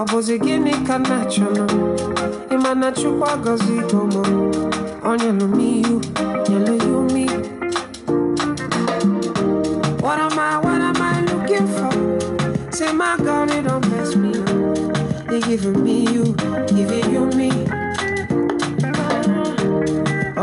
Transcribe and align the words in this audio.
ọ 0.00 0.02
bụzi 0.10 0.34
gịnị 0.44 0.72
ka 0.86 0.94
m 0.98 1.02
na-achọnụ 1.10 1.64
ịma 2.54 2.70
na 2.80 2.88
chukwu 2.98 3.24
ihu 5.80 5.96
nyelu 6.48 6.74
ya 6.84 6.90
umi 7.00 7.24
What 10.04 10.18
am 10.26 10.38
I, 10.38 10.58
what 10.64 10.80
am 10.88 11.02
I 11.02 11.20
looking 11.30 11.66
for? 11.76 11.92
Say 12.72 12.92
my 12.92 13.16
God, 13.26 13.50
it 13.50 13.62
don't 13.68 13.84
mess 13.90 14.14
me 14.16 14.30
up. 14.38 15.28
They 15.28 15.40
giving 15.40 15.82
me 15.84 15.97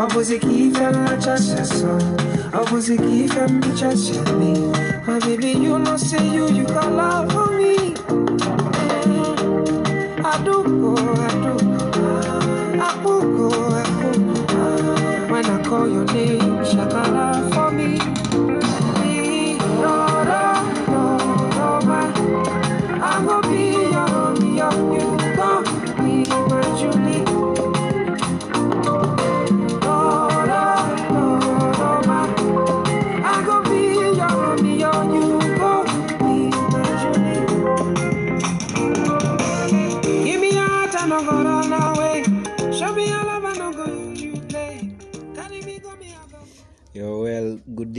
Ọ 0.05 0.07
bụzi 0.13 0.35
ka 0.43 0.49
ife 0.63 0.85
nlachasị 0.95 1.61
sọ 1.77 1.91
Ọ 2.59 2.61
bụzi 2.69 2.95
ka 3.03 3.09
ife 3.23 3.41
mbichasị 3.53 4.15
me 4.39 4.51
My 5.07 5.19
baby, 5.25 5.51
you 5.63 5.77
know 5.79 5.97
say 5.97 6.23
you, 6.35 6.45
you 6.57 6.63
got 6.75 6.91
love 6.99 7.31
for 7.33 7.47
me 7.57 7.75
Aduko, 10.31 10.91
aduko 11.27 12.09
Apuko, 12.87 13.47
apuko 13.79 15.31
When 15.31 15.45
I 15.45 15.57
call 15.67 15.87
your 15.95 16.05
name, 16.05 16.57
shakara 16.71 17.27
for 17.53 17.69
me 17.77 17.89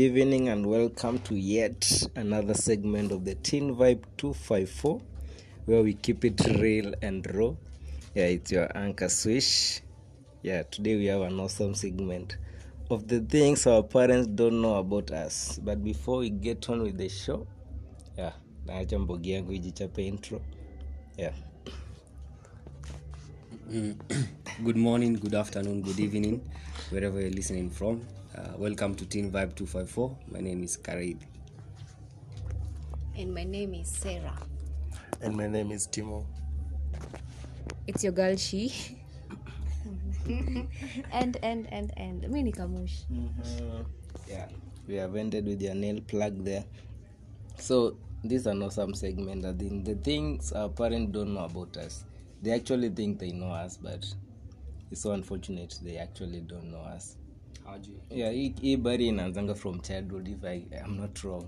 evening 0.06 0.48
and 0.50 0.64
welcome 0.64 1.18
to 1.18 1.34
yet 1.34 2.06
another 2.14 2.54
segment 2.54 3.10
of 3.10 3.24
the 3.24 3.34
Teen 3.34 3.74
Vibe 3.74 4.04
254 4.18 5.00
where 5.64 5.82
we 5.82 5.94
keep 5.94 6.24
it 6.24 6.40
real 6.60 6.94
and 7.02 7.26
raw. 7.34 7.52
Yeah, 8.14 8.26
it's 8.26 8.52
your 8.52 8.70
anchor 8.78 9.08
Swish. 9.08 9.80
Yeah, 10.44 10.62
today 10.62 10.94
we 10.94 11.06
have 11.06 11.22
an 11.22 11.40
awesome 11.40 11.74
segment 11.74 12.36
of 12.88 13.08
the 13.08 13.18
things 13.18 13.66
our 13.66 13.82
parents 13.82 14.28
don't 14.28 14.62
know 14.62 14.76
about 14.76 15.10
us. 15.10 15.58
But 15.60 15.82
before 15.82 16.18
we 16.18 16.30
get 16.30 16.70
on 16.70 16.82
with 16.84 16.98
the 16.98 17.08
show, 17.08 17.44
yeah, 18.16 18.32
naacha 18.66 18.98
mbogi 18.98 19.30
yangu 19.30 19.52
ijichape 19.52 20.06
intro. 20.06 20.40
Yeah. 21.18 21.34
good 24.64 24.76
morning, 24.76 25.16
good 25.16 25.34
afternoon, 25.34 25.82
good 25.82 25.98
evening, 25.98 26.40
wherever 26.90 27.20
you're 27.20 27.30
listening 27.30 27.70
from. 27.70 28.06
Uh, 28.36 28.52
welcome 28.58 28.94
to 28.94 29.06
Teen 29.06 29.30
Vibe 29.30 29.54
254. 29.54 30.14
My 30.30 30.40
name 30.40 30.62
is 30.62 30.76
Karid. 30.76 31.16
And 33.16 33.32
my 33.32 33.44
name 33.44 33.72
is 33.72 33.88
Sarah. 33.88 34.38
And 35.22 35.34
my 35.34 35.46
name 35.46 35.72
is 35.72 35.86
Timo. 35.86 36.26
It's 37.86 38.04
your 38.04 38.12
girl 38.12 38.36
she. 38.36 38.72
And 41.12 41.38
and 41.42 41.72
and 41.72 41.92
and 41.96 42.28
mi 42.28 42.42
ni 42.42 42.52
Kamush. 42.52 43.04
yeah 44.28 44.48
we 44.88 44.96
have 44.96 45.14
ended 45.16 45.46
with 45.46 45.62
your 45.62 45.74
nail 45.74 46.00
plug 46.00 46.44
there 46.44 46.64
so 47.58 47.96
this 48.24 48.40
is 48.40 48.46
an 48.48 48.60
awesome 48.62 48.92
segment 48.92 49.44
i 49.44 49.52
think 49.52 49.84
the 49.84 49.94
things 49.94 50.52
our 50.52 50.68
parents 50.68 51.12
don't 51.12 51.32
know 51.32 51.44
about 51.44 51.76
us 51.76 52.04
they 52.42 52.50
actually 52.50 52.88
think 52.88 53.20
they 53.20 53.30
know 53.30 53.50
us 53.50 53.76
but 53.76 54.04
it's 54.90 55.00
so 55.02 55.12
unfortunate 55.12 55.78
they 55.84 55.96
actually 55.96 56.40
don't 56.40 56.70
know 56.72 56.80
us 56.80 57.16
yeah 58.10 58.32
hii 58.32 58.54
hii 58.60 58.76
bari 58.76 59.06
inaanzanga 59.08 59.54
from 59.54 59.80
childhood 59.80 60.28
if 60.28 60.44
i 60.44 60.62
am 60.84 60.96
not 60.96 61.18
wrong. 61.18 61.44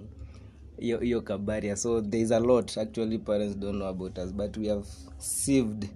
Hiyo 1.01 1.21
kabaria 1.23 1.77
so 1.77 2.03
thereis 2.03 2.33
a 2.33 2.41
lot. 2.41 2.79
Actually 2.79 3.19
parents 3.19 3.59
don't 3.59 3.77
know 3.77 3.89
about 3.89 4.19
us 4.19 4.35
but 4.35 4.57
we 4.57 4.69
have 4.69 4.87
saved 5.19 5.87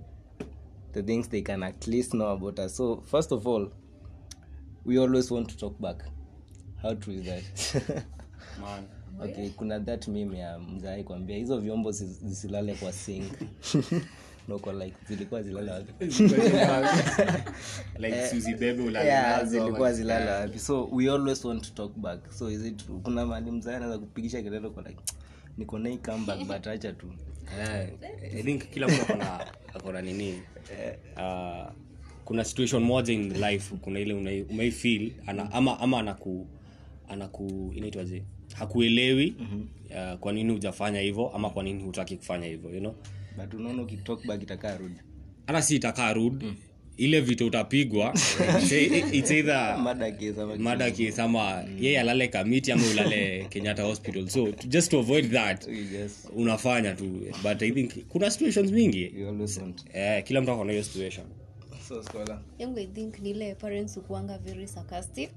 the 0.93 1.03
things 1.03 1.29
they 1.29 1.43
can 1.43 1.63
at 1.63 1.87
least 1.87 2.11
know 2.11 2.29
about 2.29 2.59
us. 2.59 2.77
So 2.77 3.03
first 3.07 3.33
of 3.33 3.47
all 3.47 3.71
we 4.85 4.99
always 4.99 5.31
want 5.31 5.49
to 5.49 5.57
talk 5.57 5.81
back. 5.81 6.05
How 6.83 6.95
true 6.95 7.15
is 7.15 7.23
that? 7.25 8.05
Man. 8.61 8.85
okay 9.21 9.49
kuna 9.51 9.81
that 9.81 10.09
mimi 10.09 10.39
ya 10.39 10.59
mzai 10.59 11.05
kwambia 11.05 11.37
hizo 11.37 11.59
vyombo 11.59 11.93
zisilale 11.93 12.75
kwa 12.75 12.93
sink 12.93 13.33
noko 14.49 14.73
like 14.73 14.97
zilikuwa 15.09 15.43
zilala 15.43 15.73
wapi? 15.75 15.93
Like 18.03 18.27
Suzy 18.29 18.55
ulale 18.55 19.09
yeah, 19.09 19.39
nazo, 19.39 19.51
zilikuwa 19.51 19.91
ama- 19.91 20.31
wapi? 20.31 20.59
So 20.59 20.89
we 20.93 21.11
always 21.11 21.45
want 21.45 21.63
to 21.63 21.71
talk 21.75 21.97
back. 21.97 22.33
So 22.33 22.51
is 22.51 22.65
it 22.65 22.77
true 22.87 23.01
kuna 23.03 23.27
mali 23.27 23.51
mzai 23.51 23.75
anaweza 23.75 23.99
kupigisha 23.99 24.43
kelele 24.43 24.69
kwa 24.69 24.83
like 24.83 25.03
niko 25.59 25.79
na 25.79 25.97
comeback 25.97 26.39
but 26.47 26.67
acha 26.67 26.93
tu. 26.93 27.07
Eh, 27.61 27.89
I 28.39 28.43
think 28.43 28.71
kila 28.71 28.89
mtu 28.89 29.03
akona 29.03 29.41
akona 29.75 30.03
nini? 30.03 30.43
Uh, 31.17 31.73
kuna 32.25 32.45
situation 32.45 32.83
moja 32.83 33.13
in 33.13 33.33
life 33.33 33.75
kuna 33.81 34.01
ile 34.01 34.15
umeifeel 34.51 35.13
ana, 35.27 35.53
ama 35.53 35.81
ama 35.81 35.99
anaku 35.99 36.47
anaku 37.09 37.73
inaitwaje 37.77 38.23
hakuelewi 38.55 39.37
uh, 39.91 40.19
kwa 40.19 40.33
nini 40.33 40.53
hujafanya 40.53 41.01
hivyo 41.01 41.29
ama 41.29 41.51
kwa 41.51 41.63
nini 41.63 41.83
hutaki 41.83 42.17
kufanya 42.17 42.47
hivyo 42.47 42.71
you 42.71 42.81
know 42.81 42.95
but 43.37 43.55
unaona 43.55 43.83
ukitalk 43.83 44.27
back 44.27 44.43
itakaa 44.43 44.77
rudi 44.77 44.95
hata 45.47 45.63
si 45.63 45.77
itakaa 45.77 46.13
rud 46.13 46.45
ile 46.97 47.21
vita 47.21 47.45
utapigwa 47.45 48.13
it's- 48.13 49.33
either 49.35 49.79
mada 50.59 50.91
case 50.91 51.23
ama 51.23 51.65
yeye 51.81 52.01
alale 52.01 52.29
kamiti 52.29 52.73
ama 52.73 52.83
ulale 52.93 53.47
kenyatta 53.51 53.83
hospital. 53.83 54.29
So 54.29 54.53
to, 54.53 54.69
just 54.69 54.91
to 54.91 54.99
avoid 54.99 55.31
that 55.33 55.69
yes. 55.69 56.29
unafanya 56.37 56.95
tu. 56.95 57.05
But 57.43 57.63
i 57.63 57.71
think 57.71 58.09
kuna 58.09 58.31
situations 58.31 58.71
mingi. 58.73 59.13
Eh, 59.93 60.25
kila 60.25 60.41
mtu 60.41 60.51
akona 60.53 60.73
hiyo 60.73 60.85
situation 60.85 61.27
so 61.89 62.03
scholar. 62.03 62.41
Yangu 62.59 62.79
i 62.79 62.87
think 62.87 63.19
ni 63.19 63.31
ile 63.31 63.55
parents 63.55 63.97
ukuanga 63.97 64.39
very 64.39 64.69
sarcastic. 64.69 65.31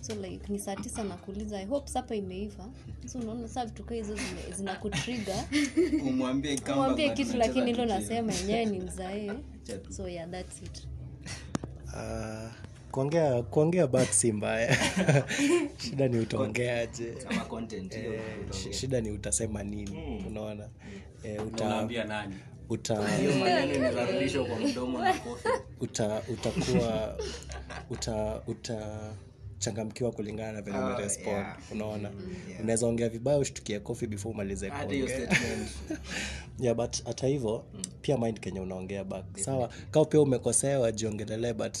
So 0.00 0.14
like 0.14 0.52
ni 0.52 0.58
saa 0.58 0.76
tisa 0.76 1.04
nakuuliza 1.04 1.60
i 1.60 1.66
hope 1.66 1.88
sapa 1.88 2.14
imeiva. 2.14 2.68
So 3.06 3.18
unaona 3.18 3.48
saa 3.48 3.64
vitu 3.64 3.84
kaa 3.84 3.94
hizo 3.94 4.14
zime- 4.14 4.56
zinakutriga 4.56 5.44
umwambie 6.08 7.10
kitu 7.10 7.36
lakini 7.36 7.70
ilo 7.70 7.84
nasema 7.86 8.32
yenyewe 8.32 8.64
ni 8.64 8.78
mzae. 8.80 9.32
So 9.96 10.08
yeah 10.08 10.30
that's 10.30 10.62
it. 10.62 10.86
Uh, 11.86 12.50
kuongea 12.90 13.42
kuongea 13.42 13.86
back 13.86 14.12
si 14.12 14.32
mbaya. 14.32 14.76
Shida 15.84 16.08
ni 16.08 16.18
utaongeaje? 16.18 17.10
Kama 17.12 17.44
content 17.44 17.94
hiyo 17.96 18.12
Sh- 18.50 18.72
shida 18.72 19.00
ni 19.00 19.10
utasema 19.10 19.62
nini 19.62 20.24
unaona? 20.26 20.68
Eh, 21.22 21.46
uta, 21.46 21.88
unaambia 22.68 24.28
uta, 25.80 26.22
uta 26.22 26.22
utakuwa 26.32 27.18
uta 27.90 28.42
utachangamkiwa 28.46 30.12
kulingana 30.12 30.52
na 30.52 30.62
venye 30.62 30.78
umerespond. 30.78 31.28
oh, 31.28 31.30
yeah. 31.30 31.56
unaona? 31.72 32.10
Unaweza 32.60 32.86
ongea 32.86 33.08
vibaya 33.08 33.38
ushtukie 33.38 33.80
kofi 33.80 34.06
before 34.06 34.34
umalize 34.34 34.66
yeah 36.60 36.76
but 36.76 37.04
hata 37.04 37.26
hivyo 37.26 37.64
pia 38.00 38.18
mind 38.18 38.40
kenye 38.40 38.60
unaongea 38.60 39.04
back. 39.04 39.24
Sawa 39.38 39.70
kaa 39.90 40.04
pia 40.04 40.20
umekosea 40.20 40.80
wajiongelelee 40.80 41.52
but 41.52 41.76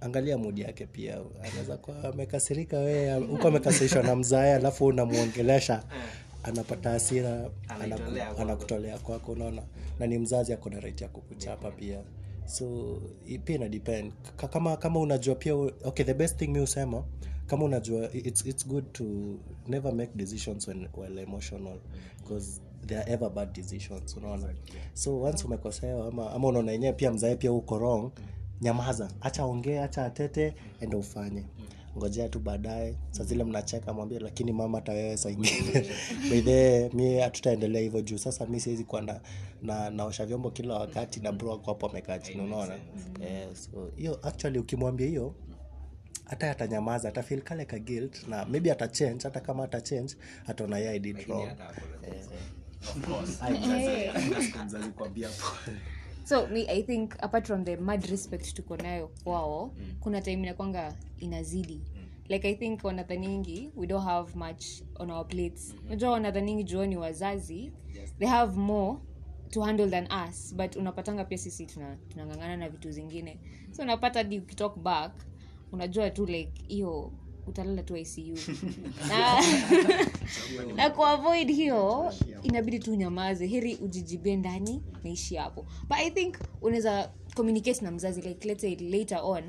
angalia 0.00 0.38
mudi 0.38 0.60
yake 0.60 0.86
pia. 0.86 1.18
Anaweza 1.42 1.76
kuwa 1.76 2.04
amekasirika 2.04 2.78
wee 2.78 3.14
huko 3.14 3.48
amekasirishwa 3.48 4.02
na 4.02 4.16
mzae 4.16 4.54
alafu 4.54 4.86
unamwongelesha 4.86 5.82
anapata 6.46 6.90
hasira 6.90 7.50
anaku- 7.68 8.40
anakutolea 8.42 8.98
kwako 8.98 9.32
unaona? 9.32 9.62
Na 9.98 10.06
ni 10.06 10.18
mzazi 10.18 10.52
ako 10.52 10.70
na 10.70 10.80
right 10.80 11.00
ya 11.00 11.08
kukuchapa 11.08 11.70
pia. 11.70 12.02
So 12.46 12.96
pia 13.44 13.56
ina 13.56 13.68
depend. 13.68 14.12
Kama 14.50 14.76
kama 14.76 15.00
unajua 15.00 15.34
pia 15.34 15.54
okay 15.54 16.04
the 16.06 16.14
best 16.14 16.36
thing 16.38 16.46
mi 16.48 16.58
husema 16.58 17.04
kama 17.46 17.64
unajua 17.64 18.12
it's, 18.12 18.46
it's 18.46 18.66
good 18.66 18.92
to 18.92 19.04
never 19.68 19.92
make 19.94 20.12
decisions 20.14 20.68
when 20.68 20.88
well 20.96 21.18
emotional 21.18 21.78
because 22.22 22.60
there 22.86 23.00
are 23.00 23.12
ever 23.12 23.30
bad 23.30 23.52
decisions 23.52 24.16
unaona? 24.16 24.54
So 24.94 25.20
once 25.20 25.44
umekosewa 25.44 26.06
ama, 26.08 26.30
ama 26.30 26.48
unaona 26.48 26.72
yenyewe 26.72 26.92
pia 26.92 27.12
mzae 27.12 27.36
pia 27.36 27.52
uko 27.52 27.78
wrong 27.78 28.10
nyamaza. 28.60 29.10
Acha 29.20 29.44
ongee 29.44 29.78
acha 29.78 30.04
atete 30.06 30.54
endo 30.80 30.98
ufanye 30.98 31.44
ngojea 31.96 32.28
tu 32.28 32.38
baadaye. 32.40 32.96
Saa 33.10 33.24
zile 33.24 33.44
mnacheka 33.44 33.92
mwambie 33.92 34.18
lakini 34.18 34.52
mama 34.52 34.78
hata 34.78 34.92
wewe 34.92 35.16
saa 35.16 35.30
ingine. 35.30 35.86
Mi 36.94 37.18
hatutaendelea 37.18 37.82
hivyo 37.82 38.00
juu. 38.02 38.18
Sasa 38.18 38.46
mi 38.46 38.60
siwezi 38.60 38.84
kuwa 38.84 39.02
na, 39.02 39.20
na 39.62 39.90
naosha 39.90 40.26
vyombo 40.26 40.50
kila 40.50 40.74
wakati 40.74 41.20
na 41.20 41.32
bro 41.32 41.52
ako 41.52 41.70
hapo 41.70 41.86
amekaa 41.86 42.18
chini 42.18 42.42
unaona? 42.42 42.74
Eh, 43.20 43.48
so 43.54 43.92
hiyo 43.96 44.18
actually 44.22 44.58
ukimwambia 44.58 45.06
hiyo 45.06 45.34
hata 46.24 46.50
atanyamaza 46.50 47.08
atafil 47.08 47.42
kale 47.42 47.64
ka 47.64 47.78
guilt 47.78 48.28
na 48.28 48.44
maybe 48.44 48.72
atachange 48.72 49.22
hata 49.22 49.40
kama 49.40 49.64
atachange 49.64 50.14
ataona 50.46 50.78
ye 50.78 50.88
i 50.88 50.98
did 50.98 51.18
wrong. 51.28 51.48
mzazi. 54.64 54.88
Kwambia 54.98 55.28
so 56.28 56.46
me 56.46 56.66
i 56.68 56.82
think 56.82 57.14
apart 57.24 57.46
from 57.46 57.64
the 57.64 57.76
mad 57.76 58.04
respect 58.10 58.54
tuko 58.54 58.76
nayo 58.76 59.10
kwao 59.24 59.74
kuna 60.00 60.20
time 60.20 60.42
inakwanga 60.42 60.94
inazidi. 61.18 61.80
Like 62.28 62.48
i 62.48 62.54
think 62.54 62.84
wanadhaningi 62.84 63.70
we 63.76 63.86
don't 63.86 64.04
have 64.04 64.34
much 64.38 64.64
on 64.98 65.10
our 65.10 65.26
plates. 65.28 65.74
Najua 65.88 66.10
wanadhaningi 66.10 66.64
juo 66.64 66.86
ni 66.86 66.96
wazazi 66.96 67.72
they 68.18 68.28
have 68.28 68.56
more 68.60 68.98
to 69.50 69.62
handle 69.62 69.90
than 69.90 70.08
us 70.28 70.54
but 70.54 70.76
unapatanga 70.76 71.24
pia 71.24 71.38
sisi 71.38 71.66
tuna- 71.66 71.96
tunang'ang'ana 72.08 72.56
na 72.56 72.68
vitu 72.68 72.90
zingine. 72.90 73.40
So 73.72 73.82
unapata 73.82 74.24
di 74.24 74.38
ukitalk 74.38 74.78
back 74.78 75.12
unajua 75.72 76.10
tu 76.10 76.26
like 76.26 76.52
hiyo 76.68 77.12
utalala 77.46 77.82
tu 77.82 77.96
icu 77.96 78.20
na, 79.08 79.40
na 80.76 80.90
kuavoid 80.90 81.48
hiyo 81.50 82.12
inabidi 82.42 82.78
tu 82.78 82.92
unyamaze 82.92 83.46
heri 83.46 83.74
ujijibie 83.74 84.36
ndani 84.36 84.82
naishi 85.04 85.36
hapo. 85.36 85.66
But 85.88 85.98
i 85.98 86.10
think 86.10 86.36
unaweza 86.62 87.10
communicate 87.34 87.80
na 87.84 87.90
mzazi 87.90 88.20
like 88.22 88.48
let's 88.48 88.60
say 88.60 88.76
later 88.76 89.20
on 89.22 89.44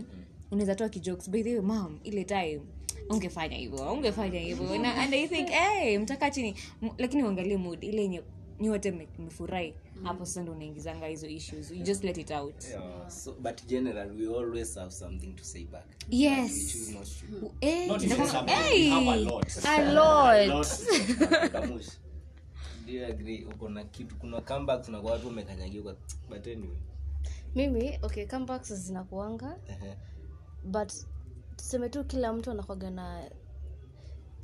unaweza 0.52 0.76
toa 0.76 0.90
kijokes 0.90 1.30
by 1.30 1.44
the 1.44 1.52
way 1.58 1.62
mam 1.62 2.00
ile 2.04 2.24
time 2.24 2.62
ungefanya 3.10 3.58
hivyo 3.58 3.94
ungefanya 3.94 4.40
hivyo. 4.40 4.74
And 4.74 5.14
i 5.14 5.28
think 5.28 5.48
hey, 5.80 5.98
mtaka 5.98 6.32
chini 6.32 6.56
lakini 6.98 7.24
uangalie 7.24 7.58
mood 7.58 7.84
ile 7.84 8.02
yenye 8.02 8.22
nyote 8.60 8.92
mme- 8.92 9.08
mmefurahi 9.20 9.74
hapo 10.04 10.26
sasa 10.26 10.42
ndo 10.44 10.52
unaingizanga 10.52 11.08
hizo 11.08 11.28
issues 11.28 11.72
you 11.72 11.78
just 11.78 12.04
let 12.04 12.18
it 12.18 12.32
out. 12.32 12.64
Yeah, 12.70 13.10
so, 13.10 13.34
but 13.40 13.66
general 13.68 14.12
we 14.12 14.38
always 14.40 14.76
have 14.76 14.92
something 14.92 15.28
to 15.34 15.44
say 15.44 15.66
back. 15.66 15.86
Yes. 16.10 16.72
Choose 16.72 16.92
not 16.92 17.08
to. 17.42 17.52
Eh, 17.62 17.88
Not 17.88 18.04
even 18.04 18.28
something, 18.28 18.54
hey, 18.56 18.84
we 18.84 18.90
have 18.90 19.08
a 19.08 19.16
lot. 19.16 19.66
a 19.66 19.94
lot. 19.94 20.68
Do 22.88 22.94
you 22.94 23.06
agree? 23.06 23.46
Uko 23.46 23.70
na 23.70 23.84
kitu 23.84 24.16
kuna 24.16 24.42
comebacks 24.42 24.90
na 24.90 25.02
kwa 25.02 25.12
watu 25.12 25.28
umekanyagiwa 25.28 25.96
but 26.30 26.48
anyway. 26.48 26.78
Mimi 27.56 28.00
okay 28.02 28.26
comebacks 28.26 28.74
zinakuanga. 28.74 29.58
But 30.64 30.94
tuseme 31.56 31.90
tu 31.90 32.04
kila 32.04 32.34
mtu 32.34 32.52
anakwaga 32.52 32.90
na 32.90 33.30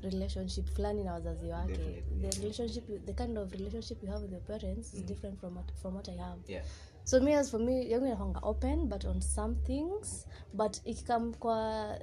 relationship 0.02 0.66
fulani 0.68 1.04
na 1.04 1.14
wazazi 1.14 1.48
wake. 1.48 2.04
The 2.22 2.30
relationship 2.42 3.06
the 3.06 3.14
kind 3.14 3.38
of 3.38 3.52
relationship 3.52 4.04
you 4.04 4.10
have 4.10 4.24
with 4.24 4.32
your 4.32 4.42
parents 4.42 4.94
is 4.94 5.06
different 5.06 5.40
from 5.40 5.56
what, 5.58 5.72
from 5.82 5.96
what 5.96 6.10
i 6.10 6.18
have. 6.18 6.40
Yeah. 6.48 6.64
So 7.04 7.20
me 7.22 7.36
as 7.36 7.50
for 7.52 7.60
me 7.60 7.90
yangu 7.90 8.06
inakwanga 8.06 8.40
open 8.44 8.86
but 8.90 9.06
on 9.06 9.22
some 9.22 9.56
things. 9.56 10.28
But 10.54 10.78
ikikam 10.86 11.34
kwa 11.34 12.00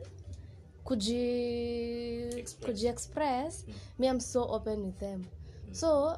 kuji 0.85 2.45
kuji 2.65 2.87
express 2.87 3.67
me 3.99 4.07
i'm 4.07 4.21
so 4.21 4.43
open 4.43 4.83
with 4.83 4.99
them. 4.99 5.25
So 5.73 6.17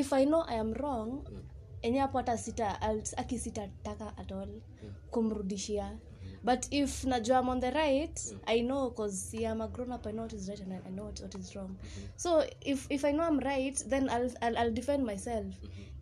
if 0.00 0.12
i 0.12 0.24
know 0.24 0.42
i 0.48 0.56
am 0.64 0.72
wrong 0.80 1.10
enye 1.82 1.98
hapo 2.00 2.18
hata 2.18 2.36
sita 2.38 2.68
I'll- 2.88 3.14
aki 3.16 3.38
sitataka 3.38 4.08
at 4.22 4.32
all 4.32 4.48
kumrudishia. 5.10 5.98
But 6.42 6.66
if 6.70 7.04
najua 7.04 7.38
I'm 7.38 7.48
on 7.52 7.60
the 7.60 7.70
right 7.70 8.18
i 8.46 8.60
know 8.62 8.90
because 8.90 9.34
yeah, 9.34 9.50
i'm 9.52 9.60
a 9.60 9.68
grown 9.68 9.92
up 9.92 10.06
i 10.06 10.12
know 10.12 10.22
what 10.22 10.32
is 10.32 10.48
right 10.48 10.60
and 10.60 10.72
i 10.72 10.90
know 10.90 11.04
what, 11.04 11.20
what 11.20 11.34
is 11.34 11.54
wrong. 11.56 11.76
So 12.16 12.44
if 12.72 12.86
if 12.90 13.04
i 13.04 13.12
know 13.12 13.24
i'm 13.24 13.38
right 13.40 13.76
then 13.86 14.08
i'll, 14.08 14.30
I'll, 14.42 14.56
I'll 14.58 14.72
defend 14.72 15.04
myself. 15.04 15.46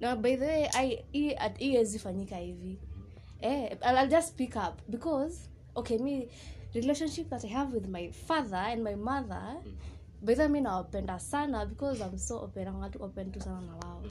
Now 0.00 0.14
by 0.16 0.36
the 0.36 0.46
way 0.46 0.68
i 0.74 1.34
at 1.38 1.58
hii 1.58 1.98
fanyika 1.98 2.36
hivi 2.36 2.78
eh, 3.40 3.76
I'll, 3.82 3.98
I'll 3.98 4.08
just 4.10 4.28
speak 4.28 4.56
up 4.56 4.80
because 4.90 5.48
okay 5.76 5.98
me 5.98 6.28
relationship 6.74 7.28
that 7.30 7.44
i 7.44 7.48
have 7.48 7.72
with 7.74 7.88
my 7.88 8.10
father 8.12 8.56
and 8.72 8.84
my 8.84 8.94
mother 8.94 9.56
by 9.62 9.97
the 10.24 10.48
mi 10.48 10.60
nawapenda 10.60 11.18
sana 11.18 11.66
because 11.66 12.00
i'm 12.00 12.18
so 12.18 12.42
open 12.42 12.68
I'm 12.68 13.02
open 13.02 13.32
tu 13.32 13.40
sana 13.40 13.60
na 13.60 13.72
wao 13.76 14.02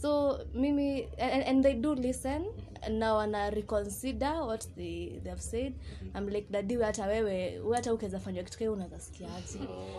so 0.00 0.38
mimi 0.54 1.08
and, 1.18 1.42
and 1.42 1.64
they 1.64 1.74
do 1.74 1.94
listen. 1.94 2.46
Na 2.88 3.14
wana 3.14 3.50
reconsider 3.50 4.46
what 4.46 4.64
they, 4.76 5.18
they 5.24 5.30
have 5.30 5.42
said 5.42 5.74
i'm 6.14 6.28
like 6.28 6.46
dadi 6.50 6.76
we 6.76 6.84
hata 6.84 7.06
wewe 7.06 7.60
we 7.60 7.76
hata 7.76 7.94
ukiweza 7.94 8.20
fanywa 8.20 8.44
kitu 8.44 8.58
kai 8.58 8.68
unaweza 8.68 9.00
sikiaje? 9.00 9.58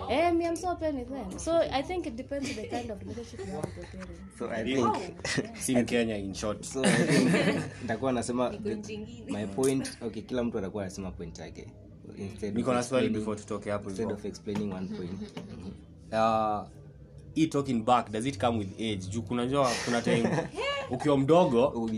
Eh 0.09 0.33
me 0.33 0.45
i'm 0.45 0.55
so 0.55 0.71
open 0.71 0.95
with 0.95 1.09
them. 1.09 1.39
So 1.39 1.59
i 1.59 1.83
think 1.83 2.05
it 2.05 2.15
depends 2.15 2.49
on 2.49 2.55
the 2.55 2.67
kind 2.67 2.91
of 2.91 3.01
relationship 3.01 3.39
you 3.47 3.55
have 3.55 3.67
with 3.67 3.93
your 3.93 4.05
parents. 4.05 4.39
So 4.39 4.49
i 4.49 4.63
think 4.63 5.57
si 5.63 5.75
mkenya 5.75 6.17
in 6.17 6.33
short. 6.33 6.63
So 6.65 6.83
I 6.83 7.03
think 7.03 7.31
nitakuwa 7.81 8.11
nasema 8.11 8.53
my 9.27 9.47
point 9.47 9.97
okay 10.01 10.21
kila 10.21 10.43
mtu 10.43 10.57
atakuwa 10.57 10.83
anasema 10.83 11.11
point 11.11 11.39
yake 11.39 11.67
instead 12.17 12.55
niko 12.55 12.73
na 12.73 12.83
swali 12.83 13.09
before 13.09 13.39
tutoke 13.39 13.71
hapo 13.71 13.89
instead 13.89 14.11
of 14.11 14.25
explaining 14.25 14.73
one 14.73 14.87
point. 14.87 15.11
Uh, 16.11 16.67
hii 17.35 17.47
talking 17.47 17.85
back 17.85 18.11
does 18.11 18.25
it 18.25 18.37
come 18.39 18.57
with 18.59 18.73
age? 18.79 19.07
Juu 19.09 19.21
kunajua 19.21 19.71
kuna 19.85 20.01
time 20.01 20.29
ukiwa 20.91 21.17
mdogo 21.17 21.89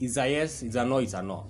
is 0.00 0.18
a 0.18 0.26
yes 0.26 0.62
is 0.62 0.76
a 0.76 0.84
no 0.84 1.00
is 1.00 1.14
a 1.14 1.22
no. 1.22 1.44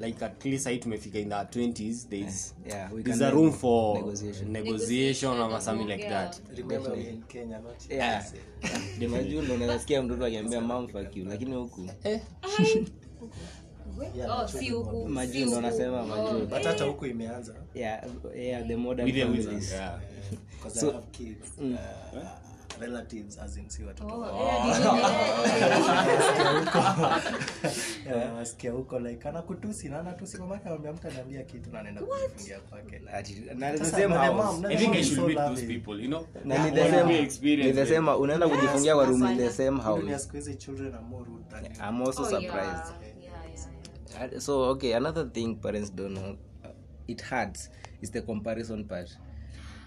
Like 0.00 0.24
at 0.24 0.44
least 0.44 0.68
hii 0.68 0.78
tumefika 0.78 1.18
in 1.18 1.28
the 1.28 1.34
20s 1.34 2.08
there's 2.08 2.54
yeah 2.66 2.90
there's 3.02 3.22
a 3.22 3.30
room 3.30 3.52
for 3.52 3.96
negotiation. 3.96 4.50
negotiation 4.50 5.40
or 5.40 5.60
something 5.60 5.88
like 5.88 6.02
yeah. 6.02 6.30
that. 6.30 6.58
remember 6.58 6.92
we're 6.92 7.10
in 7.10 7.22
kenya 7.22 7.58
not 7.58 7.90
yeah. 7.90 8.24
Unajua 9.06 9.42
ndo 9.44 9.54
unaweza 9.54 10.02
mtoto 10.02 10.24
akiambia 10.24 10.60
mam 10.60 10.88
fuck 10.88 11.16
you 11.16 11.24
lakini 11.24 11.54
huku 11.54 11.88
oh, 14.30 14.48
si 14.48 14.70
huku 14.70 15.08
majuu 15.08 15.46
ndo 15.46 15.58
anasema 15.58 16.02
majuu 16.02 16.46
but 16.46 16.64
hata 16.64 16.84
huku 16.84 17.06
imeanza. 17.06 17.54
Yeah 17.74 18.04
yeah 18.36 18.66
the 18.66 18.76
modern 18.76 19.06
with 19.06 19.18
families. 19.22 19.72
yeah. 19.72 19.98
Because 20.50 20.80
So- 20.80 20.90
I 20.90 20.92
have 20.92 21.06
kids 21.12 21.52
uh, 21.58 21.76
relatives 22.80 23.38
as 23.38 23.56
in 23.56 23.68
si 23.68 23.84
watoto 23.84 24.14
huko 28.72 28.98
like 28.98 29.28
anakutusi 29.28 29.88
na 29.88 30.00
anatusi 30.00 30.38
mamake 30.38 30.64
amwambia 30.68 30.92
mtu 30.92 31.08
anaambia 31.08 31.42
kitu 31.42 31.70
na 31.70 31.80
anaenda 31.80 32.02
kwake. 32.02 32.24
Same 37.84 38.10
unaenda 38.10 38.48
kujifungia 38.48 38.94
kwa 38.94 39.04
room 39.04 39.26
in 39.32 39.38
the 39.38 39.50
same 39.50 39.80
house. 39.80 40.02
i'm 41.88 42.02
also 42.02 42.24
surprised 42.24 42.94
Uh, 44.22 44.40
so 44.40 44.60
okay 44.70 44.94
another 44.94 45.24
thing 45.30 45.54
parents 45.56 45.90
don't 45.94 46.14
know 46.14 46.36
uh, 46.64 46.70
it 47.08 47.22
hurts 47.22 47.70
is 48.02 48.10
the 48.10 48.20
comparison 48.22 48.84
part. 48.84 49.18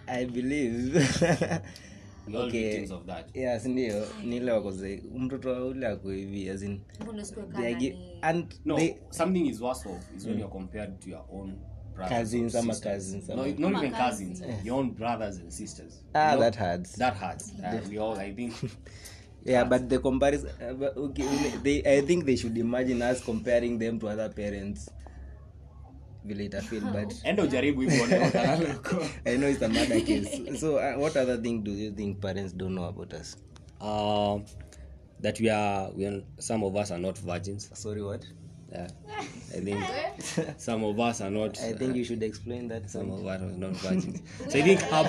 I 0.07 0.25
believe 0.25 0.95
okay. 2.33 2.61
victims 2.71 2.91
of 2.91 3.05
that. 3.05 3.29
yes 3.33 3.65
ndio. 3.65 4.07
Nile 4.23 4.51
wakoze 4.51 5.03
mtoto 5.15 5.67
ule 5.67 5.87
ako 5.87 6.09
hivi 6.11 6.49
as 6.49 6.61
in 6.63 6.79
mbona 7.01 7.25
sikuwe 7.25 7.45
they 7.45 7.65
are 7.65 7.75
gi- 7.75 7.91
kana 7.91 8.21
and 8.21 8.55
no 8.65 8.75
they 8.77 8.95
something 9.09 9.47
is 9.49 9.61
worse 9.61 9.89
off 9.89 10.15
is 10.17 10.25
when 10.25 10.39
you're 10.39 10.51
compared 10.53 10.99
to 10.99 11.09
your 11.09 11.25
own 11.31 11.55
Cousins 12.09 12.55
ama 12.55 12.75
cousins 12.75 13.29
no, 13.29 13.35
not 13.35 13.83
even 13.83 13.91
cousins. 13.91 14.41
your 14.65 14.79
own 14.79 14.91
brothers 14.91 15.37
and 15.37 15.49
sisters. 15.51 16.03
Ah 16.13 16.31
You 16.31 16.35
know, 16.35 16.41
that 16.41 16.55
hurts. 16.55 16.91
That 16.97 17.15
hurts. 17.15 17.53
Uh, 17.63 17.79
we 17.89 17.97
all 17.99 18.17
i 18.19 18.33
think 18.33 18.53
yeah 19.45 19.63
but 19.63 19.89
the 19.89 19.99
comparison 19.99 20.49
uh, 20.61 20.73
but 20.73 20.97
okay 20.97 21.27
they 21.63 21.83
i 21.85 22.01
think 22.01 22.25
they 22.25 22.35
should 22.35 22.57
imagine 22.57 23.01
us 23.01 23.23
comparing 23.23 23.77
them 23.79 23.99
to 23.99 24.07
other 24.07 24.29
parents. 24.29 24.89
Vile 26.25 26.45
itafeel 26.45 26.81
but 26.95 27.13
enda 27.23 27.43
ujaribu 27.43 27.81
hivyo 27.81 28.05
i 29.25 29.37
know 29.37 29.49
it's 29.49 29.61
a 29.61 29.69
murder 29.69 30.01
case. 30.01 30.59
So 30.59 30.77
uh, 30.77 30.97
what 31.01 31.15
other 31.17 31.37
thing 31.41 31.63
do 31.63 31.71
you 31.71 31.91
think 31.91 32.19
parents 32.19 32.53
don't 32.57 32.73
know 32.75 32.85
about 32.85 33.13
us? 33.13 33.37
Uh, 33.81 34.39
that 35.21 35.39
we 35.39 35.49
are, 35.49 35.91
we 35.95 36.07
are 36.07 36.21
some 36.39 36.63
of 36.65 36.75
us 36.75 36.91
are 36.91 37.01
not 37.01 37.17
virgins. 37.19 37.69
Sorry 37.73 38.01
what? 38.01 38.25
Yeah. 38.71 38.87
i 39.55 39.59
think 39.59 39.79
some 40.57 40.83
of 40.83 40.99
us 40.99 41.21
are 41.21 41.29
not 41.29 41.59
i 41.59 41.71
think 41.73 41.91
uh, 41.91 41.97
you 41.97 42.03
should 42.03 42.23
explain 42.23 42.67
that 42.67 42.89
some 42.89 43.11
of 43.11 43.25
us 43.25 43.41
are 43.41 43.45
not 43.45 43.71
virgins. 43.77 44.21
So 44.49 44.59
i 44.59 44.61
think 44.63 44.81
our, 44.91 45.05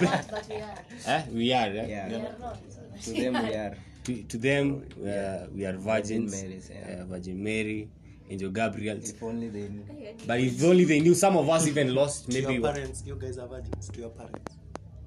eh, 1.07 1.23
we 1.33 1.53
are 1.53 1.69
eh? 1.69 1.87
yeah. 1.87 1.87
Yeah. 1.89 2.09
We 2.09 2.15
are 2.15 2.39
not, 2.39 2.59
so 3.01 3.13
to 3.15 3.21
them 3.23 3.33
we 3.43 3.55
are 3.55 3.77
to, 4.07 4.23
to 4.23 4.39
them 4.39 4.87
we 4.97 5.09
are, 5.11 5.49
we 5.53 5.67
are 5.67 5.77
virgins. 5.77 6.33
Virgin 6.35 6.49
Marys, 6.49 6.71
yeah. 6.73 7.03
uh, 7.03 7.05
virgin 7.07 7.43
mary 7.43 7.89
angel 8.31 8.51
gabriel. 8.51 8.99
If 8.99 9.23
only 9.23 9.49
they 9.49 9.69
knew. 9.69 9.85
but 10.27 10.41
if 10.41 10.63
only 10.65 10.85
they 10.85 11.01
knew 11.01 11.15
some 11.15 11.37
of 11.37 11.49
us 11.49 11.67
even 11.67 11.95
lost 11.95 12.27
To 12.31 12.33
maybe 12.41 12.55
your 12.55 12.73
parents, 12.73 13.03
you 13.07 13.17
guys 13.17 13.39
are 13.39 13.49
virgins 13.49 13.89
to 13.89 14.01
your 14.01 14.11
parents. 14.11 14.57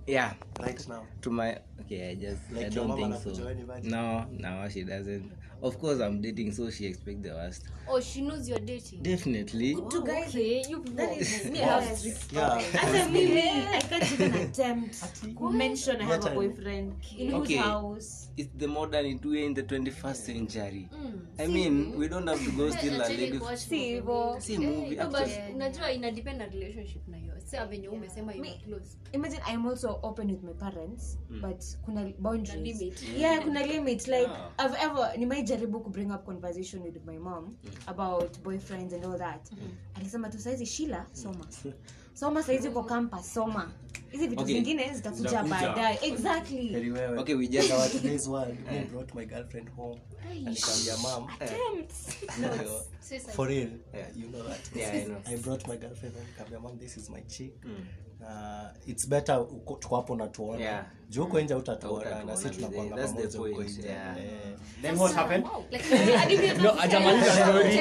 Yeah. 0.07 0.33
Right 0.59 0.87
now. 0.89 1.03
to 1.21 1.29
my 1.29 1.57
okay 1.81 2.11
i 2.11 2.15
just 2.15 2.41
Like 2.51 2.65
i 2.65 2.69
don't 2.69 2.95
think 2.95 3.35
so. 3.35 3.53
no 3.83 4.25
no 4.37 4.67
she 4.69 4.83
doesn't 4.83 5.31
of 5.61 5.77
course 5.77 5.99
i'm 6.01 6.21
dating 6.21 6.51
so 6.51 6.69
she 6.69 6.85
expect 6.85 7.23
the 7.23 7.29
worst. 7.29 7.63
Oh 7.91 7.99
she 7.99 8.21
knows 8.21 8.47
you're 8.47 8.59
dating? 8.59 9.01
Definitely. 9.01 9.73
Two 9.89 10.03
guys, 10.05 10.29
Okay, 10.29 10.63
you 10.69 10.83
that 10.93 11.17
is 11.17 11.45
me, 11.49 11.63
I 11.63 11.65
Yeah. 12.31 12.61
hata 12.61 13.09
mimi 13.09 13.41
i 13.41 13.81
can't 13.81 14.11
even 14.13 14.33
attempt 14.35 14.95
to 15.39 15.49
mention 15.51 16.01
i 16.01 16.03
have 16.05 16.25
a 16.25 16.29
boyfriend 16.35 16.93
in 17.17 17.33
Okay. 17.33 17.57
whose 17.57 17.65
house. 17.65 18.29
It's 18.37 18.49
the 18.57 18.67
modern 18.67 19.05
it 19.05 19.25
we 19.25 19.43
in 19.45 19.53
the 19.53 19.63
21st 19.63 20.15
century. 20.15 20.87
Mm. 20.93 21.19
i 21.39 21.47
mean 21.47 21.93
we 21.97 22.07
don't 22.07 22.27
have 22.29 22.45
to 22.45 22.51
go 22.51 22.69
still 22.69 23.01
a 23.01 23.07
lady 23.09 23.39
see 23.55 23.75
movie 23.75 24.01
hivyo. 24.01 24.41
see 24.41 24.53
Eh, 24.53 24.59
movie 24.59 24.95
yeah, 24.95 25.09
but 25.09 25.29
unajua 25.55 25.91
ina 25.91 26.11
depend 26.11 26.37
na 26.37 26.45
relationship 26.45 27.07
na 27.07 27.17
hiyo. 27.17 27.33
Sasa 27.45 27.65
venye 27.65 27.89
umesema 27.89 28.33
you 28.33 28.43
close. 28.43 28.97
imagine 29.13 29.41
i'm 29.53 29.65
also 29.67 29.99
open 30.03 30.31
with 30.31 30.43
my 30.43 30.53
parents 30.53 31.17
mm. 31.29 31.41
but 31.41 31.63
kuna 31.85 32.13
boundaries. 32.19 32.79
limit. 32.79 33.03
yeah 33.17 33.43
kuna 33.43 33.65
limit. 33.65 34.07
Like 34.07 34.27
ah. 34.29 34.65
i've 34.65 34.77
ever 34.85 35.17
nimaijaribu 35.17 35.48
ku 35.57 35.89
bring 35.89 36.11
up 36.11 36.25
conversation 36.25 36.83
with 36.83 37.03
my 37.05 37.17
mom 37.17 37.57
about 37.87 38.37
boyfriends 38.43 38.93
and 38.93 39.03
all 39.05 39.17
that. 39.17 39.49
Alisema 39.95 40.29
tu 40.29 40.37
saizi 40.37 40.65
shila 40.65 41.05
soma. 41.13 41.45
Soma 42.13 42.43
saizi 42.43 42.67
uko 42.67 42.83
campus 42.87 43.33
soma. 43.33 43.71
Hizi 44.11 44.27
vitu 44.27 44.41
Okay. 44.41 44.53
zingine 44.53 44.93
zitakuja 44.93 45.43
baadaye. 45.43 45.99
Exactly. 46.01 46.91
Okay, 47.17 47.35
we 47.35 47.47
just- 47.47 47.71
Our 47.71 47.89
today's 47.89 48.27
one 48.27 48.57
me 48.71 48.85
brought 48.91 49.13
my 49.15 49.25
girlfriend 49.25 49.69
home. 49.69 49.99
Na 50.43 50.51
nikaambia, 50.51 50.97
"Mom, 51.01 51.27
for 53.33 53.47
real, 53.47 53.69
you 54.15 54.27
know 54.29 54.43
that. 54.43 54.75
Yeah, 54.75 54.93
I 54.93 55.05
know. 55.05 55.17
I 55.25 55.37
brought 55.37 55.67
my 55.67 55.77
girlfriend 55.77 56.15
home, 56.15 56.25
nikaambia, 56.27 56.59
"Mom, 56.61 56.77
this 56.79 56.97
is 56.97 57.09
my 57.09 57.21
chick." 57.21 57.53
Uh, 58.21 58.89
it's 58.89 59.07
better 59.09 59.39
uko- 59.39 59.75
tuko 59.75 59.95
hapo 59.95 60.15
natuona 60.15 60.61
Yeah. 60.63 60.85
juu 61.09 61.23
huko 61.23 61.41
nje 61.41 61.53
utatuona 61.55 62.09
na 62.09 62.15
Hautatuona 62.15 62.37
si 62.37 62.49
tunakuanga 62.49 62.95
vile. 62.95 63.07
That's 63.07 63.31
the 63.31 63.37
pamoja 63.37 63.55
huko 63.55 63.63
nje. 63.63 63.83
Then 64.81 64.99
what 64.99 65.15
happened? 65.15 65.45
no 66.63 66.71
hajamaliza 66.71 67.33
story 67.33 67.77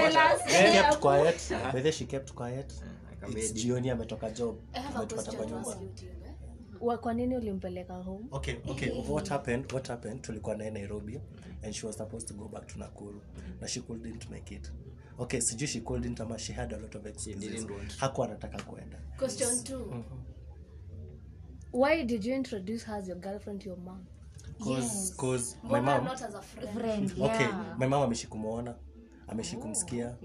kept 0.72 0.98
quiet. 0.98 1.52
By 1.72 1.92
she 1.92 2.04
kept 2.04 2.32
quiet. 2.32 2.72
It's 3.30 3.52
jioni 3.54 3.90
ametoka 3.90 4.30
job. 4.30 4.56
I 4.72 4.80
ametupata 4.94 5.32
kwa 5.32 5.46
nyumba. 5.46 5.76
Kwa 6.96 7.14
nini 7.14 7.36
ulimpeleka 7.36 7.94
home? 7.94 8.24
Okay 8.30 8.54
okay. 8.68 8.90
What 9.08 9.28
happened 9.28 9.72
what 9.72 9.88
happened 9.88 10.22
tulikuwa 10.22 10.56
naye 10.56 10.70
nairobi 10.70 11.20
and 11.64 11.74
she 11.74 11.86
was 11.86 11.96
supposed 11.96 12.28
to 12.28 12.34
go 12.34 12.48
back 12.48 12.66
to 12.66 12.78
nakuru 12.78 13.22
na 13.60 13.68
she 13.68 13.80
couldn't 13.80 14.30
make 14.30 14.54
it. 14.54 14.72
Okay 15.18 15.40
sijui 15.40 15.68
she 15.68 15.80
couldn't 15.80 16.20
ama 16.20 16.38
she 16.38 16.52
had 16.52 16.74
a 16.74 16.78
lot 16.78 16.98
of 16.98 17.06
excuses. 17.06 17.66
hakuwa 17.96 18.26
anataka 18.26 18.62
kwenda. 18.62 18.98
Question 19.18 19.64
two 19.64 20.04
why 21.72 22.02
did 22.04 22.24
you 22.24 22.34
introduce 22.34 22.84
her 22.84 22.94
as 22.96 23.08
your 23.08 23.18
girlfriend 23.20 23.60
to 23.60 23.68
your 23.68 23.78
mom? 23.78 24.06
Cause 24.64 25.14
cause 25.16 25.56
my 25.62 25.80
mom 25.80 26.04
not 26.04 26.22
as 26.22 26.34
a 26.34 26.42
friend. 26.42 26.72
Friend 26.72 27.12
okay 27.20 27.48
my 27.78 27.86
mom 27.86 28.02
ameshi 28.02 28.26
kumwona 28.26 28.74
ameshi 29.28 29.56
kumsikia 29.56 30.16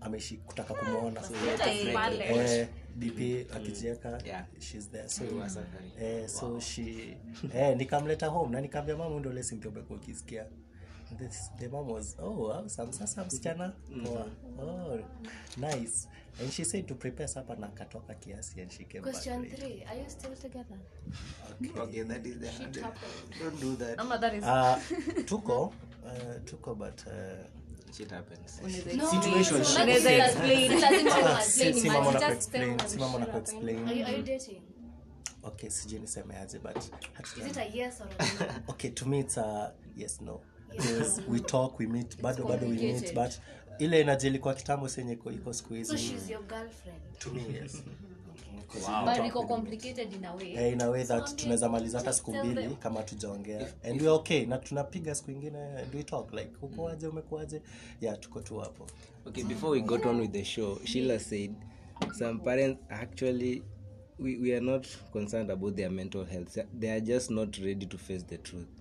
ameshi 0.00 0.36
kutaka 0.36 0.74
kumwona 0.74 1.20
eh, 2.24 2.68
dp 2.96 3.46
akijieka 3.56 4.18
Yeah. 4.24 4.44
she's 4.58 4.88
there 4.90 5.08
so 5.08 5.24
mm. 5.24 5.48
eh, 6.00 6.28
so 6.28 6.60
she 6.60 7.16
eh, 7.54 7.76
nikamleta 7.76 8.26
home 8.26 8.52
na 8.52 8.60
nikaambia 8.60 8.96
mama 8.96 9.20
ndo 9.20 9.32
lesi 9.32 9.54
mpya 9.54 9.70
umekuwa 9.70 9.98
ukisikia 9.98 10.46
This- 11.18 11.50
the 11.58 11.68
mom 11.68 11.88
was 11.88 12.16
oh 12.18 12.50
awesome 12.52 12.92
sasa 12.92 13.24
msichana. 13.24 13.72
Poa 14.04 14.26
oh 14.58 14.98
nice. 15.56 16.08
And 16.40 16.52
she 16.52 16.64
said 16.64 16.86
to 16.88 16.94
prepare 16.94 17.28
supper 17.28 17.56
na 17.58 17.66
akatoka 17.66 18.14
kiasi 18.14 18.62
and 18.62 18.72
she 18.72 18.84
came 18.84 19.02
question 19.02 19.42
back 19.42 19.58
three 19.58 19.84
are 19.84 19.96
you 19.98 20.08
still 20.10 20.34
together? 20.36 20.78
Okay. 21.76 22.02
That 22.02 22.26
is 22.26 22.38
the 22.38 22.80
don't 23.40 23.60
do 23.60 23.76
that. 23.76 24.00
Ama 24.00 24.18
that 24.18 24.34
is 24.34 24.44
uh, 24.44 24.78
tuko 25.30 25.72
uh, 26.06 26.10
tuko 26.44 26.74
but 26.78 27.04
uh, 27.06 27.92
shit 27.92 28.10
happens. 28.10 28.60
Situation 29.10 29.56
unaweza 29.56 30.10
explain 30.10 30.80
si 31.42 31.72
si 31.80 31.88
na 31.88 32.00
kuexplain 32.00 32.76
them 32.76 33.20
na 33.20 33.26
kuexplain 33.26 33.88
are 33.88 33.98
you, 33.98 34.06
are 34.06 34.16
you 34.16 34.22
dating 34.22 34.62
okay 35.42 35.70
sijui 35.70 35.98
nisemeaje 35.98 36.58
but 36.58 36.76
is 37.38 37.46
it 37.46 37.56
a 37.56 37.64
yes 37.64 38.00
or 38.00 38.08
a 38.18 38.44
no? 38.44 38.52
Okay 38.68 38.90
to 38.90 39.06
me 39.06 39.18
it's 39.20 39.38
a 39.38 39.72
yes 39.96 40.20
no 40.20 40.40
because 40.70 41.22
we 41.28 41.40
talk 41.54 41.78
we 41.78 41.86
meet 41.86 42.22
bado 42.22 42.44
bado 42.44 42.66
we 42.66 42.74
meet 42.74 43.14
but 43.14 43.32
ile 43.78 44.00
energy 44.00 44.26
ilikuwa 44.26 44.54
kitambo 44.54 44.88
senye 44.88 45.12
iko 45.12 45.52
siku 45.52 45.68
so 45.68 45.74
hizi 45.74 45.98
she's 45.98 46.30
your 46.30 46.42
girlfriend. 46.42 47.00
To 47.18 47.30
me 47.30 47.42
yes. 47.62 47.82
But 49.04 49.26
iko 49.26 49.46
complicated 49.48 50.12
in 50.12 50.24
a 50.24 50.34
way. 50.36 50.54
Eh, 50.56 50.72
in 50.72 50.80
a 50.80 50.90
way 50.90 51.04
that 51.04 51.36
tunaweza 51.36 51.68
maliza 51.68 51.98
hata 51.98 52.12
siku 52.12 52.34
mbili 52.34 52.74
kama 52.74 53.02
tujaongea. 53.02 53.72
And 53.84 54.00
weare 54.00 54.08
okay. 54.08 54.46
Na 54.46 54.58
tunapiga 54.58 55.14
siku 55.14 55.30
ingine 55.30 55.58
and 55.58 55.94
we 55.94 56.02
talk? 56.02 56.32
Like 56.32 56.50
ukoaje 56.62 57.06
umekuaje? 57.06 57.62
Yeah 58.00 58.20
tuko 58.20 58.40
tu 58.40 58.58
hapo. 58.58 58.86
Okay 59.26 59.44
before 59.44 59.72
we 59.72 59.80
got 59.80 60.06
on 60.06 60.20
with 60.20 60.32
the 60.32 60.44
show 60.44 60.78
sheila 60.84 61.18
said 61.18 61.54
some 62.18 62.38
parents 62.40 62.80
actually 62.88 63.62
we, 64.18 64.36
we 64.36 64.56
are 64.56 64.64
not 64.66 64.86
concerned 65.12 65.50
about 65.50 65.76
their 65.76 65.90
mental 65.90 66.24
health. 66.24 66.58
They 66.80 66.90
are 66.90 67.00
just 67.00 67.30
not 67.30 67.56
ready 67.58 67.86
to 67.86 67.98
face 67.98 68.26
the 68.26 68.38
truth 68.38 68.79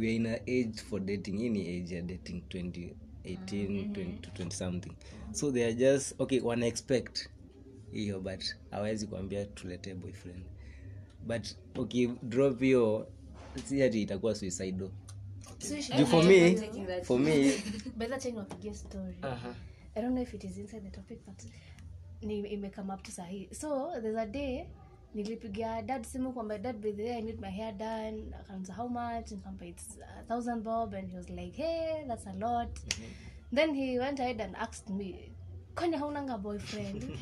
we 0.00 0.08
are 0.12 0.16
in 0.16 0.26
an 0.26 0.40
age 0.46 0.80
for 0.80 0.98
dating. 0.98 1.44
Any 1.44 1.68
age 1.68 1.92
ya 1.92 2.00
dating 2.00 2.42
20 2.48 2.94
18 3.24 3.92
20 3.92 4.18
to 4.22 4.30
20 4.30 4.50
something. 4.50 4.96
So 5.32 5.50
they 5.50 5.64
are 5.64 5.72
just 5.72 6.14
okay 6.20 6.40
wana 6.40 6.66
expect 6.66 7.28
hiyo 7.92 8.20
but 8.20 8.44
hawezi 8.70 9.06
kuambia 9.06 9.44
tuletee 9.44 9.94
boyfriend. 9.94 10.44
But 11.26 11.56
ukidrop 11.78 12.60
hiyo 12.60 13.08
si 13.64 13.82
ati 13.82 14.02
itakuwa 14.02 14.34
suicidal. 14.34 14.90
For 16.06 16.24
me 16.24 16.56
for 17.02 17.20
me 17.20 17.52
by 17.98 18.06
that 18.06 18.22
time 18.22 18.36
wapigie 18.36 18.74
story. 18.74 19.16
I 19.94 20.02
don't 20.02 20.12
know 20.14 20.22
if 20.22 20.34
it 20.34 20.44
is 20.44 20.58
inside 20.58 20.82
the 20.84 20.90
topic 20.90 21.18
but 21.26 21.42
ni 22.22 22.38
imekame 22.40 22.94
up 22.94 23.02
to 23.02 23.12
sahi. 23.12 23.48
So 23.54 23.92
there's 24.00 24.16
a 24.16 24.26
day 24.26 24.66
nilipigia 25.14 25.82
dad 25.82 26.04
simu 26.04 26.32
kwamba 26.32 26.58
dad 26.58 26.76
by 26.76 26.92
the 26.92 27.02
way 27.02 27.12
i 27.18 27.22
need 27.22 27.40
my 27.40 27.50
hair 27.50 27.72
done. 27.72 28.22
Akaanza 28.40 28.72
how 28.72 28.88
much? 28.88 29.30
Nikampa 29.32 29.64
it's 29.66 29.98
a 30.20 30.22
thousand 30.28 30.62
bob 30.62 30.94
and 30.94 31.10
he 31.10 31.16
was 31.16 31.28
like 31.30 31.56
hey 31.62 32.04
that's 32.08 32.26
a 32.26 32.32
lot. 32.38 32.68
Then 33.52 33.74
he 33.74 33.98
went 33.98 34.20
ahead 34.20 34.40
and 34.40 34.56
asked 34.56 34.88
me 34.90 35.32
kwani 35.74 35.96
haunanga 35.96 36.38
boyfriend? 36.38 37.02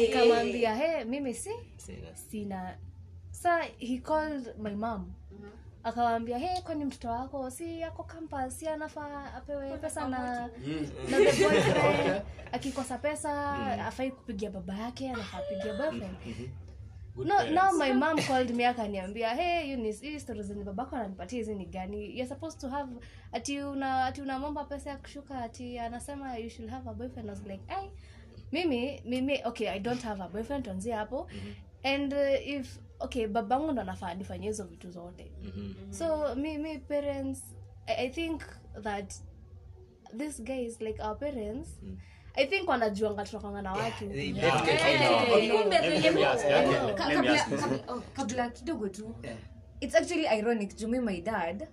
Nikamwambia 0.00 0.74
hey 0.76 1.04
mimi 1.04 1.34
si 1.34 1.50
sina. 2.30 2.74
Sa 3.30 3.60
he 3.78 3.98
called 3.98 4.54
my 4.58 4.74
mom 4.74 5.14
akawambia 5.84 6.38
hey 6.38 6.60
kwani 6.60 6.84
mtoto 6.84 7.08
wako 7.08 7.50
si 7.50 7.80
yako 7.80 8.02
campus? 8.04 8.58
Si 8.58 8.68
anafaa 8.68 9.34
apewe 9.34 9.78
pesa 9.78 10.08
na 10.08 10.18
na 11.10 11.18
the 11.18 11.44
boyfriend? 11.44 12.22
Akikosa 12.52 12.98
pesa 12.98 13.32
afai 13.86 14.10
kupigia 14.10 14.50
baba 14.50 14.74
yake 14.74 15.10
anafaa 15.10 15.40
pigia 15.40 15.74
boyfriend. 15.74 16.16
No, 17.24 17.50
now 17.50 17.72
my 17.72 17.92
mom 17.92 18.16
called 18.18 18.54
me 18.54 18.64
akaniambia 18.66 19.34
hey 19.34 19.70
Eunice, 19.72 20.06
hii 20.06 20.20
story 20.20 20.42
zenye 20.42 20.64
babako 20.64 20.96
ananipatia 20.96 21.38
hizi 21.38 21.54
ni 21.54 21.66
gani? 21.66 22.04
You're 22.18 22.26
supposed 22.28 22.60
to 22.60 22.68
have 22.68 22.92
ati 23.32 23.60
una 23.60 24.04
ati 24.04 24.22
unamomba 24.22 24.64
pesa 24.64 24.90
ya 24.90 24.96
kushuka 24.96 25.42
ati 25.42 25.78
anasema 25.78 26.36
you 26.36 26.50
should 26.50 26.70
have 26.70 26.90
a 26.90 26.94
boyfriend. 26.94 27.28
I 27.28 27.30
was 27.32 27.42
like 27.46 27.62
ai 27.68 27.90
mimi 28.52 29.02
mimi 29.04 29.40
okay 29.44 29.68
i 29.70 29.78
don't 29.80 30.02
have 30.02 30.22
a 30.22 30.28
boyfriend 30.28 30.64
tuanzie 30.64 30.92
hapo. 30.94 31.28
And 31.84 32.12
uh, 32.12 32.48
if 32.48 32.78
okay 33.00 33.26
babangu 33.26 33.72
ndo 33.72 33.82
anafaa 33.82 34.14
nifanye 34.14 34.46
hizo 34.46 34.64
vitu 34.64 34.90
zote. 34.90 35.32
So 35.90 36.34
mi, 36.34 36.58
mi 36.58 36.78
parents 36.78 37.42
I, 37.86 37.94
i 38.06 38.08
think 38.10 38.42
that 38.82 39.14
this 40.18 40.42
guy 40.42 40.64
is 40.66 40.80
like 40.80 41.02
our 41.02 41.18
parents. 41.18 41.68
I 42.34 42.46
think 42.46 42.68
wanajuanga 42.68 43.24
tunakanga 43.24 43.62
na 43.62 43.72
watu. 43.72 44.08
They 44.08 44.32
Kumbe 44.32 45.78
Let 46.00 46.14
me 46.14 46.24
ask, 46.24 46.44
venye- 46.44 46.72
yeah, 46.72 46.94
Ka- 46.94 47.08
let 47.08 47.18
me 47.20 47.26
kabla- 47.26 47.34
ask 47.34 47.48
this. 47.50 47.60
kabla- 47.60 47.84
oh, 47.94 48.02
kabla 48.12 48.50
kidogo 48.50 48.88
tu. 48.88 49.14
It's 49.80 49.94
actually 49.94 50.26
ironic 50.38 50.76
jumi 50.76 51.00
my 51.00 51.20
dad 51.20 51.68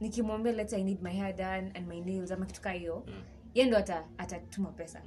nikimwambia 0.00 0.52
let 0.52 0.72
i 0.72 0.82
need 0.84 1.02
my 1.02 1.12
hair 1.12 1.36
done 1.36 1.70
and 1.74 1.86
my 1.88 2.00
nails 2.00 2.30
ama 2.32 2.46
kitu 2.46 2.60
kaa 2.60 2.72
hiyo 2.72 3.06
ye 3.54 3.64
ndo 3.64 3.78
ata- 3.78 4.04
atatuma 4.18 4.72
pesa. 4.72 5.02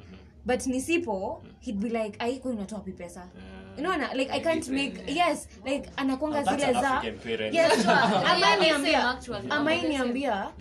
But 0.46 0.68
nisipo 0.68 1.44
he'd 1.60 1.78
be 1.80 1.90
like 2.04 2.16
aiko 2.20 2.52
inatoa 2.54 2.80
pi 2.80 2.92
pesa 2.92 3.30
unaona 3.78 4.14
like 4.14 4.32
i 4.32 4.40
can't 4.42 4.68
make 4.70 5.12
yes 5.14 5.48
like 5.66 5.90
anakwanga 5.96 6.44
zile 6.44 6.74
za 6.74 6.92
African 6.98 7.20
parent. 7.20 7.56
yes. 7.56 7.86
Ama 8.32 8.56
niambia 8.56 9.10
actually. 9.10 9.48
ama 9.50 9.76
niambia 9.76 10.52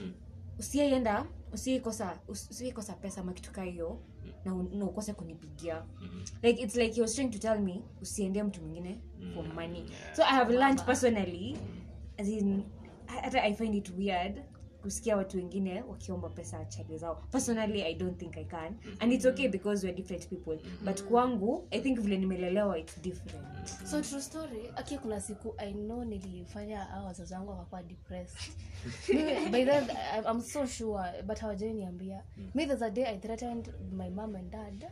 usiaienda 0.58 1.24
usiikosa 1.52 2.18
usiikosa 2.28 2.92
pesa 2.92 3.20
ama 3.20 3.32
kitu 3.32 3.52
kaa 3.52 3.62
hiyo 3.64 3.98
na 4.44 4.54
na 4.72 4.84
ukose 4.84 5.12
kunipigia. 5.12 5.82
Like 6.42 6.62
it's 6.62 6.76
like 6.76 6.94
he 6.94 7.02
was 7.02 7.14
trying 7.14 7.28
to 7.30 7.38
tell 7.38 7.58
me 7.60 7.82
usiendee 8.02 8.42
mtu 8.42 8.60
mwingine 8.60 8.98
for 9.34 9.44
money. 9.54 9.84
so 10.16 10.22
i 10.22 10.30
have 10.34 10.52
learned 10.54 10.82
personally 10.84 11.58
as 12.18 12.28
in 12.28 12.62
hata 13.06 13.42
i 13.42 13.54
find 13.54 13.74
it 13.74 13.92
weird 13.98 14.42
kusikia 14.84 15.16
watu 15.16 15.36
wengine 15.36 15.82
wakiomba 15.82 16.28
pesa 16.28 16.64
chali 16.64 16.98
zao. 16.98 17.14
Personally 17.30 17.82
i 17.82 17.94
don't 17.94 18.18
think 18.18 18.36
i 18.36 18.44
can. 18.44 18.76
And 19.00 19.12
it's 19.12 19.24
okay 19.26 19.48
because 19.48 19.86
weare 19.86 19.96
different 19.96 20.28
people. 20.28 20.58
But 20.84 21.02
kwangu 21.02 21.68
i 21.70 21.80
think 21.80 22.00
vile 22.00 22.16
nimelelewa 22.18 22.78
it's 22.78 23.00
different. 23.00 23.68
So 23.86 24.02
true 24.02 24.20
story. 24.20 24.70
Aki 24.76 24.98
kuna 24.98 25.20
siku 25.20 25.54
i 25.58 25.72
know 25.72 26.04
nilifanya 26.04 26.90
a 26.90 27.02
wazazi 27.02 27.34
wangu 27.34 27.50
wakakuwa 27.50 27.82
depressed. 27.82 28.52
By 29.52 29.64
then 29.64 29.84
I- 29.90 30.30
i'm 30.32 30.40
so 30.42 30.66
sure 30.66 31.22
but 31.26 31.38
hawajai 31.38 31.72
niambia. 31.74 32.22
Me 32.54 32.66
there's 32.66 32.82
a 32.82 32.90
day 32.90 33.04
i 33.06 33.18
threatened 33.18 33.70
my 33.92 34.10
mom 34.10 34.34
and 34.36 34.50
dad 34.50 34.86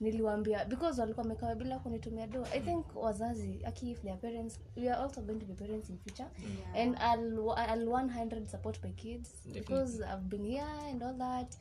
niliwaambia 0.00 0.64
because 0.64 1.00
walikuwa 1.00 1.22
wamekaa 1.22 1.54
bila 1.54 1.78
kunitumia 1.78 2.26
do 2.26 2.46
i 2.54 2.60
think 2.60 2.86
wazazi 2.96 3.60
aki 3.64 3.90
if 3.90 4.02
their 4.02 4.18
parents 4.18 4.60
we 4.76 4.90
are 4.90 5.02
also 5.02 5.20
going 5.20 5.38
to 5.38 5.46
be 5.46 5.54
parents 5.54 5.90
in 5.90 5.98
future. 5.98 6.28
And 6.74 6.96
I'll, 6.98 7.54
I'll 7.56 7.88
100 7.88 8.46
support 8.48 8.84
my 8.84 8.92
kids 8.92 9.30
because 9.52 10.00
i've 10.04 10.28
been 10.28 10.44
here 10.46 10.66
and 10.90 11.02
all 11.02 11.18
that. 11.18 11.56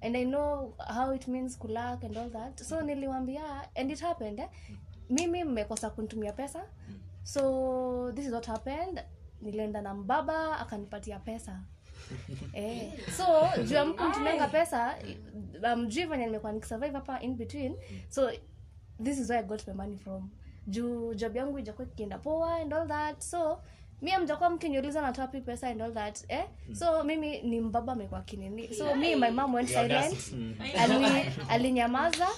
And 0.00 0.16
i 0.16 0.24
know 0.24 0.74
how 0.78 1.14
it 1.14 1.28
means 1.28 1.58
kulak 1.58 2.04
and 2.04 2.16
all 2.16 2.30
that. 2.30 2.60
So 2.60 2.80
niliwambia 2.80 3.68
and 3.76 3.90
it 3.90 4.00
happened. 4.00 4.40
Eh? 4.40 4.48
mimi 5.10 5.44
mmekosa 5.44 5.90
kunitumia 5.90 6.32
pesa. 6.32 6.62
So 7.22 8.12
this 8.14 8.26
is 8.26 8.32
what 8.32 8.46
happened. 8.46 9.00
Nilienda 9.42 9.82
na 9.82 9.94
mbaba 9.94 10.58
akanipatia 10.58 11.18
pesa 11.18 11.60
eh, 12.52 12.92
so 13.16 13.24
juu 13.64 13.74
ya 13.74 13.84
mkunitumianga 13.84 14.48
pesa 14.48 14.96
mjui 15.76 16.04
venye 16.04 16.26
nimekuwa 16.26 16.52
nikisurvive 16.52 16.92
hapa 16.92 17.20
in 17.20 17.34
between 17.34 17.76
so 18.08 18.30
this 19.04 19.18
is 19.18 19.30
where 19.30 19.44
i 19.44 19.48
got 19.48 19.66
my 19.66 19.74
money 19.74 19.96
from. 19.96 20.30
Juu 20.66 21.14
job 21.14 21.36
yangu 21.36 21.58
ijakuwa 21.58 21.88
ikienda 21.88 22.18
poa 22.18 22.54
and 22.54 22.74
all 22.74 22.88
that 22.88 23.20
so 23.20 23.62
mi 24.02 24.12
amjakuwa 24.12 24.50
mkiniuliza 24.50 25.02
natoa 25.02 25.26
pi 25.26 25.40
pesa 25.40 25.68
and 25.68 25.82
all 25.82 25.94
that 25.94 26.24
eh? 26.28 26.44
so 26.72 27.04
mimi 27.04 27.42
ni 27.42 27.60
mbaba 27.60 27.92
amekuwa 27.92 28.22
kinini. 28.22 28.74
So 28.74 28.94
mi 28.94 29.16
my 29.16 29.30
mom 29.30 29.54
went 29.54 29.68
silent. 29.68 30.34
Ali, 30.80 31.32
alinyamaza 31.48 32.28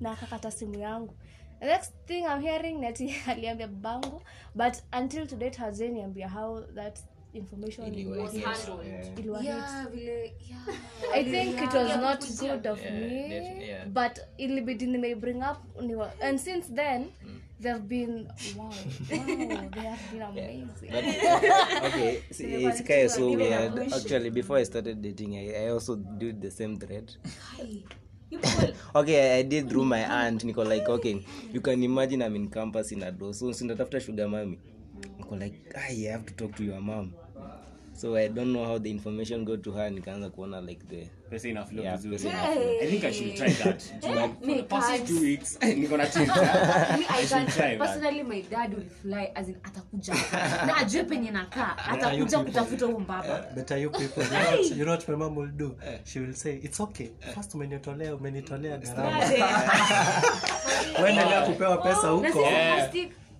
na 0.00 0.12
akakata 0.12 0.50
simu 0.50 0.78
yangu. 0.78 1.14
The 1.60 1.66
next 1.66 1.92
thing 2.06 2.24
i'm 2.24 2.40
hearing 2.40 2.80
nati 2.80 3.14
aliambia 3.30 3.68
babangu 3.68 4.22
but 4.54 4.74
until 4.92 5.26
today 5.26 5.50
date 5.50 6.28
how 6.28 6.60
that 6.74 6.98
information 7.38 7.84
was 8.10 8.34
yes, 8.34 8.44
handled. 8.66 8.86
yeah. 8.86 9.20
It 9.22 9.26
was 9.26 9.44
yeah 9.44 9.86
vile 9.94 10.30
yeah. 10.50 11.14
I 11.14 11.24
think 11.24 11.62
it 11.62 11.72
was 11.74 11.96
not 11.96 12.20
good 12.40 12.66
of 12.66 12.78
Yeah, 12.82 13.00
me 13.00 13.66
yeah. 13.68 13.84
but 13.88 14.18
ilibidi 14.38 14.86
nimei 14.86 15.14
bring 15.14 15.42
up 15.42 15.58
niwa, 15.82 16.10
and 16.20 16.38
since 16.40 16.66
then 16.74 17.06
they've 17.60 17.88
been 17.88 18.28
wow, 18.56 18.64
wow 18.64 19.68
they 19.74 19.80
have 19.80 20.02
been 20.12 20.22
amazing. 20.30 20.90
Okay 21.88 22.22
see, 22.30 22.44
it's 22.66 22.80
kind 22.82 23.02
of 23.06 23.10
so 23.10 23.30
weird 23.32 23.78
actually 23.92 24.30
before 24.30 24.58
i 24.58 24.64
started 24.64 25.02
dating 25.02 25.34
i, 25.36 25.64
I 25.64 25.68
also 25.70 25.96
did 25.96 26.40
the 26.40 26.50
same 26.50 26.76
thread. 26.78 27.14
Okay 28.94 29.16
I, 29.18 29.38
i 29.38 29.42
did 29.42 29.68
through 29.70 29.84
my 29.86 30.00
aunt 30.04 30.44
niko 30.44 30.64
like 30.64 30.88
okay 30.88 31.24
you 31.52 31.60
can 31.60 31.82
imagine 31.82 32.22
i'm 32.22 32.36
in 32.36 32.48
campus 32.50 32.92
in 32.92 33.02
ado 33.02 33.32
so 33.32 33.52
sinatafuta 33.52 34.00
sugar 34.00 34.28
mami 34.28 34.58
niko 35.18 35.36
like 35.36 35.56
i 35.76 35.94
have 36.12 36.24
to 36.26 36.34
talk 36.34 36.54
to 36.56 36.64
your 36.64 36.80
mom 36.80 37.12
so 37.98 38.16
i 38.16 38.28
don't 38.28 38.52
know 38.52 38.64
how 38.64 38.78
the 38.78 38.90
information 38.90 39.44
got 39.44 39.62
to 39.62 39.72
her 39.72 39.90
nikaanza 39.90 40.30
kuona 40.30 40.60
like 40.60 40.84
the 40.88 41.08
pesa 41.30 41.48
ina 41.48 41.64
flow 41.64 41.84
vizuri. 41.84 42.16
pesa 42.18 42.50
i 42.82 42.86
think 42.86 43.04
i 43.04 43.12
should 43.12 43.34
try 43.34 43.50
that. 43.50 43.82
Like, 44.02 44.34
for 44.40 44.56
the 44.56 44.62
past 44.62 45.06
two 45.06 45.20
weeks 45.20 45.58
niko 45.78 45.96
na 45.96 46.06
twitter 46.12 46.96
Me, 46.98 47.04
I 47.08 47.26
should 47.26 47.48
try 47.48 47.76
that. 47.76 47.78
Personally, 47.78 48.22
my 48.22 48.40
dad 48.50 48.74
will 48.74 48.88
fly 49.02 49.32
as 49.34 49.48
in 49.48 49.54
atakuja. 49.62 50.14
Na 50.66 50.76
ajue 50.76 51.04
penye 51.04 51.30
nakaa. 51.30 51.76
Atakuja 51.78 52.38
kutafuta 52.38 52.86
huo 52.86 53.00
mbaba. 53.00 53.44
Better 53.54 53.78
you 53.78 53.90
people. 53.90 54.22
You 54.22 54.28
know, 54.30 54.50
what, 54.50 54.76
you 54.76 54.84
know 54.84 54.94
what 54.94 55.08
my 55.08 55.16
mom 55.16 55.36
will 55.36 55.50
do? 55.56 55.76
She 56.04 56.20
will 56.20 56.34
say 56.34 56.60
it's 56.62 56.80
okay. 56.80 57.10
First 57.34 57.54
umenitolea 57.54 58.14
umenitolea 58.14 58.78
gharama. 58.78 59.24
uendelea 61.02 61.46
kupewa 61.46 61.76
pesa 61.78 62.08
huko. 62.08 62.38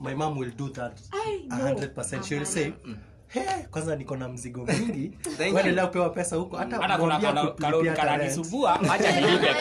my 0.01 0.15
mom 0.15 0.39
will 0.39 0.53
do 0.57 0.69
that 0.69 1.01
100% 1.49 2.23
she 2.23 2.35
will 2.35 2.47
say 2.47 2.73
Hey, 3.29 3.43
kwanza 3.71 3.97
niko 3.97 4.17
na 4.17 4.29
mzigo 4.29 4.65
mingi. 4.67 5.13
You. 5.83 5.87
kupewa 5.87 6.11
pesa 6.11 6.37
huko 6.37 6.57
hata 6.57 6.77
hata 6.77 6.99
kuna 6.99 6.99
mwambie 7.19 7.29
kana- 7.29 7.41
akulipia 7.41 7.67
karoli 7.71 7.89
hata 7.89 8.03
rent. 8.03 8.11
kananisumbua 8.13 8.73
hacha 8.75 9.21
nilipe 9.21 9.55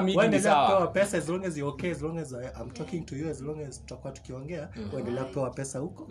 ni 0.00 0.16
uendelea 0.16 0.52
sawa. 0.52 0.66
kupewa 0.70 0.86
pesa 0.86 1.18
as 1.18 1.28
long 1.28 1.44
as 1.44 1.56
you're 1.56 1.72
okay 1.74 1.90
as 1.90 2.02
long 2.02 2.18
as 2.18 2.32
I'm 2.32 2.70
talking 2.70 3.06
to 3.06 3.16
you 3.16 3.30
as 3.30 3.40
long 3.40 3.60
as 3.68 3.80
tutakuwa 3.80 4.12
tukiongea 4.12 4.68
uendelea 4.92 5.24
kupewa 5.24 5.50
pesa 5.50 5.78
huko. 5.78 6.06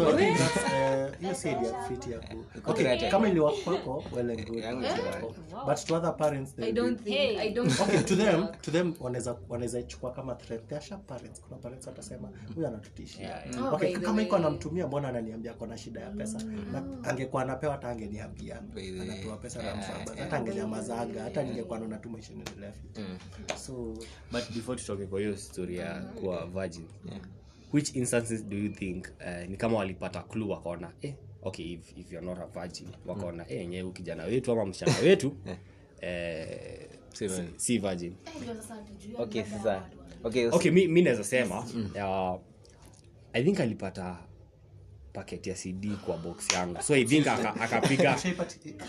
Uh, 0.00 1.20
hiyo 1.20 1.34
si 1.34 1.48
idea 1.48 1.82
fit 1.88 2.06
ya 2.06 2.18
ku- 2.18 2.44
Okay, 2.70 2.84
creative. 2.84 3.10
kama 3.10 3.28
iliwa 3.28 3.52
well 4.16 4.30
and 4.30 4.46
good. 4.46 4.64
But 5.66 5.84
to 5.86 5.94
other 5.94 6.16
parents 6.16 6.54
I 6.58 6.72
don't 6.72 7.00
think 7.04 7.38
I 7.40 7.50
don't 7.52 7.70
okay 7.90 8.02
to 8.02 8.16
them 8.16 8.48
to 8.62 8.70
them 8.70 8.94
wanaweza 9.00 9.36
wanaweza 9.48 9.80
ichukua 9.80 10.12
kama 10.12 10.34
threat. 10.34 10.66
They 10.66 10.78
are 10.78 10.86
sharp 10.86 11.06
parents. 11.06 11.40
Kuna 11.40 11.56
parents 11.56 11.88
atasema 11.88 12.30
huyu 12.54 12.66
anatutishia. 12.66 13.42
Oh, 13.62 13.74
okay 13.74 13.96
kama 13.96 14.22
iko 14.22 14.36
anamtumia 14.36 14.86
mbona 14.86 15.08
ananiambia 15.08 15.54
kona 15.54 15.78
shida 15.78 16.00
ya 16.00 16.10
pesa? 16.10 16.42
Na 16.72 16.84
angekuwa 17.04 17.42
anapewa 17.42 17.72
hata 17.72 17.88
angeniambia. 17.88 18.62
Anapewa 19.02 19.36
pesa 19.36 19.62
na 19.62 19.68
yeah, 19.68 20.18
hata 20.18 20.36
angenyamazanga 20.36 21.22
hata 21.22 21.42
ningekuwa 21.42 21.78
naona 21.78 21.98
tu 21.98 22.10
maisha 22.10 22.32
inaendelea 22.32 22.72
so 23.56 23.72
but 24.32 24.52
before 24.54 24.80
tutoke 24.80 25.06
kwa 25.06 25.20
hiyo 25.20 25.36
story 25.36 25.76
ya 25.76 26.00
kuwa 26.00 26.46
virgin 26.46 26.84
which 27.72 27.96
instances 27.96 28.44
do 28.44 28.56
you 28.56 28.68
think 28.68 29.06
uh, 29.20 29.48
ni 29.48 29.56
kama 29.56 29.78
walipata 29.78 30.22
clue 30.22 30.48
wakaona 30.48 30.92
eh, 31.02 31.14
okay 31.42 31.72
if, 31.72 31.98
if 31.98 32.12
you're 32.12 32.26
not 32.26 32.38
a 32.38 32.60
virgin 32.60 32.88
wakaona 33.06 33.50
eh, 33.50 33.58
yenyewe 33.58 33.92
kijana 33.92 34.24
wetu 34.24 34.52
ama 34.52 34.66
msichana 34.66 34.98
wetu 34.98 35.36
eh, 36.00 36.89
Si 37.12 37.28
si, 37.56 37.78
virgin. 37.78 38.14
okay 39.18 39.44
sasa. 39.44 39.82
okay 40.24 40.46
okay 40.46 40.70
mi, 40.70 40.88
mi 40.88 41.02
naweza 41.02 41.24
sema 41.24 41.58
uh, 41.58 42.40
i 43.32 43.44
think 43.44 43.60
alipata 43.60 44.18
paket 45.12 45.46
ya 45.46 45.54
cd 45.54 45.90
kwa 46.06 46.16
box 46.16 46.52
yangu. 46.52 46.82
So 46.82 46.96
ivinga 46.96 47.54
akapiga. 47.60 48.16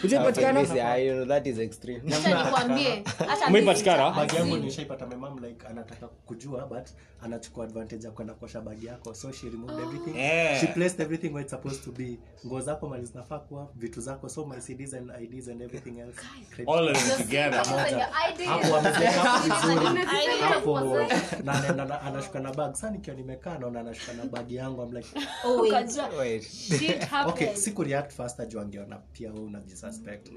Ujaipatikana 0.03 0.59
Yes, 0.61 0.75
yeah, 0.75 0.95
you 0.95 1.13
know, 1.13 1.25
that 1.25 1.47
is 1.47 1.59
extreme. 1.59 2.01
Acha 2.07 2.43
nikwambie 2.43 3.03
hata 3.29 3.47
umeipatikana 3.47 4.11
bagi 4.11 4.35
yangu 4.35 4.57
nishaipata. 4.57 5.07
My 5.07 5.15
mom 5.15 5.39
like 5.43 5.67
anataka 5.67 6.07
kujua 6.07 6.67
but 6.67 6.87
anachukua 7.21 7.65
advantage 7.65 8.05
ya 8.05 8.11
kwenda 8.11 8.33
kuosha 8.33 8.61
bagi 8.61 8.85
yako. 8.85 9.13
So 9.13 9.31
she 9.31 9.49
removed 9.49 9.79
everything. 9.79 10.13
She 10.59 10.67
placed 10.67 10.99
everything 10.99 11.29
where 11.29 11.41
it's 11.41 11.51
supposed 11.51 11.83
to 11.83 11.91
be. 11.91 12.19
Nguo 12.45 12.61
zako 12.61 12.89
mali 12.89 13.05
zinafaa 13.05 13.39
kuwa 13.39 13.69
vitu 13.75 14.01
zako 14.01 14.29
so 14.29 14.45
my 14.45 14.57
cds 14.59 14.93
and 14.93 15.11
ids 15.21 15.47
and 15.47 15.61
everything 15.61 15.99
else. 15.99 16.21
All 16.67 16.87
of 16.89 16.97
them 16.97 17.17
together 17.17 17.65
hapo 20.45 20.75
hapo 20.75 20.97
na 21.43 22.01
anashuka 22.01 22.39
na 22.39 22.53
bag. 22.53 22.73
Sasa 22.75 22.91
nikiwa 22.91 23.15
nimekaa 23.15 23.57
naona 23.57 23.79
anashuka 23.79 24.13
na 24.13 24.25
bag 24.25 24.51
yangu. 24.51 24.81
I'm 24.81 24.91
like 24.93 25.07
Wait. 25.61 25.99
okay 27.27 27.55
siku 27.55 27.83
react 27.83 28.11
faster 28.13 28.47
juu 28.47 28.59
angeona 28.59 28.97
pia 28.97 29.31
wewe 29.31 29.45
unajisuspect 29.45 30.31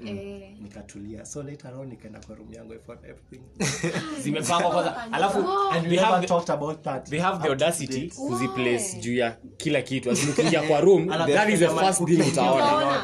nikatulia. 0.61 1.25
So 1.25 1.43
later 1.43 1.73
on 1.73 1.87
nikaenda 1.87 2.19
kwa 2.19 2.35
room 2.35 2.53
yangu 2.53 2.73
I 2.73 2.79
everything. 3.09 3.41
Zimepangwa 4.23 4.71
kwanza. 4.71 5.11
Alafu 5.11 5.37
and 5.71 5.87
we 5.87 5.91
we 5.91 5.97
have 5.97 6.21
the, 6.21 6.27
talked 6.27 6.49
about 6.49 6.81
that. 6.83 7.09
they 7.09 7.19
have 7.19 7.43
the 7.43 7.49
audacity 7.49 8.09
kuziplace 8.09 8.97
juu 8.99 9.15
ya 9.15 9.37
kila 9.57 9.81
kitu. 9.81 10.11
As 10.11 10.19
kwa 10.67 10.81
room 10.81 11.07
that 11.35 11.49
is 11.49 11.59
the 11.59 11.69
first 11.69 12.05
thing 12.05 12.21
utaona. 12.21 13.03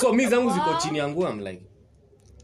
So 0.00 0.12
mi 0.12 0.26
zangu 0.26 0.50
ziko 0.50 0.74
chini 0.82 0.98
yangu 0.98 1.26
am 1.26 1.40
like 1.40 1.62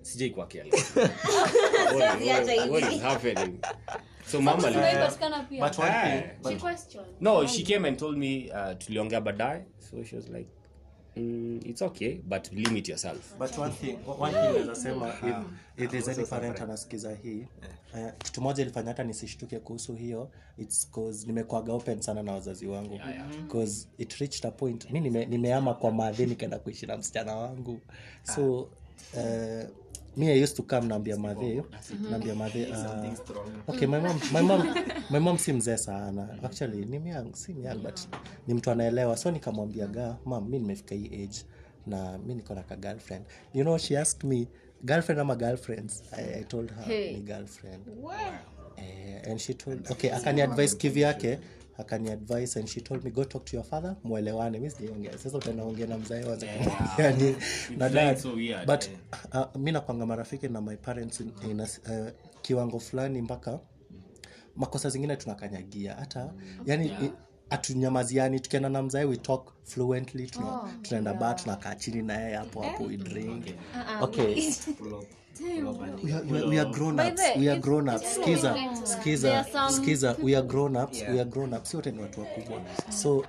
sijai 0.03 0.31
kwa 0.31 0.47
careless. 0.47 0.97
What 0.97 2.21
is- 2.21 2.71
what 2.71 2.93
is 2.93 3.01
happening 3.01 3.59
so 4.33 4.41
mama 4.41 4.63
but 4.63 4.73
one 5.79 5.89
yeah. 5.89 6.23
thing 6.43 6.59
but 6.59 6.97
no 7.21 7.47
she 7.47 7.63
came 7.63 7.89
and 7.89 7.99
told 7.99 8.17
me 8.17 8.51
uh, 8.51 8.75
tuliongea 8.79 9.21
baadaye. 9.21 9.63
So 9.91 10.05
she 10.05 10.17
was 10.17 10.29
like 10.29 10.49
mm, 11.17 11.61
it's 11.67 11.83
okay 11.83 12.21
but 12.29 12.51
limit 12.53 12.89
yourself. 12.89 13.35
But 13.39 13.59
one 13.59 13.71
thing 13.73 13.97
one 14.07 14.33
thing 14.33 14.53
naweza 14.53 14.75
sema 14.75 15.09
if, 15.79 15.85
if 15.85 15.91
there's 15.91 16.09
any 16.19 16.27
parent 16.27 16.61
anasikiza 16.61 17.15
hii 17.23 17.47
uh, 17.95 18.11
kitu 18.19 18.41
moja 18.43 18.63
ilifanya 18.63 18.89
hata 18.89 19.05
nisishtuke 19.05 19.59
kuhusu 19.59 19.95
hiyo 19.95 20.31
its 20.59 20.91
cause 20.91 21.27
nimekuaga 21.27 21.73
open 21.73 22.01
sana 22.01 22.23
na 22.23 22.33
wazazi 22.33 22.67
wangu. 22.67 23.01
Cause 23.53 23.89
it 23.99 24.13
reached 24.13 24.47
a 24.47 24.51
point 24.51 24.91
mi 24.91 25.01
nime, 25.01 25.25
nimeama 25.27 25.75
kwa 25.75 25.93
madhi 25.93 26.27
nikaenda 26.27 26.59
kuishi 26.59 26.87
na 26.87 26.97
msichana 26.97 27.37
wangu. 27.37 27.81
So 28.23 28.61
uh, 29.15 29.82
mi 30.17 30.31
i 30.31 30.43
used 30.43 30.57
to 30.57 30.63
come 30.63 30.89
naambia 30.89 31.17
madhi 31.17 31.63
naambia 32.11 32.35
madhi 32.35 32.63
uh, 32.63 33.13
okay 33.75 33.87
my 33.87 34.01
mom, 34.01 34.21
my 34.33 34.41
mom, 34.43 34.75
my 35.11 35.19
mom 35.19 35.39
si 35.39 35.53
mzee 35.53 35.77
sana. 35.77 36.29
Actually 36.43 36.85
ni 36.85 36.99
myang 36.99 37.35
si 37.35 37.53
myang 37.55 37.79
but 37.83 38.01
ni 38.47 38.55
mtu 38.55 38.71
anaelewa. 38.71 39.17
So 39.17 39.31
nikamwambia 39.31 39.87
ga 39.87 40.17
mam 40.25 40.49
mi 40.49 40.59
nimefika 40.59 40.95
hii 40.95 41.07
age 41.25 41.45
na 41.87 42.19
mi 42.19 42.35
niko 42.35 42.55
na 42.55 42.63
ka 42.63 42.77
girlfriend. 42.77 43.25
You 43.55 43.63
know 43.65 43.79
she 43.79 43.99
asked 43.99 44.25
me 44.25 44.49
girlfriend 44.85 45.21
ama 45.21 45.37
girlfriends? 45.37 46.03
I, 46.13 46.41
I 46.41 46.45
told 46.45 46.71
her 46.71 46.83
Hey. 46.85 47.15
ni 47.15 47.21
girlfriend. 47.21 47.83
Uh, 48.79 49.31
and 49.31 49.41
she 49.41 49.55
told 49.55 49.91
okay 49.91 50.11
akani 50.11 50.43
advice 50.43 50.77
kivi 50.77 51.01
yake 51.01 51.39
akani 51.83 52.11
advice 52.11 52.59
and 52.59 52.69
she 52.69 52.81
told 52.81 53.05
me 53.05 53.11
go 53.11 53.25
talk 53.25 53.45
to 53.45 53.57
your 53.57 53.65
father 53.67 53.97
mwelewane. 54.05 54.59
Mi 54.59 54.71
sijaongea. 54.71 55.19
Sasa 55.19 55.39
utanaongea 55.39 55.87
na 55.87 55.99
mzae 55.99 56.25
waza 56.25 56.47
yani 56.99 57.37
na 57.77 57.89
dad 57.89 58.17
so 58.19 58.33
weird, 58.33 58.67
but 58.67 58.85
uh, 59.35 59.61
mi 59.61 59.73
nakwanga 59.73 60.07
marafiki 60.07 60.49
na 60.49 60.61
my 60.61 60.77
parents 60.77 61.21
in, 61.21 61.33
in 61.51 61.61
a, 61.61 61.63
uh, 61.65 62.09
kiwango 62.43 62.79
fulani 62.81 63.23
mpaka 63.23 63.59
makosa 64.57 64.91
zingine 64.91 65.17
tunakanyagia. 65.17 65.95
Hata 65.95 66.33
yani 66.67 66.87
i- 66.87 67.13
hatunyamaziani 67.51 68.41
tukienda 68.41 68.69
na 68.69 68.83
mzae 68.83 69.05
we 69.05 69.17
talk 69.17 69.53
fluently 69.65 70.27
tuna, 70.27 70.61
tunaenda 70.83 71.15
ba 71.15 71.35
tunakaa 71.35 71.75
chini 71.75 72.03
naye 72.03 72.25
yeye 72.25 72.37
hapo 72.37 72.63
hapo 72.63 72.85
we 72.85 72.97
drink. 72.97 73.45
Okay 74.01 74.51
we 75.41 76.13
are, 76.13 76.23
we 76.23 76.39
are, 76.39 76.47
we 76.49 76.59
are 76.59 76.71
grown 76.71 77.01
ups. 77.01 77.23
the- 77.23 77.39
we 77.41 77.49
are 77.49 77.61
grown 77.61 77.89
ups. 77.89 78.15
Skiza 78.15 78.55
skiza 78.85 79.45
skiza. 79.71 80.17
We 80.23 80.37
are 80.37 80.47
grown 80.47 80.77
ups. 80.77 81.01
We 81.03 81.21
are 81.21 81.25
grown 81.31 81.55
ups. 81.55 81.75
Wote 81.75 81.91
ni 81.91 82.01
watu 82.03 82.21
wakubwa. 82.21 82.61
So 82.91 83.25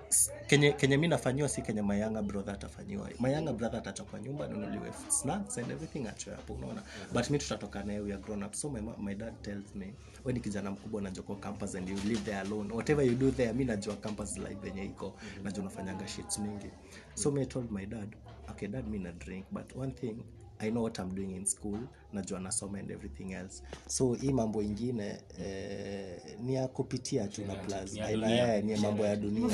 kenye 0.48 0.72
kenye 0.72 0.98
mi 0.98 1.08
nafanyiwa 1.08 1.50
si 1.50 1.62
kenye 1.62 1.82
mayanga 1.82 2.04
younger 2.20 2.24
brother 2.34 2.54
atafanyiwa. 2.54 3.10
Mayanga 3.20 3.36
younger 3.50 3.54
brother 3.54 3.80
atachokwa 3.80 4.20
nyumba 4.20 4.48
nunuliwe 4.48 4.92
snacks 5.10 5.58
and 5.58 5.72
everything 5.72 6.08
achwe 6.08 6.34
hapo 6.36 6.54
unaona? 6.54 6.82
But 7.14 7.30
mi 7.30 7.38
tutatoka 7.40 7.84
naye 7.84 8.00
we 8.00 8.14
are 8.14 8.22
grown 8.22 8.44
ups. 8.44 8.62
So 8.62 8.70
my, 8.70 8.82
ma- 8.82 8.98
my 8.98 9.16
dad 9.16 9.34
tells 9.42 9.76
me 9.76 9.94
we 10.26 10.34
ni 10.34 10.40
kijana 10.40 10.72
mkubwa 10.72 11.02
najua 11.02 11.24
kwa 11.24 11.36
campus 11.36 11.76
and 11.76 11.90
you 11.90 11.96
live 12.06 12.22
there 12.26 12.38
alone. 12.40 12.74
Whatever 12.74 13.06
you 13.06 13.16
do 13.16 13.32
there 13.32 13.54
mi 13.54 13.66
najua 13.66 13.96
campus 13.96 14.38
life 14.38 14.58
venye 14.64 14.86
iko. 14.86 15.14
Najua 15.44 15.62
unafanyaga 15.62 16.08
shits 16.08 16.40
mingi. 16.40 16.70
So 17.14 17.32
me 17.32 17.46
told 17.46 17.72
my 17.72 17.86
dad 17.86 18.16
okay 18.50 18.68
dad 18.68 18.88
mi 18.88 19.00
na 19.00 19.12
drink. 19.12 19.46
But 19.52 19.76
one 19.76 19.92
thing 19.92 20.16
i 20.64 20.70
know 20.70 20.82
what 20.88 21.00
i'm 21.00 21.14
doing 21.14 21.36
in 21.36 21.46
school 21.46 21.80
najua 22.14 22.40
nasoma 22.40 22.80
and 22.80 22.92
everything 22.92 23.32
else. 23.32 23.64
So 23.88 24.14
hii 24.14 24.32
mambo 24.34 24.62
ingine 24.62 25.18
eh, 25.46 26.22
ni 26.44 26.54
ya 26.56 26.68
kupitia 26.68 27.28
tu 27.28 27.42
na 27.46 27.56
plus. 27.56 27.94
ni 28.64 28.76
mambo 28.78 29.06
ya 29.06 29.16
dunia. 29.16 29.50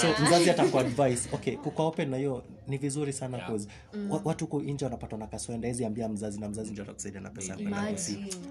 So 0.00 0.06
mzazi 0.26 0.50
atakuadvise 0.50 1.28
okay 1.32 1.56
kuka 1.56 1.82
open 1.82 2.10
na 2.10 2.16
hiyo 2.16 2.44
ni 2.68 2.78
vizuri 2.78 3.12
sana 3.12 3.38
cause 3.38 3.68
mm. 3.94 4.20
watu 4.24 4.44
huko 4.44 4.60
nje 4.62 4.84
wanapatwa 4.84 5.18
na 5.18 5.26
kaswenda. 5.26 5.68
Hizi 5.68 5.84
ambia 5.84 6.08
mzazi 6.08 6.40
na 6.40 6.48
mzazi 6.48 6.70
ndio 6.70 6.84
atakusaidia 6.84 7.20
na 7.20 7.30
pesa 7.30 7.54
kwenda 7.54 7.82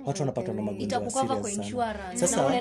watu 0.05 0.21
wanapatwa 0.21 0.53
na 0.53 0.61
magonjwa 0.61 1.11
serious 1.11 1.61
sana. 1.65 2.17
sasa 2.17 2.55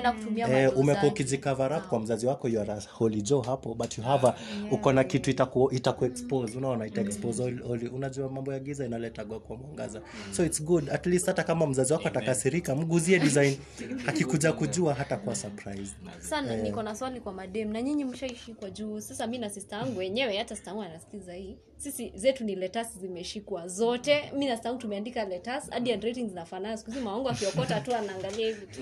eh, 0.49 0.77
umekuwa 0.77 1.11
ukijicover 1.11 1.73
up 1.77 1.87
kwa 1.87 1.99
mzazi 1.99 2.27
wako 2.27 2.47
you 2.49 2.61
are 2.61 2.73
a 2.73 2.81
holy 2.91 3.21
joe 3.21 3.41
hapo 3.41 3.73
but 3.73 3.97
you 3.97 4.03
have 4.03 4.27
a 4.27 4.33
uko 4.71 4.93
na 4.93 5.03
kitu 5.03 5.29
itaku 5.29 5.69
itaku 5.73 6.05
expose. 6.05 6.57
Unaona 6.57 6.85
ita 6.87 7.01
expose 7.01 7.43
all, 7.43 7.89
unajua 7.93 8.29
mambo 8.29 8.53
ya 8.53 8.59
giza 8.59 8.85
inaletagwa 8.85 9.39
kwa 9.39 9.57
mwangaza. 9.57 10.01
So 10.31 10.45
it's 10.45 10.63
good 10.63 10.86
at 10.91 11.05
least 11.05 11.25
hata 11.25 11.43
kama 11.43 11.67
mzazi 11.67 11.93
wako 11.93 12.07
atakasirika 12.07 12.75
mguzie 12.75 13.19
design. 13.19 13.57
Akikuja 14.07 14.53
kujua 14.53 14.93
hata 14.93 15.17
kwa 15.17 15.35
surprise. 15.35 15.95
Sana 16.19 16.55
niko 16.55 16.83
na 16.83 16.95
swali 16.95 17.19
kwa 17.19 17.33
madem 17.33 17.71
na 17.71 17.81
nyinyi 17.81 18.05
mshaishikwa 18.05 18.69
juu. 18.69 19.01
Sasa 19.01 19.27
mi 19.27 19.37
na 19.37 19.49
sista 19.49 19.75
yangu 19.75 19.99
wenyewe 19.99 20.37
hata 20.37 20.55
sista 20.55 20.69
yangu 20.71 20.83
anasikiza 20.83 21.33
hii. 21.33 21.57
Sisi 21.77 22.11
zetu 22.15 22.43
ni 22.43 22.55
letas 22.55 22.97
zimeshikwa 22.99 23.67
zote. 23.67 24.31
Mi 24.37 24.45
na 24.45 24.55
sista 24.55 24.69
yangu 24.69 24.81
tumeandika 24.81 25.25
letas 25.25 25.69
hadi 25.69 25.91
handwriting 25.91 26.29
zinafanana. 26.29 26.77
Siku 26.77 26.91
hizi 26.91 27.03
mawangu 27.03 27.29
akiokota 27.29 27.81
tu 27.81 27.95
anaangalia 27.95 28.47
hivi 28.47 28.67
tu. 28.67 28.81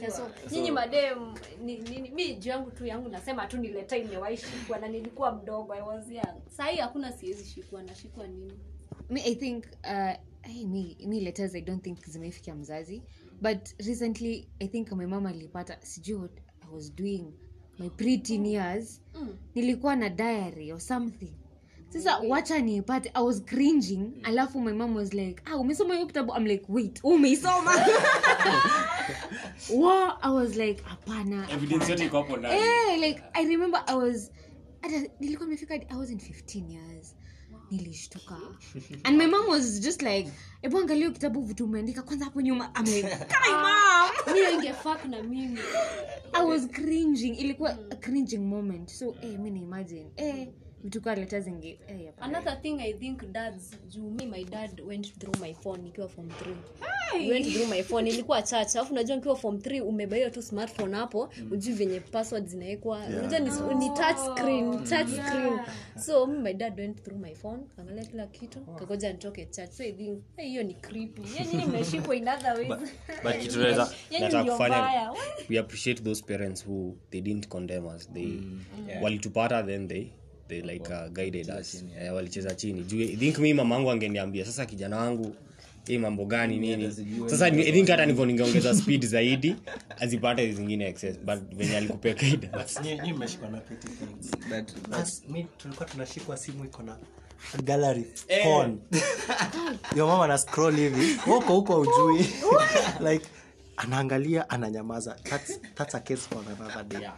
Yeah, 0.00 0.12
so, 0.16 0.30
nyinyi 0.50 0.70
madem 0.70 1.34
ni, 1.64 1.78
ni, 1.78 2.00
ni, 2.00 2.10
mi 2.10 2.34
juu 2.34 2.50
yangu 2.50 2.70
tu 2.70 2.86
yangu 2.86 3.08
nasema 3.08 3.46
tu 3.46 3.56
ni 3.56 3.68
leta 3.68 3.96
imewaishikwa 3.96 4.78
na 4.78 4.88
nilikuwa 4.88 5.32
mdogo 5.32 5.74
I 5.74 5.80
was 5.82 6.10
young. 6.10 6.40
Sahii 6.56 6.76
hakuna 6.76 7.12
siwezi 7.12 7.44
shikwa 7.44 7.82
nashikwa 7.82 8.26
nini? 8.26 8.52
Mi 9.10 9.20
i 9.20 9.34
think 9.34 9.64
uh, 9.84 10.12
hey, 10.44 10.66
me, 10.66 10.96
me 11.06 11.20
letters 11.20 11.54
i 11.54 11.60
don't 11.60 11.82
think 11.84 11.98
zimefikia 12.08 12.54
mzazi. 12.54 13.02
But 13.42 13.68
recently 13.86 14.48
i 14.60 14.68
think 14.68 14.92
my 14.92 15.06
mama 15.06 15.28
alipata 15.28 15.76
sijui 15.82 16.16
what 16.18 16.32
i 16.60 16.74
was 16.74 16.94
doing 16.94 17.24
my 17.78 17.88
preteen 17.88 18.46
years. 18.46 19.00
Nilikuwa 19.54 19.96
na 19.96 20.08
diary 20.08 20.72
or 20.72 20.80
something. 20.80 21.32
Sasa 21.88 22.18
wacha 22.18 22.58
niipate 22.58 23.10
i 23.14 23.22
was 23.24 23.44
cringing 23.44 24.10
alafu 24.22 24.60
my 24.60 24.72
mom 24.72 24.96
was 24.96 25.12
like 25.12 25.42
ah 25.44 25.56
umesoma 25.56 25.94
hiyo 25.94 26.06
kitabu? 26.06 26.32
I'm 26.36 26.46
like 26.46 26.64
wait 26.68 27.00
umeisoma? 27.04 27.70
Wa 29.76 30.22
i 30.22 30.30
was 30.34 30.56
like 30.56 30.82
hapana 30.82 31.46
Eh, 32.54 32.98
like 33.00 33.22
i 33.32 33.44
remember 33.46 33.84
i 33.86 33.94
was 33.96 34.30
nilikuwa 35.20 35.48
imefika 35.48 35.74
i 35.74 35.96
wasn't 35.96 36.22
15 36.22 36.70
years 36.72 37.16
nilishtuka. 37.76 38.36
And 39.04 39.18
my 39.18 39.26
mom 39.26 39.48
was 39.48 39.80
just 39.80 40.02
like 40.02 40.30
hebu 40.62 40.78
angalia 40.78 41.10
kitabu 41.10 41.42
vitu 41.42 41.64
umeandika 41.64 42.02
kwanza 42.02 42.24
hapo 42.24 42.40
nyuma. 42.40 42.70
I'm 42.76 42.84
like, 42.94 43.08
"Kai, 43.16 43.52
mom!" 43.52 44.34
mi 44.34 44.54
ingefak 44.54 45.04
na 45.04 45.22
mimi. 45.22 45.58
I 46.32 46.44
was 46.44 46.66
cringing. 46.68 47.34
Ilikuwa 47.38 47.78
a 47.90 47.96
cringing 47.96 48.38
moment. 48.48 48.90
So 48.90 49.14
eh, 49.22 49.38
mi 49.38 49.50
naimagine 49.50 50.10
eh, 50.16 50.48
vitu 50.84 51.00
kaa 51.00 51.14
leta 51.14 51.40
zingi 51.40 51.78
eh, 51.88 52.12
another 52.20 52.62
thing 52.62 52.80
i 52.80 52.92
think 52.92 53.24
dads 53.32 53.70
juu 53.88 54.10
me 54.10 54.26
my 54.26 54.44
dad 54.44 54.80
went 54.80 55.18
through 55.18 55.40
my 55.40 55.54
phone 55.54 55.82
nikiwa 55.82 56.08
form 56.08 56.28
3 56.28 57.30
went 57.30 57.46
through 57.52 57.68
my 57.68 57.82
phone 57.82 58.10
ilikuwa 58.10 58.42
chacha 58.42 58.78
alafu 58.78 58.92
unajua 58.92 59.16
nikiwa 59.16 59.36
form 59.36 59.56
3 59.56 59.82
umebaia 59.82 60.30
tu 60.30 60.42
smartphone 60.42 60.96
hapo 60.96 61.30
ujui 61.50 61.74
venye 61.74 62.00
password 62.00 62.46
zinawekwa 62.46 62.98
unajua 62.98 63.38
ni, 63.38 63.50
ni 63.74 63.90
touch 63.90 64.18
screen 64.38 64.84
touch 64.84 65.08
screen. 65.08 65.60
So 65.98 66.26
me 66.26 66.38
my 66.38 66.54
dad 66.54 66.80
went 66.80 67.02
through 67.02 67.20
my 67.20 67.34
phone 67.34 67.62
kangalia 67.76 68.04
kila 68.04 68.26
kitu. 68.26 68.60
Kagoja 68.60 69.12
nitoke 69.12 69.46
church. 69.46 69.70
So 69.70 69.82
i 69.84 69.92
think 69.92 70.22
hey, 70.36 70.48
hiyo 70.48 70.62
ni 70.62 70.74
creepy. 70.74 71.22
Yani 71.38 71.54
nimeshikwa 71.54 72.16
in 72.16 72.28
other 72.28 72.54
ways. 72.54 72.90
But 73.22 73.38
kitu 73.42 73.58
naweza 73.58 73.92
nataka 74.10 74.44
kufanya 74.44 75.12
we 75.50 75.58
appreciate 75.58 76.02
those 76.02 76.24
parents 76.24 76.66
who 76.66 76.96
they 77.10 77.20
didn't 77.20 77.48
condemn 77.48 77.86
us. 77.86 78.12
They 78.12 78.40
walitupata 79.02 79.62
then 79.62 79.88
they 79.88 80.06
they 80.48 80.60
like 80.62 80.92
uh, 80.92 81.08
guided 81.12 81.50
us. 81.60 81.82
eh, 82.00 82.14
walicheza 82.14 82.54
chini. 82.54 82.82
Juu 82.82 83.00
i 83.02 83.16
think 83.16 83.38
mi 83.38 83.54
mama 83.54 83.74
yangu 83.74 83.90
angeniambia 83.90 84.44
sasa 84.44 84.66
kijana 84.66 84.96
wangu 84.96 85.34
hii 85.86 85.98
mambo 85.98 86.24
gani 86.24 86.58
nini? 86.58 86.92
sasa 87.26 87.46
i 87.46 87.72
think 87.72 87.88
hata 87.88 88.06
nivyo 88.06 88.26
ningeongeza 88.26 88.74
speed 88.82 89.06
zaidi 89.06 89.56
azipate 90.00 90.52
zingine 90.52 90.86
excess 90.88 91.18
but 91.18 91.38
venye 91.56 91.76
alikupea 91.76 92.14
guidance. 92.24 92.80
Nyi- 92.80 93.02
nyi 93.02 93.12
mmeshikwa 93.12 93.48
na 93.50 93.58
petty 93.58 93.88
things. 93.88 94.30
But- 94.50 94.92
As- 94.92 95.22
mi 95.28 95.46
tulikuwa 95.58 95.88
tunashikwa 95.88 96.36
simu 96.36 96.64
iko 96.64 96.82
na 96.82 96.96
gallery 97.64 98.04
porn. 98.42 98.78
Your 99.96 100.08
mama 100.08 100.38
scroll 100.38 100.76
hivi. 100.76 101.14
Huko 101.14 101.54
huko 101.54 101.80
ujui 101.80 102.26
like 103.12 103.26
anaangalia 103.76 104.50
ananyamaza. 104.50 105.16
That's, 105.22 105.60
that's 105.74 105.94
a 105.94 106.00
case 106.00 106.22
for 106.28 106.38
another 106.58 106.84
day. 106.84 107.08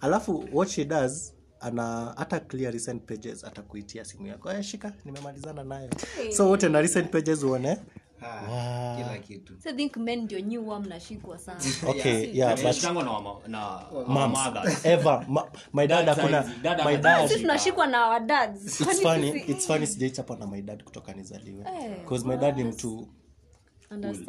Alafu 0.00 0.48
what 0.52 0.68
she 0.70 0.84
does 0.84 1.32
ana 1.60 2.14
hata 2.16 2.40
clear 2.40 2.72
recent 2.72 3.02
pages 3.02 3.44
atakuitia 3.44 4.04
simu 4.04 4.26
yako. 4.26 4.52
Eh, 4.52 4.62
shika 4.62 4.92
nimemalizana 5.04 5.64
nayo. 5.64 5.90
So 6.36 6.48
wote 6.48 6.68
na 6.68 6.80
recent 6.80 7.10
pages 7.10 7.42
uone. 7.42 7.78
Ah, 8.22 8.96
kila 8.96 9.18
kitu. 9.18 9.52
So 9.62 9.70
i 9.70 9.72
think 9.72 9.96
men 9.96 10.22
ndio 10.22 10.40
nyi 10.40 10.56
huwa 10.56 10.80
mnashikwa 10.80 11.38
sana. 11.38 11.60
Okay 11.88 12.30
yeah 12.32 12.54
but 12.56 12.82
na 12.82 12.90
wama- 12.92 13.48
na 13.48 14.28
mothers. 14.28 14.84
ever 14.84 15.24
ma, 15.28 15.44
my 15.72 15.86
dad 15.86 16.06
Dad 16.06 16.16
hakuna 16.16 16.44
my 16.84 16.96
dad 16.96 17.28
sisi 17.28 17.40
tunashikwa 17.40 17.86
na 17.86 18.06
our 18.08 18.20
dads. 18.20 18.80
It's 18.80 19.02
funny 19.02 19.28
it's 19.28 19.66
funny 19.66 19.86
sijaichapwa 19.86 20.36
na 20.36 20.46
my 20.46 20.62
dad 20.62 20.84
kutoka 20.84 21.12
nizaliwe. 21.12 21.64
Because 22.02 22.26
my 22.26 22.36
dad 22.36 22.56
ni 22.56 22.64
mtu 22.64 23.08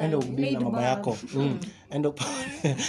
enda 0.05 0.17
ubili 0.17 0.51
na 0.53 0.59
mama 0.59 0.81
yako. 0.83 1.17
Mm. 1.35 1.59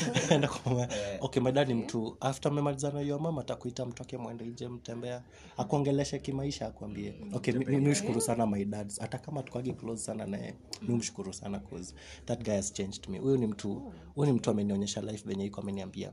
enda 0.31 0.48
kwa 0.48 0.72
mama 0.72 0.88
okay 1.20 1.42
my 1.42 1.52
dad 1.52 1.68
ni 1.68 1.74
mtu 1.74 2.16
after 2.20 2.52
memalizana 2.52 3.00
hiyo 3.00 3.18
mama 3.18 3.40
atakuita 3.40 3.87
mtoke 3.87 4.16
mwende 4.16 4.44
nje 4.44 4.68
mtembea 4.68 5.22
akuongeleshe 5.57 6.18
kimaisha 6.18 6.66
akuambie 6.66 7.14
okay 7.35 7.54
mi- 7.54 7.76
mshukuru 7.90 8.20
sana 8.20 8.46
my 8.46 8.64
dad 8.64 8.92
hata 9.00 9.18
kama 9.18 9.42
tukagi 9.42 9.72
close 9.72 10.02
sana 10.02 10.26
naye 10.26 10.54
mi 10.88 10.94
mshukuru 10.94 11.33
sana 11.33 11.59
cause 11.61 11.94
that 12.26 12.44
guy 12.44 12.54
has 12.54 12.72
changed 12.72 13.09
me. 13.09 13.18
Huyu 13.18 13.37
ni 13.37 13.46
mtu 13.46 13.92
huyu 14.14 14.26
ni 14.26 14.33
mtu 14.38 14.50
amenionyesha 14.50 15.00
life 15.00 15.28
venye 15.28 15.44
iko 15.46 15.61
ameniambia 15.61 16.12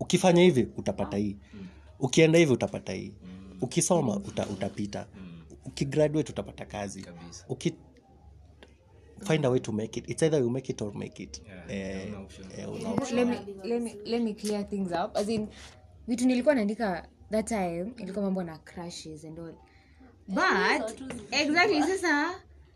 ukifanya 0.00 0.42
hivi 0.42 0.68
utapata 0.76 1.16
hii. 1.16 1.36
Ukienda 1.98 2.38
hivi 2.38 2.52
utapata 2.52 2.92
hii. 2.92 3.12
Ukisoma 3.60 4.16
uta, 4.16 4.46
utapita. 4.46 5.06
Ukigraduate 5.64 6.32
utapata 6.32 6.64
kazi. 6.66 7.06
Uki 7.48 7.74
find 9.24 9.44
a 9.44 9.50
way 9.50 9.58
to 9.60 9.72
make 9.72 9.96
it. 10.00 10.10
It's 10.10 10.22
either 10.22 10.38
you 10.40 10.50
make 10.50 10.70
it 10.72 10.82
or 10.82 10.92
make 10.94 11.20
it. 11.22 11.40
Una 11.68 12.18
option. 12.18 13.16
let 13.16 13.26
me, 13.26 13.54
let 13.64 13.82
me, 13.82 13.96
let 14.06 14.22
me 14.22 14.34
clear 14.34 14.62
things 14.64 14.92
up. 14.92 15.16
As 15.16 15.28
in 15.28 15.48
vitu 16.08 16.26
nilikuwa 16.26 16.54
naandika 16.54 17.06
that 17.30 17.46
time 17.48 17.92
ilikuwa 17.96 18.24
mambo 18.24 18.42
na 18.42 18.58
crashes 18.58 19.24
and 19.24 19.38
all. 19.38 19.54
But 20.28 21.00
exactly 21.30 21.82
sasa 21.82 22.34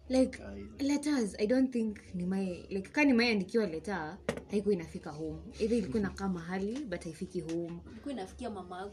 like 0.08 0.38
letters 0.78 1.34
i 1.38 1.46
don't 1.46 1.72
think 1.72 1.96
nimai 2.14 2.66
like 2.70 2.88
ka 2.90 3.04
nimaiandikiwa 3.04 3.66
leta 3.66 4.18
haikuwa 4.50 4.74
inafika 4.74 5.10
home 5.10 5.38
either 5.58 5.78
ilikuwa 5.78 6.00
inakaa 6.00 6.28
mahali 6.28 6.78
but 6.84 7.04
haifiki 7.04 7.40
home 7.40 7.72
inafikia 8.10 8.50
mama 8.50 8.90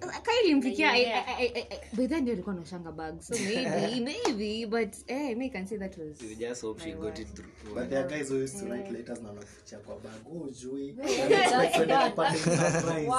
ka 0.00 0.30
ilimfikia 0.44 0.92
I- 0.92 1.04
I- 1.04 1.12
I- 1.38 1.52
I- 1.54 1.66
I- 1.70 1.96
by 1.96 2.06
then 2.06 2.22
ndio 2.22 2.34
alikuwa 2.34 2.54
nashanga 2.54 2.92
bag 2.92 3.20
so 3.20 3.34
maybe 3.34 4.00
maybe 4.26 4.66
but 4.66 4.94
eh, 5.06 5.36
me 5.36 5.48
can 5.50 5.66
say 5.66 5.78
that 5.78 5.98
was 5.98 6.22
You 6.22 6.34
just 6.34 6.62
hope 6.62 6.82
she 6.82 6.92
got 6.92 7.18
it 7.18 7.28
through. 7.34 7.74
But 7.74 7.88
there 7.90 8.08
guys 8.08 8.30
who 8.30 8.38
used 8.44 8.60
to 8.60 8.66
write 8.74 8.90
letters 8.90 9.20
na 9.22 9.28
wanakufichia 9.28 9.78
kwa 9.78 9.98
bag. 9.98 10.42
Ujui. 10.42 10.86
Like, 10.86 11.68
tunaenda 11.72 12.10
kupata 12.10 12.36
surprise. 12.36 13.12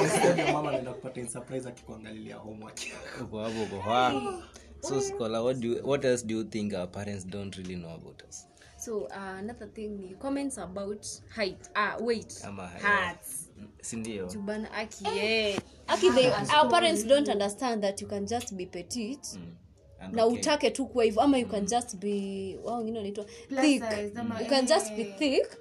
Instead 0.02 0.38
ya 0.38 0.52
mama 0.52 0.68
anaenda 0.68 0.92
kupata 0.92 1.28
surprise 1.28 1.68
akikuangalilia 1.68 2.36
homework 2.36 2.80
hapo, 3.18 3.38
hapo. 3.38 4.32
So 4.82 5.00
scholar, 5.00 5.42
what 5.42 5.60
do 5.60 5.68
you, 5.68 5.74
what 5.82 6.04
else 6.04 6.22
do 6.22 6.36
you 6.36 6.44
think 6.44 6.74
our 6.74 6.86
parents 6.86 7.24
don't 7.24 7.56
really 7.56 7.76
know 7.76 7.94
about 7.94 8.22
us? 8.28 8.46
so 8.80 9.06
uh, 9.12 9.36
another 9.38 9.66
thing 9.66 10.00
ni 10.00 10.14
comments 10.18 10.56
about 10.56 11.06
height 11.36 11.68
uh, 11.76 11.96
weight. 12.00 12.40
Ama 12.44 12.70
sindio 13.82 14.26
Jubana 14.32 14.68
aki 14.72 15.04
yeah. 15.04 15.58
aki 15.88 16.10
they, 16.10 16.32
our 16.32 16.68
parents 16.70 17.04
don't 17.04 17.28
understand 17.28 17.82
that 17.84 18.00
you 18.00 18.06
can 18.06 18.26
just 18.26 18.56
be 18.56 18.66
petite 18.66 19.36
And 20.00 20.14
na 20.14 20.24
okay. 20.24 20.40
utake 20.40 20.70
tu 20.70 20.86
kuwa 20.86 21.04
hivyo 21.04 21.22
ama 21.22 21.38
you 21.38 21.46
can 21.46 21.66
just 21.66 21.96
be 21.96 22.58
wao 22.64 22.78
wengine 22.78 22.98
wanaitwa 22.98 23.24
thick. 23.60 23.82
you 24.40 24.46
can 24.46 24.66
just 24.66 24.92
be 24.96 25.04
thick 25.04 25.58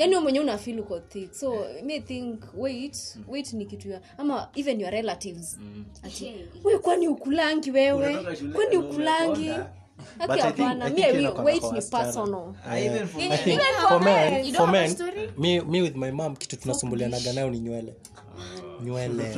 yani 0.00 0.16
mwenyewe 0.18 0.44
unafeel 0.44 0.80
uko 0.80 1.00
thick. 1.00 1.32
So 1.34 1.66
me 1.84 2.00
think 2.00 2.42
weight 2.56 3.18
wait 3.28 3.52
ni 3.52 3.66
kitu 3.66 3.88
ya 3.90 4.00
ama 4.18 4.48
even 4.54 4.80
your 4.80 4.90
relatives. 4.90 5.58
Ati 6.02 6.34
wewe 6.64 6.78
kwani 6.78 7.08
ukulangi 7.08 7.70
wewe? 7.70 8.16
Kwani 8.54 8.76
ukulangi? 8.76 9.40
Umekonda. 9.50 9.70
But 10.18 10.30
I 10.30 10.50
think- 10.52 10.82
I 10.82 10.90
mi 10.90 11.02
think 11.02 11.12
mi- 11.14 11.20
inakuwa 11.20 11.42
kwa 11.60 11.72
ni 11.72 11.82
personal. 11.82 12.54
Ah, 12.66 12.78
even 12.80 13.08
for 13.08 13.22
I 13.22 13.36
think 13.38 13.60
for 13.88 14.00
men, 14.02 14.54
for 14.54 14.68
men, 14.72 14.96
me, 15.38 15.60
me 15.60 15.82
with 15.82 15.96
my 15.96 16.10
mom 16.10 16.36
kitu 16.36 16.56
tunasumbulianaga 16.56 17.32
nayo 17.32 17.50
ni 17.50 17.60
nywele. 17.60 17.94
Okay, 17.94 18.58
even 18.58 18.69
nywele. 18.84 19.34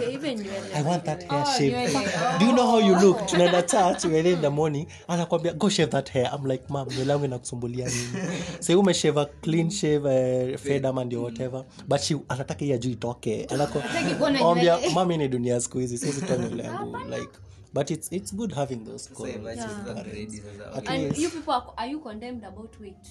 I 0.75 0.83
want 0.83 1.05
that 1.05 1.23
hair 1.31 1.45
shape. 1.47 1.93
Do 2.39 2.47
you 2.47 2.53
know 2.53 2.67
how 2.67 2.79
you 2.81 2.97
look? 3.01 3.19
Tunaenda 3.27 3.63
church 3.63 4.05
we're 4.13 4.27
in 4.33 4.41
the 4.41 4.51
morning, 4.51 4.87
anakwambia 5.09 5.53
go 5.53 5.69
shave 5.69 5.91
that 5.91 6.09
hair. 6.09 6.31
I'm 6.33 6.45
like, 6.47 6.65
mom, 6.69 6.89
nywele 6.89 7.13
yangu 7.13 7.25
inakusumbulia 7.25 7.89
nini? 7.89 8.29
Say 8.61 8.75
umeshave 8.75 9.21
a 9.21 9.27
clean 9.27 9.71
shave 9.71 10.05
uh, 10.05 10.59
fade 10.59 10.89
ama 10.89 11.05
ndio 11.05 11.23
whatever. 11.23 11.65
But 11.89 12.01
she 12.01 12.17
anataka 12.29 12.65
hiyo 12.65 12.79
juu 12.79 12.91
itoke. 12.91 13.45
Anakwambia 13.45 14.79
mami 14.95 15.17
ni 15.19 15.29
dunia 15.29 15.61
siku 15.61 15.79
hizi, 15.79 15.99
siwezi 15.99 16.23
toa 16.23 16.37
nywele 16.37 16.63
yangu 16.69 16.97
like 16.99 17.31
but 17.75 17.91
it's 17.91 18.13
it's 18.13 18.35
good 18.35 18.53
having 18.53 18.77
those 18.85 19.11
so 19.17 19.25
At 19.25 20.89
and 20.89 21.13
least- 21.13 21.19
you 21.19 21.31
people 21.31 21.53
are, 21.53 21.65
are 21.77 21.91
you 21.91 22.01
condemned 22.01 22.45
about 22.45 22.81
weight? 22.81 23.09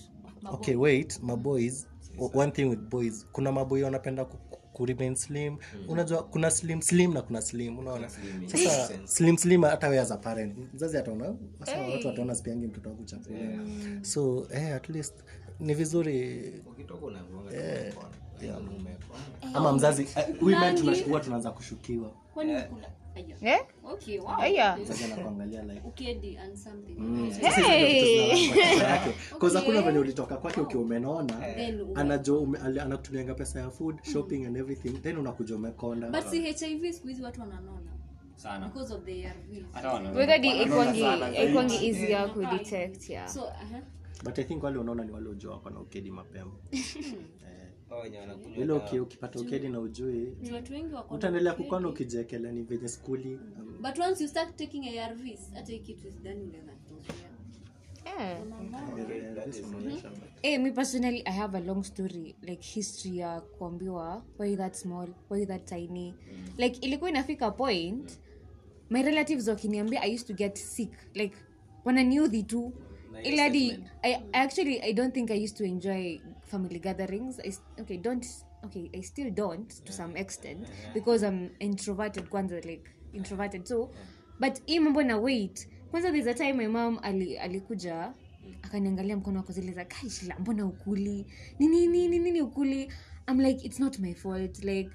Okay 0.54 0.76
wait 0.76 1.20
maboys 1.24 1.88
one 2.34 2.52
thing 2.52 2.66
with 2.66 2.80
boys 2.80 3.26
kuna 3.32 3.52
maboi 3.52 3.84
wanapenda 3.84 4.26
ku, 4.26 4.38
ku- 4.74 4.86
slim. 4.86 5.14
Mm. 5.14 5.16
slim 5.16 5.58
unajua 5.90 6.24
kuna 6.24 6.52
slim 6.52 6.82
slim 6.82 7.14
na 7.14 7.22
kuna 7.22 7.42
slim 7.42 7.80
unaona? 7.80 8.10
Sasa 8.46 8.90
slim 9.08 9.38
slim 9.38 9.62
hata 9.62 9.88
wewe 9.88 10.02
as 10.02 10.12
a 10.12 10.18
parent 10.18 10.58
mzazi 10.74 10.98
ataona 10.98 11.36
sasa 11.60 11.78
watu 11.82 12.08
wataona 12.08 12.36
sipiangi 12.36 12.68
mtoto 12.68 12.90
wangu 12.90 13.04
chakula. 13.06 13.40
So 14.02 14.48
eh, 14.54 14.76
at 14.76 14.90
least 14.90 15.14
ni 15.60 15.74
vizuri. 15.74 16.54
Yaani 18.42 18.68
umekona. 18.70 19.54
ama 19.54 19.74
mzazi 19.74 20.04
uh, 20.40 20.44
women 20.48 20.76
tunaanza 21.24 21.52
kushukiwa. 21.52 22.12
Kwani 22.34 22.54
Eh? 23.42 23.60
okay 23.84 24.20
wow. 24.20 24.40
Yake. 28.82 29.14
'Cause 29.40 29.58
hakuna 29.58 29.82
venye 29.82 30.00
ulitoka 30.00 30.38
kwake 30.38 30.62
ukiwa 30.62 30.84
umenona 30.84 31.48
ali- 32.66 32.80
anakutumianga 32.80 33.34
pesa 33.36 33.60
ya 33.60 33.70
food 33.70 34.04
shopping 34.04 34.46
and 34.46 34.58
everything 34.58 34.90
then 34.90 35.18
unakuja 35.18 35.56
umekonda. 35.56 36.10
But 36.10 36.24
si 36.32 36.40
hiv 36.66 36.92
siku 36.94 37.08
hizi 37.08 37.24
watu 37.24 37.42
wananona. 37.42 37.92
Sana. 38.36 38.66
Ikwangi 41.50 41.76
kudetect 42.48 43.10
yeah. 43.10 43.28
so 43.30 43.42
uh-huh. 43.42 43.82
but 44.24 44.40
i 44.40 44.44
think 44.44 44.64
wale 44.64 44.78
unaona 44.80 45.04
ni 45.04 45.12
wale 45.12 45.30
ujua 45.30 45.54
wako 45.54 45.70
na 45.70 45.80
ukedi 45.80 46.12
mapema. 46.12 46.52
Hao 46.72 47.52
ile 48.58 48.74
ukipata 49.00 49.40
ukedi 49.40 49.70
na 49.70 49.80
ujui 49.80 50.34
utaendelea 51.10 51.54
kukona 51.54 51.90
ukijekela 51.90 52.52
ni 52.52 52.62
venye 52.64 52.88
skuli 52.88 53.36
um, 53.36 53.82
but 53.82 54.00
once 54.00 54.24
you 54.24 54.30
start 54.30 54.56
taking 54.56 55.00
arvs 55.00 55.54
hata 55.54 55.72
hii 55.72 55.80
kitu 55.80 56.08
isidani 56.08 56.44
unaweza 56.44 56.72
yeah 58.06 58.42
inaonyesha. 58.42 60.12
Eh, 60.42 60.60
me 60.62 60.72
personally 60.72 61.22
i 61.26 61.32
have 61.32 61.58
a 61.58 61.62
long 61.62 61.84
story 61.84 62.36
like 62.42 62.64
history 62.68 63.18
ya 63.18 63.42
kuambiwa 63.42 64.24
why 64.40 64.52
you 64.52 64.58
that 64.58 64.76
small 64.76 65.08
why 65.30 65.46
that 65.46 65.66
tiny. 65.66 66.14
Like 66.58 66.80
ilikuwa 66.86 67.10
inafika 67.10 67.52
point 67.52 68.20
my 68.90 69.02
relatives 69.04 69.48
wakiniambia 69.48 70.02
i 70.02 70.16
used 70.16 70.28
to 70.28 70.34
get 70.34 70.56
sick 70.58 70.92
like 71.14 71.36
wananiudhi 71.86 72.44
tu. 72.44 72.74
Hadi. 73.38 73.72
I, 74.02 74.14
I 74.14 74.24
actually 74.34 74.80
i 74.82 74.94
don't 74.94 75.14
think 75.14 75.32
i 75.32 75.44
used 75.44 75.58
to 75.58 75.64
enjoy 75.66 76.20
family 76.52 76.80
gatherings 76.80 77.40
I, 77.40 77.54
okay 77.82 77.98
don't 77.98 78.26
okay 78.64 78.90
i 78.94 79.02
still 79.04 79.32
don't 79.32 79.84
to 79.86 79.94
some 79.94 80.20
extent 80.20 80.68
because 80.94 81.26
i'm 81.28 81.50
introverted 81.60 82.30
kwanza 82.30 82.56
like 82.56 82.84
introverted 83.14 83.66
so. 83.66 83.90
But 84.40 84.62
hii 84.66 84.80
mambo 84.80 85.04
na 85.04 85.18
wait. 85.18 85.68
Kwanza 85.92 86.12
there's 86.12 86.28
a 86.28 86.34
time 86.34 86.54
my 86.54 86.68
mom 86.68 87.00
ali, 87.02 87.38
alikuja 87.38 88.14
akaniangalia 88.62 89.18
mkono 89.18 89.38
wako 89.40 89.52
zile 89.54 89.72
za 89.72 89.86
kaishila 89.86 90.40
mbona 90.40 90.66
ukuli 90.66 91.26
nini 91.60 91.88
nini 91.88 92.20
nini 92.20 92.42
ukuli 92.42 92.92
i'm 93.30 93.40
like 93.40 93.66
it's 93.68 93.80
not 93.80 94.00
my 94.00 94.14
fault 94.14 94.64
like 94.64 94.90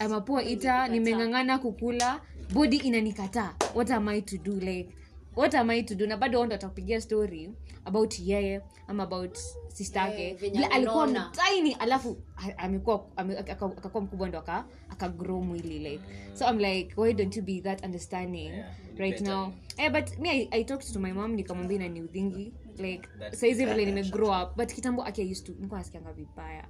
i'm 0.00 0.12
a 0.12 0.20
poor 0.20 0.42
eater 0.42 0.88
nimeng'ang'ana 0.90 1.58
kukula 1.58 2.20
body 2.52 2.76
inanikataa. 2.76 3.54
What 3.74 3.90
am 3.90 4.08
i 4.08 4.20
to 4.22 4.36
do 4.38 4.52
like 4.52 4.94
what 5.36 5.54
am 5.54 5.70
i 5.70 5.82
to 5.82 5.94
do? 5.94 6.06
Na 6.06 6.16
bado 6.16 6.46
ndo 6.46 6.54
atakupigia 6.54 7.00
story 7.00 7.50
about 7.84 8.18
yeye 8.20 8.60
ama 8.88 9.02
about 9.02 9.38
sister 9.68 10.02
yake 10.02 10.34
Vile 10.34 10.66
alikuwa 10.66 11.04
amenona. 11.04 11.32
alafu 11.78 12.16
amekuwa 12.56 13.06
ame- 13.16 13.38
aka- 13.38 13.52
aka- 13.52 13.66
akakuwa 13.66 14.02
mkubwa 14.02 14.28
ndo 14.28 14.38
aka 14.38 14.64
akagrow 14.88 15.42
mwili 15.42 15.78
like. 15.78 16.04
So 16.34 16.44
i'm 16.50 16.58
like 16.58 17.00
why 17.00 17.12
don't 17.14 17.36
you 17.36 17.42
be 17.42 17.60
that 17.60 17.84
understanding 17.84 18.52
right 18.96 19.20
now? 19.20 19.52
Eh, 19.76 19.92
but 19.92 20.18
me 20.18 20.30
I, 20.30 20.48
i 20.50 20.64
talked 20.64 20.92
to 20.92 21.00
my 21.00 21.12
mom 21.12 21.32
nikamwambia 21.34 21.76
inaniudhingi 21.76 22.52
like 22.78 23.08
saizi 23.32 23.66
vile 23.66 23.84
nimegrow 23.86 24.42
up. 24.42 24.56
But 24.56 24.72
kitambo 24.74 25.04
aki 25.04 25.22
used 25.32 25.46
to 25.46 25.52
nikuwa 25.60 25.78
nasikianga 25.80 26.12
vibaya. 26.12 26.64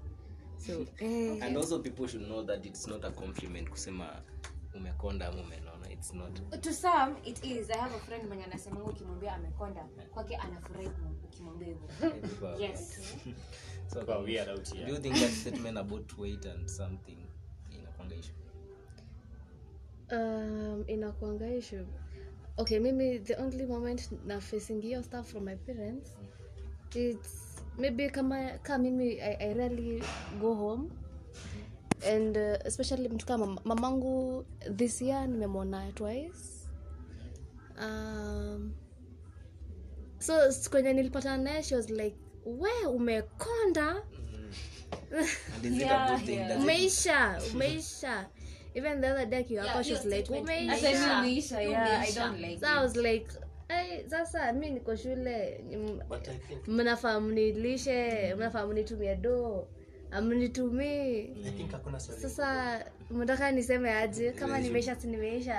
So 0.66 0.72
eh, 1.04 1.42
and 1.42 1.56
also 1.56 1.78
people 1.78 2.08
should 2.08 2.26
know 2.26 2.44
that 2.44 2.66
it's 2.66 2.86
not 2.88 3.04
a 3.04 3.10
compliment 3.10 3.70
kusema 3.70 4.22
umekonda 4.74 5.26
ama 5.28 5.40
umenona 5.42 5.69
it's 6.00 6.14
not. 6.14 6.62
To 6.62 6.72
some 6.72 7.16
it 7.24 7.44
is. 7.44 7.70
I 7.70 7.76
have 7.76 7.94
a 7.94 7.98
friend 7.98 8.28
mwenye 8.28 8.44
anasemanga 8.44 8.84
ukimwambia 8.90 9.34
amekonda 9.34 9.84
kwake 10.14 10.36
anafurahi 10.36 10.90
ukimwambia 11.24 11.68
hivyo. 11.68 12.58
Yes. 12.58 13.00
so 13.92 14.04
Kwa 14.04 14.18
weird 14.18 14.48
out 14.48 14.72
here. 14.72 14.86
do 14.86 14.92
you 14.92 14.98
think 14.98 15.14
that 15.14 15.30
statement 15.30 15.78
about 15.78 16.18
weight 16.18 16.46
and 16.46 16.68
something 16.68 17.18
inakwanga 17.70 18.14
issue? 18.16 18.34
Um, 20.12 20.84
inakuanga 20.86 21.54
issue. 21.54 21.86
Okay 22.56 22.78
mimi 22.78 23.18
the 23.18 23.36
only 23.36 23.66
moment 23.66 24.10
na 24.26 24.40
facing 24.40 24.82
hiyo 24.82 25.02
stuff 25.02 25.30
from 25.30 25.44
my 25.44 25.56
parents 25.56 26.14
it's 26.94 27.62
maybe 27.78 28.10
kama 28.10 28.58
ka 28.62 28.78
mimi 28.78 29.20
I, 29.20 29.36
i 29.40 29.54
rarely 29.54 30.02
go 30.40 30.54
home 30.54 30.90
and 32.04 32.36
uh, 32.36 32.66
especially 32.66 33.08
mtu 33.08 33.26
kama 33.26 33.60
mamangu 33.64 34.44
this 34.76 35.02
year 35.02 35.28
nimemwona 35.28 35.92
twice. 35.92 36.68
Um, 37.82 38.74
so 40.18 40.34
kwenye 40.70 40.92
nilipata 40.92 40.92
nilipatana 40.92 41.42
naye 41.42 41.62
she 41.62 41.76
was 41.76 41.90
like 41.90 42.16
we 42.44 42.70
umekonda? 42.86 44.02
It 45.62 45.78
thing? 46.26 46.36
that 46.36 46.58
umeisha 46.60 47.40
umeisha. 47.54 48.28
Even 48.74 49.00
the 49.00 49.10
other 49.10 49.26
day 49.26 49.38
akiwa 49.38 49.64
hapa 49.64 49.84
she 49.84 49.92
was 49.92 50.04
like 50.04 50.32
umeisha. 50.32 51.40
So 52.60 52.66
i 52.66 52.82
was 52.82 52.96
like 52.96 53.26
"Ai, 53.68 54.04
sasa 54.08 54.52
mi 54.52 54.70
niko 54.70 54.96
shule. 54.96 55.64
I 55.70 55.76
mnafaa 56.66 57.20
mnilishe 57.20 58.34
mnafaa 58.34 58.66
mnitumie 58.66 59.16
do 59.16 59.66
amnitumii 60.10 61.34
sasa 62.22 62.84
mtaka 63.10 63.50
niseme 63.50 63.92
aje? 63.92 64.32
Kama 64.32 64.58
nimeisha 64.58 64.96
si 64.96 65.06
nimeisha. 65.06 65.54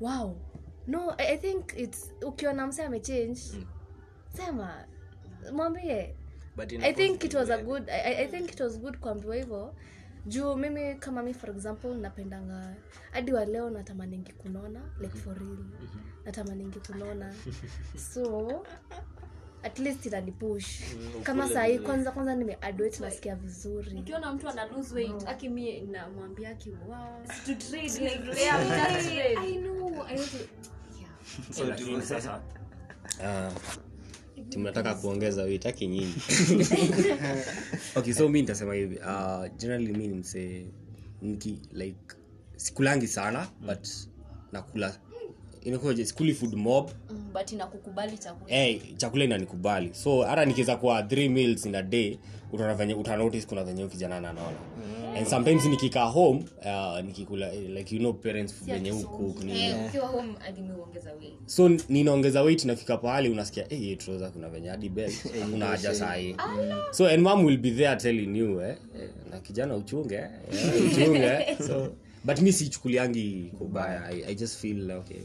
Wow. 0.00 0.36
No 0.86 1.14
i, 1.18 1.38
think 1.38 1.78
its 1.78 2.10
ukiona 2.22 2.66
mse 2.66 2.82
amechange 2.84 3.40
sema. 4.36 4.84
Mwambie. 5.52 6.14
But 6.56 6.72
i 6.72 6.92
think 6.92 7.24
it 7.24 7.34
was 7.34 7.50
a 7.50 7.58
good 7.62 7.90
I, 7.90 8.00
I- 8.00 8.24
i 8.24 8.26
think 8.28 8.52
it 8.52 8.60
was 8.60 8.78
good 8.80 8.96
kuambiwa 8.98 9.36
hivyo. 9.36 9.74
Juu 10.26 10.56
mimi 10.56 10.94
kama 10.94 11.22
mi 11.22 11.34
for 11.34 11.50
example 11.50 11.94
napendanga. 11.94 12.74
Hadi 13.10 13.32
wa 13.32 13.44
leo 13.44 13.70
natamaningi 13.70 14.32
kunona 14.32 14.80
like 15.00 15.18
for 15.18 15.38
real. 15.38 15.58
Natamaningi 16.24 16.80
kunona 16.80 17.34
so 18.14 18.48
at 19.66 19.78
least 19.78 20.06
inanipush 20.06 20.80
kama 21.22 21.48
sahii 21.48 21.78
kwanza 21.78 22.10
kwanza 22.10 22.34
nimeadwet 22.34 23.00
nasikia 23.00 23.34
vizuri. 23.34 23.92
nikiona 23.94 24.32
mtu 24.32 24.48
ana 24.48 24.66
lose 24.66 24.94
weight 24.94 25.28
aki 25.28 25.48
mie 25.48 25.80
namwambia 25.80 26.50
aki 26.50 26.70
wow. 26.70 27.26
to 27.46 27.54
trade 27.54 27.82
like 27.82 28.40
yeah, 28.42 28.66
trade. 29.02 29.36
I 29.38 29.56
know, 29.58 29.88
I 29.88 30.16
want 30.16 30.30
to- 31.56 31.64
lakini 31.68 32.02
sasa 32.02 32.42
tunataka 34.50 34.94
kuongeza 34.94 35.44
uitaki 35.44 35.86
nyingi 35.86 36.22
okay 37.96 38.12
so 38.12 38.28
mi 38.28 38.40
nitasema 38.40 38.74
hivi 38.74 38.96
uh, 38.96 39.56
generally 39.56 39.92
mi 39.92 40.08
nimse 40.08 40.66
niki 41.22 41.58
like 41.72 42.16
sikulangi 42.56 43.06
sana 43.06 43.48
but 43.66 43.86
nakula 44.52 44.98
inakuwaje 45.66 46.04
sikuli 46.04 46.34
food 46.34 46.54
mob. 46.54 46.90
Mm, 47.10 47.32
but 47.32 47.52
inakukubali 47.52 48.18
chakula. 48.18 48.56
Hey, 48.56 48.78
chakula 48.96 49.24
inanikubali. 49.24 49.94
So 49.94 50.22
hata 50.22 50.44
nikiweza 50.44 50.76
kuwa 50.76 51.02
three 51.02 51.28
meals 51.28 51.66
in 51.66 51.74
a 51.74 51.82
day 51.82 52.18
utaona 52.52 52.74
venye 52.74 52.94
utanotice 52.94 53.46
kuna 53.46 53.64
venye 53.64 53.86
kijana 53.88 54.16
anaona 54.16 54.42
and 55.16 55.26
sometimes 55.26 55.64
nikikaa 55.64 56.04
home 56.04 56.44
uh, 56.64 57.00
nikikula 57.04 57.52
eh, 57.52 57.70
like 57.70 57.94
you 57.94 58.00
know 58.00 58.12
parents 58.12 58.64
venye 58.64 58.90
huku 58.90 59.34
Eh, 59.48 59.86
ukiwa 59.86 60.06
home 60.06 60.34
hadi 60.38 60.60
weight. 60.60 61.34
So 61.46 61.68
ninaongeza 61.88 62.42
weight 62.42 62.64
nafika 62.64 62.96
pahali 62.96 63.28
unasikia 63.28 63.64
hey, 63.68 63.78
hii 63.78 63.98
kuna 64.32 64.48
venye 64.48 64.68
hadi 64.68 64.88
belt 64.88 65.32
hakuna 65.40 65.66
haja 65.66 65.94
sahi 65.94 66.36
so 66.90 67.06
and 67.06 67.22
mom 67.22 67.44
will 67.44 67.58
be 67.58 67.70
there 67.70 67.96
telling 67.96 68.38
you 68.38 68.60
eh, 68.60 68.76
eh, 69.00 69.08
na 69.30 69.40
kijana 69.40 69.76
uchunge 69.76 70.14
eh, 70.14 70.30
uchunge. 70.92 71.46
So 71.66 71.92
but 72.24 72.40
mi 72.40 72.52
sichukuliangi 72.52 73.52
kubaya. 73.58 74.04
I, 74.04 74.24
i 74.32 74.34
just 74.34 74.58
feel 74.58 74.90
okay 74.90 75.20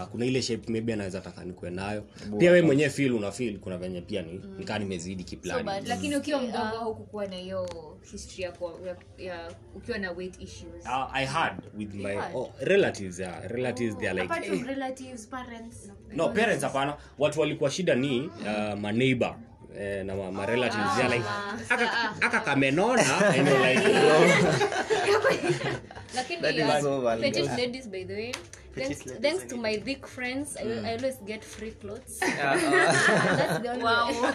Uh, 0.00 0.04
kuna 0.08 0.26
ile 0.26 0.42
shape 0.42 0.72
maybe 0.72 0.92
anaweza 0.92 1.20
taka 1.20 1.44
nikuwe 1.44 1.70
nayo. 1.70 2.04
Pia 2.38 2.50
we 2.52 2.62
mwenyewe 2.62 2.90
feel 2.90 3.12
una 3.12 3.32
feel 3.32 3.58
kuna 3.58 3.78
venye 3.78 4.00
pia 4.00 4.22
ni 4.22 4.40
nikaa 4.58 4.78
nimezidi 4.78 5.24
kiplani 5.24 5.58
So 5.60 5.64
bad. 5.66 5.86
lakini 5.88 6.16
ukiwa 6.16 6.42
mdogo 6.42 6.58
haukukuwa 6.78 7.26
na 7.26 7.36
hiyo 7.36 7.68
history 8.12 8.42
ya, 8.42 8.52
ya, 8.86 8.96
ya 9.32 9.54
ukiwa 9.76 9.98
na 9.98 10.10
weight 10.12 10.40
issues. 10.42 10.84
Uh, 10.84 11.16
i 11.16 11.26
had 11.26 11.56
with 11.78 11.94
my 11.94 12.14
had? 12.14 12.36
oh, 12.36 12.50
relatives 12.60 13.18
yeah, 13.20 13.50
relatives 13.50 13.96
they 13.98 14.08
are 14.08 14.20
like 14.22 14.32
apart 14.34 14.46
from 14.46 14.66
relatives 14.66 15.26
parents. 15.28 15.92
No 16.16 16.28
parents 16.28 16.62
hapana. 16.64 16.96
Watu 17.18 17.40
walikuwa 17.40 17.70
shida 17.70 17.94
ni 17.94 18.20
uh, 18.20 18.78
maneighbor 18.80 19.36
eh, 19.78 20.02
na 20.04 20.14
ma, 20.14 20.30
ma 20.30 20.44
relatives 20.44 20.98
yeah, 20.98 21.08
like 21.08 21.24
aka, 21.70 21.86
aka 22.22 22.40
kamenona 22.44 23.32
and 23.32 23.48
you're 23.48 23.60
like 23.60 23.82
lakini 26.16 26.40
That 26.42 26.54
is 26.56 26.82
so 26.84 27.00
valid. 27.00 27.24
fetish 27.24 27.48
ladies 27.56 27.86
by 27.88 28.04
the 28.04 28.14
way. 28.14 28.32
Thanks, 28.74 29.02
thanks 29.20 29.44
to 29.52 29.56
my 29.56 29.76
thick 29.76 30.06
friends 30.06 30.56
I, 30.56 30.62
I 30.64 30.96
always 30.96 31.16
get 31.28 31.44
free 31.44 31.72
clothes. 31.76 32.18
That's 32.20 33.60
the 33.60 33.68
only 33.68 33.84
way. 33.84 34.32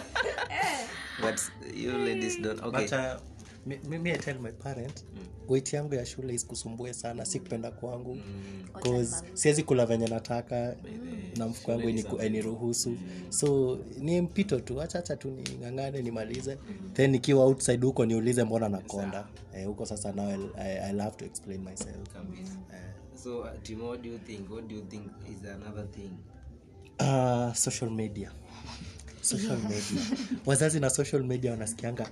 but 1.22 1.42
you 1.74 1.90
ladies 1.98 2.36
don't 2.38 2.62
okay. 2.62 2.86
But 2.86 2.92
uh, 2.92 3.18
mi- 3.68 3.80
mimi 3.88 4.10
i 4.10 4.18
tell 4.18 4.38
my 4.40 4.52
parent 4.52 5.04
weight 5.48 5.72
yangu 5.72 5.94
ya 5.94 6.06
shule 6.06 6.34
isikusumbue 6.34 6.94
sana 6.94 7.24
si 7.24 7.40
kupenda 7.40 7.70
kwangu. 7.70 8.18
Cause 8.82 9.24
siwezi 9.34 9.62
kula 9.62 9.86
venye 9.86 10.06
nataka 10.08 10.76
na 11.36 11.46
mfuko 11.48 11.70
yangu 11.70 11.88
iniku- 11.88 12.22
mm. 12.90 12.96
so 13.32 13.78
ni 13.98 14.20
mpito 14.20 14.60
tu 14.60 14.82
achacha 14.82 15.16
tu 15.16 15.30
ning'ang'ane 15.30 16.02
nimalize. 16.02 16.58
Then 16.92 17.10
nikiwa 17.10 17.44
outside 17.44 17.86
huko 17.86 18.06
niulize 18.06 18.44
mbona 18.44 18.68
nakonda. 18.68 19.28
Eh, 19.54 19.66
huko 19.66 19.86
sasa 19.86 20.12
now 20.12 20.30
I'll, 20.30 20.50
I- 20.58 20.90
I'll 20.90 21.00
have 21.00 21.16
to 21.16 21.24
explain 21.24 21.60
myself. 21.62 22.08
Eh. 22.74 22.78
so 23.22 23.38
uh, 23.40 23.46
timo 23.62 23.88
what 23.88 24.02
do 24.02 24.08
you 24.08 24.18
think? 24.18 24.50
What 24.50 24.68
do 24.68 24.74
you 24.74 24.82
think 24.82 25.02
is 25.30 25.48
another 25.50 25.86
thing? 25.90 26.10
Uh, 27.00 27.54
social 27.54 27.90
media. 27.90 28.32
Social 29.20 29.56
media. 29.58 30.02
Wazazi 30.46 30.80
na 30.80 30.90
social 30.90 31.24
media 31.24 31.50
wanasikianga 31.50 32.10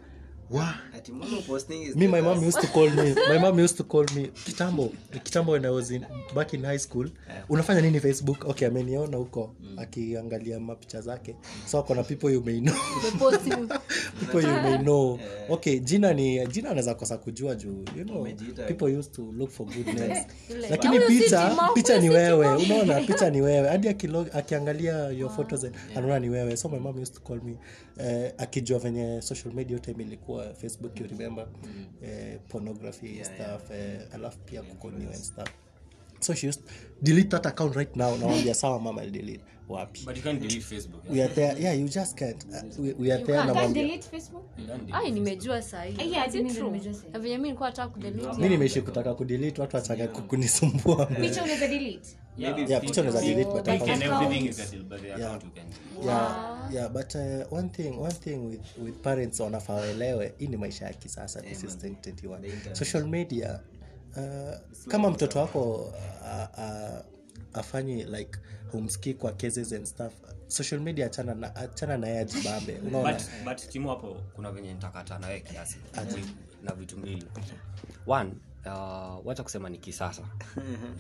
me 1.97 2.07
my 2.07 2.21
mom 2.21 2.43
used 2.43 2.61
to 2.61 2.67
call 2.69 2.89
me. 2.91 3.15
My 3.29 3.39
mom 3.39 3.59
used 3.59 3.77
to 3.79 3.85
call 3.85 4.05
me. 4.15 4.29
Kitambo 4.29 4.93
kitambo 5.25 5.53
when 5.53 5.67
i 5.67 5.71
was 5.71 5.91
in 5.91 6.07
back 6.35 6.55
in 6.55 6.65
high 6.65 6.79
school 6.79 7.09
unafanya 7.49 7.81
nini 7.81 8.01
facebook? 8.01 8.45
Okay 8.45 8.69
ameniona 8.69 9.17
huko 9.17 9.55
akiangalia 9.77 10.61
mapicha 10.61 11.01
zake. 11.01 11.37
So 11.67 11.79
akona 11.79 12.03
people 12.03 12.31
you 12.33 12.43
may 12.43 12.61
know. 12.61 12.75
People 14.21 14.43
you 14.43 14.63
may 14.63 14.79
know. 14.79 15.19
Okay 15.51 15.79
jina 15.79 16.13
ni 16.15 16.47
jina 16.47 16.71
anaweza 16.71 16.95
kosa 16.95 17.19
kujua 17.19 17.55
juu 17.55 17.85
you 17.97 18.05
know. 18.05 18.27
People 18.69 18.99
used 18.99 19.13
to 19.13 19.23
look 19.23 19.51
for 19.51 19.67
good 19.67 19.87
names 19.87 20.27
lakini 20.71 21.01
picha 21.01 21.57
picha 21.75 21.99
ni 21.99 22.11
wewe. 22.11 22.57
Unaona 22.57 23.01
picha 23.01 23.31
ni 23.31 23.41
wewe. 23.41 23.69
Hadi 23.69 23.89
akiangalia 24.33 25.09
your 25.09 25.31
photos 25.31 25.67
anaona 25.97 26.19
ni 26.19 26.29
wewe. 26.29 26.57
So 26.57 26.69
my 26.69 26.79
mom 26.79 26.99
used 27.03 27.15
to 27.15 27.21
call 27.21 27.41
me 27.45 27.57
uh, 27.99 28.43
akijua 28.43 28.79
venye 28.79 29.23
social 29.23 29.55
media 29.55 29.75
yote 29.77 29.95
ilikuwa 30.37 30.55
facebook 30.55 31.01
you 31.01 31.07
remember? 31.07 31.46
Eh, 32.03 32.38
pornography 32.49 33.25
stuff 33.25 33.70
eh, 33.70 34.01
alafu 34.14 34.38
pia 34.38 34.62
kuko 34.62 34.90
new 34.90 35.09
and 35.09 35.22
stuff. 35.22 35.49
So 36.20 36.35
she 36.35 36.49
used 36.49 36.62
delete 37.03 37.29
that 37.29 37.46
account 37.46 37.77
right 37.77 37.96
now. 37.96 38.16
Nawambia 38.16 38.55
sawa 38.62 38.81
mama 38.81 39.07
delete. 39.07 39.44
Wapi? 39.68 40.05
But 40.05 40.16
you 40.16 40.22
can't 40.22 40.40
delete 40.40 40.64
facebook 40.64 41.11
we 41.11 41.22
are 41.22 41.35
there 41.35 41.57
yeah 41.59 41.72
you 41.72 41.88
just 41.88 42.16
can't. 42.16 42.44
Uh, 42.44 42.83
we, 42.83 42.92
we 42.92 43.12
are 43.12 43.25
there 43.25 43.37
Can't 43.37 43.49
namwambia 43.49 43.83
delete 43.83 44.09
Facebook? 44.11 44.44
ai 44.92 45.11
nimejua 45.11 45.62
sahii. 45.62 46.12
Yeah, 46.12 46.33
mimi 46.35 46.51
ndio 46.51 46.64
nimejua 46.64 46.94
sahi. 46.94 47.12
na 47.12 47.18
venye 47.18 47.37
mi 47.38 47.42
nilikuwa 47.42 47.68
nataka 47.68 47.88
kudelete 47.88 48.33
mi 48.38 48.49
nimeishi 48.49 48.83
kutaka 48.83 49.14
kudelete 49.14 49.61
watu 49.61 49.77
wachaka 49.77 50.09
kunisumbua. 50.09 51.07
Picha 51.07 51.44
unaweza 51.44 51.68
delete? 51.68 52.16
Yeah. 52.38 52.81
Picha 52.81 53.01
unaweza 53.01 53.20
delete 53.20 53.51
but 53.51 53.68
and 53.68 54.03
everything 54.03 54.49
is 54.49 54.57
settled 54.57 54.88
but 54.88 55.01
the 55.01 55.14
account 55.14 55.44
you 55.44 55.51
can 55.51 55.64
yeah, 56.07 56.68
yeah 56.72 56.88
but 56.88 57.14
uh, 57.14 57.59
one 57.59 57.68
thing 57.68 57.99
one 57.99 58.14
thing 58.14 58.37
with, 58.37 58.61
with 58.85 58.94
parents 58.94 59.40
wanafaa 59.40 59.75
waelewe 59.75 60.35
hii 60.38 60.46
ni 60.46 60.57
maisha 60.57 60.87
ya 60.87 60.92
kisasa 60.92 61.42
this 61.42 61.64
is 61.64 61.77
2021 61.77 62.75
social 62.75 63.07
media 63.07 63.61
uh, 64.16 64.87
kama 64.88 65.11
mtoto 65.11 65.38
wako 65.38 65.75
uh, 65.75 66.59
uh, 66.59 66.99
afanyi 67.53 68.05
like 68.05 68.38
homeschool 68.72 69.14
kwa 69.14 69.33
cases 69.33 69.72
and 69.72 69.87
stuff 69.87 70.12
social 70.49 70.81
media 70.81 71.07
achana 71.07 71.35
na 71.35 71.57
achana 71.57 71.99
na 71.99 72.07
yeye 72.07 72.20
ajibambe 72.20 72.79
unaona? 72.87 73.12
But, 73.12 73.22
but 73.44 73.68
timu 73.68 73.88
hapo 73.88 74.16
kuna 74.35 74.51
venye 74.53 74.75
nitakata 74.75 75.18
nawe 75.18 75.40
kiasi 75.40 75.79
na 76.62 76.72
vitu 76.75 76.99
mbili. 76.99 77.27
One 78.07 78.31
uh, 78.66 79.26
wacha 79.26 79.42
kusema 79.42 79.68
ni 79.70 79.79
kisasa. 79.79 80.22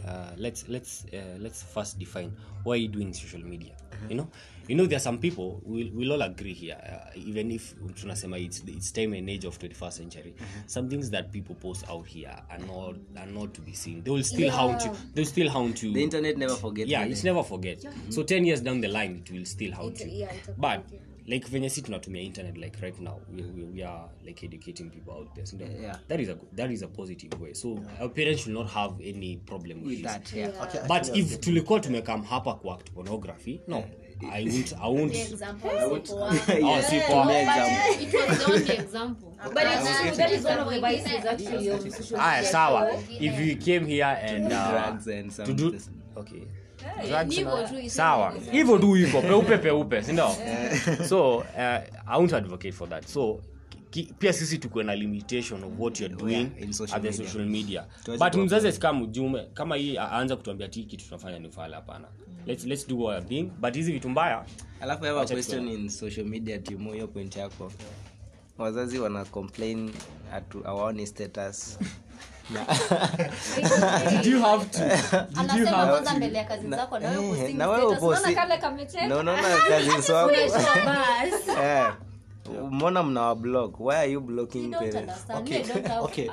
Uh, 0.06 0.12
let's, 0.36 0.68
let's, 0.68 1.04
uh, 1.12 1.42
let's 1.42 1.64
first 1.74 1.98
define 1.98 2.30
why 2.64 2.72
are 2.72 2.82
you 2.82 2.88
doing 2.88 3.12
social 3.14 3.42
media. 3.44 3.74
You 4.08 4.16
know? 4.16 4.28
You 4.68 4.76
know 4.76 4.86
there 4.86 4.96
are 4.96 5.02
some 5.02 5.18
people 5.18 5.60
we'll, 5.64 5.90
we'll 5.94 6.12
all 6.12 6.22
agree 6.22 6.52
here 6.54 6.76
uh, 6.82 7.28
even 7.28 7.50
if 7.50 7.74
tunasema 7.94 8.38
it's, 8.38 8.62
it's 8.66 8.92
time 8.92 9.12
and 9.14 9.30
age 9.30 9.46
of 9.46 9.58
21st 9.58 9.92
century 9.92 10.34
some 10.66 10.88
things 10.88 11.10
that 11.10 11.30
people 11.32 11.54
post 11.54 11.84
out 11.88 12.06
here 12.06 12.34
are 12.50 12.58
not, 12.58 12.96
are 13.16 13.26
not 13.32 13.52
to 13.54 13.60
be 13.60 13.72
seen. 13.72 14.02
They 14.02 14.10
will 14.10 14.24
still 14.24 14.50
haunt 14.50 14.84
you. 14.84 14.90
They'll 15.14 15.26
still 15.26 15.48
haunt 15.48 15.82
you. 15.82 15.92
The 15.92 16.02
internet 16.02 16.36
never 16.36 16.54
forgets 16.56 16.90
yeah 16.90 17.04
it's 17.04 17.24
never 17.24 17.42
forget. 17.44 17.84
So 18.10 18.22
10 18.22 18.44
years 18.44 18.60
down 18.60 18.80
the 18.80 18.88
line 18.88 19.22
it 19.24 19.32
will 19.32 19.44
still 19.44 19.72
haunt 19.72 20.00
you. 20.00 20.06
yeah, 20.10 20.32
but 20.58 20.82
but 20.82 20.84
like 21.26 21.48
venye 21.48 21.70
si 21.70 21.82
tunatumia 21.82 22.22
internet 22.22 22.56
like 22.56 22.80
right 22.80 23.00
now 23.00 23.20
we, 23.34 23.42
we, 23.42 23.64
we 23.64 23.84
are 23.84 24.08
like 24.24 24.46
educating 24.46 24.90
people 24.90 25.12
out 25.12 25.34
there 25.34 25.46
so 25.46 25.56
Yeah. 25.82 25.98
that 26.08 26.20
is 26.20 26.28
a 26.28 26.36
that 26.52 26.70
is 26.70 26.82
a 26.82 26.88
positive 26.88 27.40
way. 27.40 27.54
So 27.54 27.78
our 28.00 28.08
parents 28.08 28.42
should 28.42 28.54
not 28.54 28.68
have 28.70 28.94
any 29.00 29.36
problem 29.36 29.78
with, 29.78 29.88
with 29.88 30.02
this. 30.02 30.12
that 30.12 30.32
yeah. 30.32 30.62
Okay 30.62 30.80
but 30.88 31.16
if 31.16 31.40
tulikuwa 31.40 31.80
tumekam 31.80 32.22
hapa 32.22 32.54
kwa 32.54 32.74
act 32.74 32.90
pornography 32.90 33.60
no. 33.68 33.84
I 34.32 34.44
won't 34.44 34.72
i 34.72 34.88
won't. 34.88 35.12
The 35.12 35.20
example 35.20 35.70
oh, 35.74 36.58
yeah. 36.58 36.82
si 36.84 37.00
poa. 37.00 37.24
Tumia 37.24 37.42
example. 37.42 38.06
it 38.06 38.28
was 38.28 38.38
the 38.38 38.52
only 38.52 38.74
example. 38.74 39.32
But 39.54 39.62
it's, 39.66 40.16
that 40.16 40.32
is 40.32 40.44
one 40.44 40.58
of 40.58 40.70
the 40.70 40.80
vices 40.80 41.24
actually. 41.26 42.18
Aya 42.18 42.44
sawa. 42.44 42.90
If 43.10 43.40
you 43.40 43.56
came 43.56 43.86
here 43.86 44.18
and 44.22 44.52
uh, 44.52 44.70
drugs 44.70 45.06
and 45.08 45.30
to 45.32 45.52
do 45.52 45.78
okay 46.16 46.46
sawa. 47.86 48.34
Hivyo 48.52 48.78
tu 48.78 48.92
hivyo. 48.92 49.22
Peupe 49.22 49.58
peupe 49.58 50.02
sindo 50.02 50.28
so 51.08 51.36
uh, 51.36 51.44
i 52.06 52.16
won't 52.18 52.32
advocate 52.32 52.72
for 52.72 52.88
that. 52.88 53.06
So 53.06 53.40
ki, 53.90 54.14
pia 54.18 54.32
sisi 54.32 54.58
tukuwe 54.58 54.84
na 54.84 54.94
limitation 54.94 55.64
of 55.64 55.72
what 55.78 56.00
you're 56.00 56.16
doing 56.16 56.32
Yeah, 56.32 56.62
in 56.62 56.72
social 56.72 56.96
at 56.96 57.02
the 57.02 57.10
media. 57.10 57.26
social 57.26 57.46
media. 57.46 57.84
But 58.18 58.34
mzazi 58.34 58.68
asikaa 58.68 58.92
mjume 58.92 59.46
kama 59.54 59.76
hii 59.76 59.98
aanza 59.98 60.36
kutuambia 60.36 60.68
ti 60.68 60.84
kitu 60.84 61.04
tunafanya 61.04 61.38
ni 61.38 61.48
ufala 61.48 61.76
hapana. 61.76 62.08
Let's, 62.46 62.64
let's 62.66 62.88
do 62.88 62.98
our 63.00 63.26
thing 63.26 63.42
but 63.60 63.74
hizi 63.74 63.92
vitu 63.92 64.08
mbaya 64.08 64.44
alafu 64.80 65.04
have 65.04 65.20
a 65.20 65.26
question 65.26 65.68
in 65.68 65.88
social 65.88 66.26
media 66.26 66.58
timu 66.58 66.92
hiyo 66.92 67.08
point 67.08 67.36
yako. 67.36 67.72
Wazazi 68.58 68.98
wana 68.98 69.24
complain 69.24 69.90
atu 70.32 70.66
awaoni 70.68 71.06
status 71.06 71.78
zako 76.76 76.98
na 76.98 77.10
wewe 77.10 77.26
Eh. 77.26 77.54
Unaona 77.54 77.78
uposti- 78.00 78.34
kale 78.34 78.58
Eh, 82.54 82.62
mbona 82.70 83.02
mna 83.02 83.34
block? 83.34 83.80
Why 83.80 83.94
are 83.96 84.12
you 84.12 84.20
blocking 84.20 84.70
parents 84.70 85.26
okay. 85.34 85.64
Okay. 86.00 86.28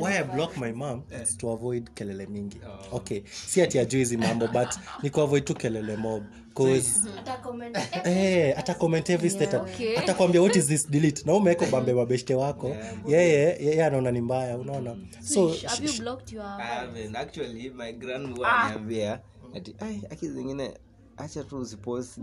why 0.00 0.18
i 0.18 0.22
block 0.22 0.56
my 0.56 0.72
mom 0.72 1.02
is 1.22 1.36
to 1.36 1.50
avoid 1.50 1.90
kelele 1.94 2.26
mingi. 2.26 2.60
Okay. 2.92 3.22
Si 3.46 3.62
ati 3.62 3.78
ajui 3.78 3.98
hizi 3.98 4.16
mambo 4.16 4.46
but 4.46 4.68
ni 5.02 5.10
kuavoid 5.10 5.44
tu 5.44 5.54
kelele 5.54 5.96
mob. 5.96 6.22
Cause 6.54 7.08
eh 8.04 8.58
ata 8.58 8.74
comment 8.74 9.10
every 9.10 9.30
status. 9.30 9.60
ata 9.98 10.14
kwambia 10.14 10.42
what 10.42 10.56
is 10.56 10.66
this 10.66 10.90
delete? 10.90 11.22
Na 11.26 11.34
umeweka 11.34 11.66
bambe 11.66 11.92
mabeshte 11.92 12.34
wako. 12.34 12.76
Yeye 13.06 13.56
yeye 13.60 13.84
anaona 13.84 14.10
ni 14.10 14.20
mbaya 14.20 14.58
unaona. 14.58 14.96
So 15.22 15.48
have 15.66 15.86
you 15.86 15.92
blocked 16.00 16.32
your 16.32 16.44
I 16.44 16.62
haven't. 16.66 17.16
actually 17.16 17.70
my 17.70 17.92
grand 17.92 18.36
huwa 18.36 18.52
ananiambia 18.58 19.20
ati 19.56 19.74
ai 19.80 20.02
aki 20.10 20.28
zingine 20.28 20.74
acha 21.18 21.44
tu 21.44 21.56
usipost 21.58 22.18
I 22.18 22.22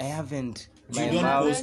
I 0.00 0.04
haven't. 0.04 0.68
My 0.94 1.08
don't 1.08 1.22
mom 1.22 1.54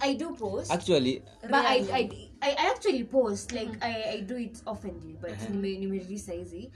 i 0.00 0.14
do 0.14 0.36
actually 0.70 1.22
but 1.42 1.64
I, 1.66 1.76
I, 1.92 2.10
I, 2.40 2.50
I 2.50 2.70
actually 2.70 3.04
post 3.04 3.52
like 3.52 3.70
I, 3.82 4.04
I 4.12 4.20
do 4.20 4.36
it 4.36 4.62
oftenly 4.64 5.16
but 5.20 5.32
nime 5.50 6.00
saizi 6.18 6.70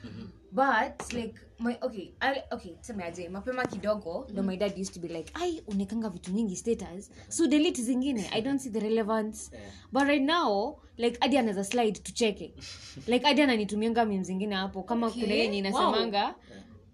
but 0.52 1.12
like 1.12 1.34
my 1.58 1.76
okay 1.82 2.12
I, 2.20 2.42
okay 2.50 2.76
tumeaje 2.86 3.28
mapema 3.28 3.66
kidogo 3.66 4.26
ndo 4.32 4.42
my 4.42 4.56
dad 4.56 4.78
used 4.80 4.94
to 4.94 5.00
be 5.00 5.08
like 5.08 5.30
ai 5.34 5.62
unekanga 5.66 6.08
vitu 6.08 6.30
nyingi 6.30 6.56
status. 6.56 7.10
So 7.28 7.46
delete 7.46 7.82
zingine 7.82 8.28
i 8.32 8.42
don't 8.42 8.60
see 8.60 8.70
the 8.70 8.80
relevance. 8.80 9.50
But 9.92 10.02
right 10.02 10.22
now 10.22 10.76
like 10.96 11.16
adi 11.20 11.38
anaweza 11.38 11.64
slide 11.64 11.92
tucheke. 12.00 12.54
Like 13.06 13.26
adi 13.26 13.42
ananitumianga 13.42 14.04
mim 14.04 14.22
zingine 14.24 14.54
hapo 14.54 14.82
kama 14.82 15.10
kuna 15.10 15.34
yenye 15.34 15.58
inasemanga 15.58 16.34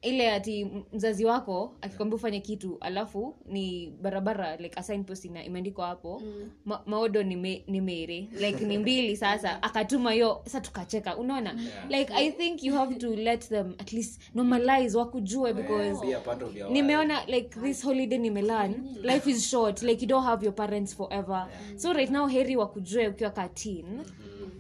ile 0.03 0.33
ati 0.33 0.71
mzazi 0.93 1.25
wako 1.25 1.75
akikwambia 1.81 2.17
ufanye 2.17 2.41
kitu 2.41 2.79
alafu 2.81 3.37
ni 3.47 3.91
barabara 4.03 4.57
like 4.57 4.81
ina 5.25 5.45
imeandikwa 5.45 5.87
hapo. 5.87 6.23
Mm. 6.25 6.51
Ma, 6.65 6.83
maodo 6.87 7.23
ni, 7.23 7.37
me, 7.37 7.65
ni 7.67 7.81
mere. 7.81 8.29
Like 8.41 8.65
ni 8.65 8.79
mbili 8.79 9.17
sasa. 9.17 9.63
Akatuma 9.63 10.13
hiyo 10.13 10.41
sasa 10.45 10.61
tukacheka. 10.61 11.17
Unaona? 11.17 11.51
Yeah. 11.53 11.91
like 11.91 12.13
i 12.15 12.31
think 12.31 12.63
you 12.63 12.75
have 12.75 12.95
to 12.95 13.17
let 13.17 13.49
them 13.49 13.75
at 13.79 13.93
least 13.93 14.21
normalize 14.35 14.99
wakujue 14.99 15.53
because 15.53 16.07
your 16.07 16.23
nimeona 16.71 17.25
like 17.27 17.61
this 17.61 17.85
holiday 17.85 18.19
nimelan. 18.19 18.97
Life 19.03 19.31
is 19.31 19.51
short. 19.51 19.83
Like 19.83 20.03
you 20.03 20.09
don't 20.09 20.25
have 20.25 20.45
your 20.45 20.55
parents 20.55 20.95
forever. 20.97 21.47
So 21.77 21.93
right 21.93 22.11
now 22.11 22.27
heri 22.27 22.57
wakujue 22.57 23.09
ukiwa 23.09 23.31
katin 23.31 23.87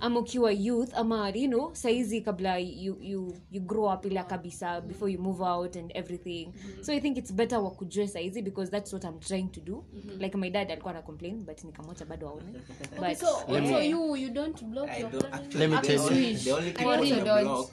ama 0.00 0.20
ukiwa 0.20 0.52
youth 0.52 0.94
ama 0.94 1.28
you 1.30 1.48
know 1.48 1.70
saizi 1.74 2.20
kabla 2.20 2.58
you, 2.58 2.96
you, 3.00 3.34
you 3.50 3.60
grow 3.60 3.92
up 3.94 4.04
ila 4.06 4.24
kabisa 4.24 4.80
before 4.80 5.12
you 5.12 5.18
move 5.20 5.42
out 5.44 5.76
and 5.76 5.90
everything. 5.94 6.52
So 6.82 6.92
i 6.92 7.00
think 7.00 7.18
it's 7.18 7.32
better 7.32 7.58
wakujue 7.58 8.08
saizi 8.08 8.42
because 8.42 8.70
that's 8.70 8.92
what 8.92 9.04
i'm 9.04 9.18
trying 9.20 9.48
to 9.48 9.60
do. 9.60 9.84
Like 10.18 10.38
my 10.38 10.50
dad 10.50 10.70
alikuwa 10.72 10.92
na 10.94 11.02
complain 11.02 11.44
but 11.44 11.64
nikamwacha 11.64 12.04
bado 12.04 12.28
aone. 12.28 12.42
Okay, 12.98 13.08
but 13.08 13.18
so, 13.18 13.26
so 13.46 13.80
you 13.80 14.16
you 14.16 14.30
don't 14.30 14.64
block 14.64 14.88
I 14.90 15.00
your 15.00 15.10
don't 15.10 15.34
actually 15.34 15.66
Let 15.66 15.70
me 15.70 15.88
tell 15.88 16.08
the 16.08 16.14
you. 16.14 16.38
the 16.38 16.52
only 16.52 16.72
people 16.72 16.88
on 16.90 17.00
the 17.08 17.24
don't. 17.24 17.44
block 17.44 17.70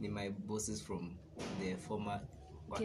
ni 0.00 0.08
my 0.08 0.30
bosses 0.30 0.82
from 0.82 1.16
the 1.60 1.74
former 1.76 2.20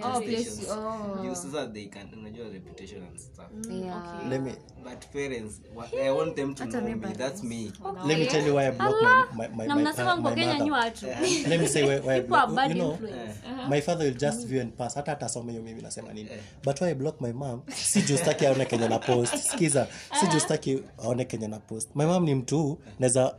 Oh, 0.04 0.22
bless 0.22 0.62
you. 0.62 0.68
Oh. 0.70 1.20
Juu 1.24 1.36
sasa 1.36 1.68
they 1.68 1.86
can 1.86 2.08
unajua 2.14 2.50
reputation 2.54 3.04
and 3.04 3.20
stuff. 3.20 3.48
Yeah. 3.70 4.30
let 4.30 4.42
me 4.42 4.52
but 4.84 5.12
parents 5.12 5.62
what, 5.74 5.94
i 5.94 6.12
want 6.12 6.36
them 6.36 6.56
to 6.56 6.66
know 6.66 6.82
me 6.82 7.14
that's 7.18 7.44
me. 7.44 7.72
let 8.06 8.20
me 8.20 8.26
tell 8.26 8.46
you 8.46 8.54
why 8.56 8.68
i 8.68 8.72
block 8.72 8.96
my 9.34 9.48
my 9.48 9.68
my, 9.68 9.68
my, 9.68 9.94
my, 9.94 10.16
my 10.16 10.36
kenya 10.36 10.60
nyi 10.60 10.70
mother 10.70 11.18
let 11.50 11.60
me 11.60 11.68
say 11.68 11.84
why, 11.84 12.00
why 12.00 12.16
I 12.16 12.22
block, 12.22 12.70
you 12.70 12.76
know 12.76 12.92
influence. 12.92 13.40
My 13.70 13.82
father 13.82 14.06
will 14.06 14.14
just 14.18 14.48
view 14.48 14.62
and 14.62 14.78
pass. 14.78 14.96
Hata 14.96 15.12
atasoma 15.12 15.52
hiyo 15.52 15.64
mimi 15.64 15.82
nasema 15.82 16.14
nini. 16.14 16.30
But 16.64 16.82
why 16.82 16.90
i 16.90 16.94
block 16.94 17.22
my 17.22 17.34
mom 17.34 17.62
si 17.76 18.02
juu 18.02 18.18
staki 18.18 18.46
aone 18.46 18.66
kenya 18.66 18.90
na 18.90 19.00
post. 19.00 19.36
Sikiza. 19.36 19.88
Si 20.20 20.28
juu 20.28 20.40
staki 20.40 20.84
aone 21.04 21.26
kenya 21.26 21.48
na 21.48 21.60
post. 21.60 21.90
My 21.96 22.06
mom 22.06 22.24
ni 22.26 22.36
mtu 22.36 22.80
naweza 23.00 23.36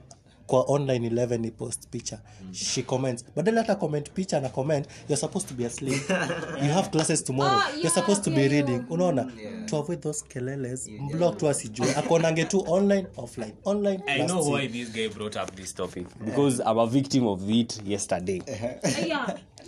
kwa 0.51 0.65
online 0.69 1.09
11 1.09 1.39
ni 1.39 1.51
post 1.51 1.89
picha 1.91 2.19
she 2.53 2.83
comments. 2.83 3.25
Badala 3.37 3.61
hata 3.61 3.75
comment 3.75 4.11
picha 4.11 4.41
na 4.41 4.49
comment 4.49 4.87
you're 5.09 5.21
supposed 5.21 5.49
to 5.49 5.55
be 5.55 5.67
asleep. 5.67 6.03
You 6.65 6.73
have 6.73 6.89
classes 6.91 7.25
tomorrow. 7.25 7.61
You're 7.77 7.91
supposed 7.95 8.25
to 8.25 8.31
be 8.31 8.49
reading. 8.49 8.85
unaona? 8.91 9.33
To 9.67 9.77
avoid 9.77 10.01
those 10.03 10.25
keleles 10.29 10.89
block 11.13 11.39
tu 11.39 11.49
asijue. 11.49 11.95
Akonange 11.95 12.45
tu 12.45 12.59
online 12.67 13.07
offline. 13.17 13.53
Online 13.65 14.03
I 14.09 14.27
know 14.27 14.43
why 14.51 14.69
this 14.69 14.89
guy 14.93 15.09
brought 15.09 15.37
up 15.37 15.55
this 15.57 15.73
topic. 15.75 16.07
Because 16.25 16.61
I'm 16.67 16.79
a 16.79 16.87
victim 16.87 17.27
of 17.27 17.51
it 17.51 17.81
yesterday. 17.87 18.41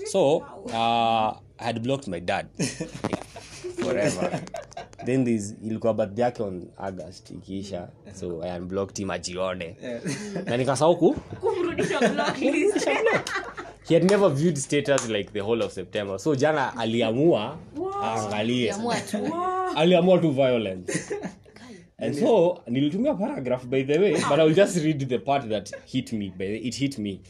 So 0.06 0.38
uh, 0.72 1.36
I 1.58 1.64
had 1.64 1.82
blocked 1.82 2.08
my 2.08 2.20
dad. 2.20 2.46
Forever. 3.78 4.40
Then 5.04 5.24
this 5.24 5.54
ilikuwa 5.64 5.94
birthday 5.94 6.24
yake 6.24 6.42
on 6.42 6.68
August 6.78 7.30
ikiisha, 7.30 7.88
so 8.14 8.42
I 8.42 8.56
unblocked 8.56 8.98
him 8.98 9.10
ajione. 9.10 9.76
Na 10.46 10.56
nikasahau 10.56 10.96
ku 10.96 11.16
he 13.88 13.94
had 13.94 14.04
never 14.04 14.28
viewed 14.30 14.56
status 14.58 15.08
like 15.08 15.32
the 15.32 15.40
whole 15.40 15.62
of 15.64 15.72
September, 15.72 16.18
so 16.18 16.34
jana 16.34 16.76
aliamua 16.78 17.58
aangalie, 18.02 18.74
aliamua 19.76 20.18
tu. 20.18 20.30
Violence. 20.42 21.14
And 21.98 22.14
so 22.16 22.62
nilitumia 22.68 23.14
paragraph 23.14 23.64
by 23.66 23.82
the 23.82 23.98
way 23.98 24.12
but 24.28 24.38
i'll 24.38 24.54
just 24.54 24.76
read 24.76 25.08
the 25.08 25.18
part 25.18 25.48
that 25.48 25.70
hit 25.86 26.12
me 26.12 26.30
by 26.36 26.46
the, 26.46 26.56
it 26.56 26.74
hit 26.74 26.98
me. 26.98 27.20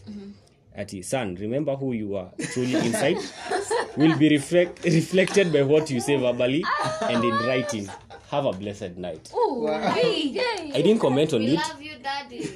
Ati 0.76 1.02
son 1.02 1.36
remember 1.36 1.74
who 1.76 1.92
you 1.92 2.16
are. 2.16 2.30
Truly 2.52 2.74
inside 2.86 3.16
will 3.96 4.16
be 4.18 4.28
reflect, 4.28 4.84
reflected 4.84 5.52
by 5.52 5.62
what 5.62 5.90
you 5.90 6.00
say 6.00 6.16
verbally 6.16 6.64
and 7.02 7.24
in 7.24 7.34
writing. 7.46 7.88
Have 8.30 8.46
a 8.46 8.52
blessed 8.52 8.96
night. 8.96 9.30
I 9.34 10.80
didn't 10.82 10.98
comment 11.00 11.32
on 11.34 11.42
it. 11.42 11.60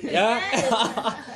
yeah. 0.02 1.14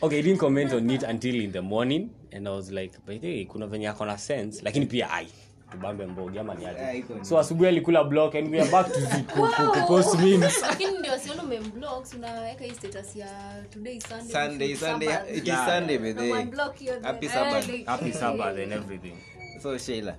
Okay 0.00 0.18
i 0.18 0.22
didn't 0.22 0.38
comment 0.38 0.72
on 0.72 0.88
it 0.90 1.02
until 1.02 1.34
in 1.34 1.50
the 1.50 1.60
morning 1.60 2.10
and 2.30 2.46
i 2.46 2.52
was 2.52 2.70
like 2.70 2.92
by 3.04 3.18
the 3.18 3.26
way 3.26 3.44
kuna 3.44 3.66
venye 3.66 3.88
akona 3.88 4.16
sense. 4.18 4.62
Lakini 4.62 4.86
pia 4.86 5.10
ai 5.10 5.26
tubambe 5.70 6.06
mbogi 6.06 6.38
ama 6.38 6.54
ni 6.54 6.66
aje? 6.66 7.04
So 7.22 7.38
asubuhi 7.38 7.68
alikula 7.68 8.04
block 8.04 8.34
and 8.34 8.50
we 8.50 8.60
are 8.60 8.70
back 8.70 8.86
to 8.86 9.00
the 9.00 9.22
ku- 9.32 9.86
post 9.86 10.18
memes. 10.18 10.62
Lakini 10.68 10.98
ndio 10.98 11.18
siona 11.18 11.42
umemblock 11.42 12.06
unaweka 12.14 12.64
hii 12.64 12.74
status 12.74 13.16
ya 13.16 13.28
today 13.70 14.00
sunday 14.00 14.32
sunday 14.32 14.76
sunday 14.76 15.08
it 15.36 15.42
is 15.42 15.48
Yeah. 15.48 15.66
sunday 15.78 15.98
with 15.98 16.16
yeah. 16.20 16.48
the 16.48 17.06
happy 17.06 17.26
Eh, 17.26 17.32
sabbath. 17.32 17.68
like- 17.68 17.84
happy 17.86 18.12
sabbath 18.12 18.58
and 18.58 18.72
everything. 18.72 19.14
So 19.62 19.78
sheila 19.78 20.16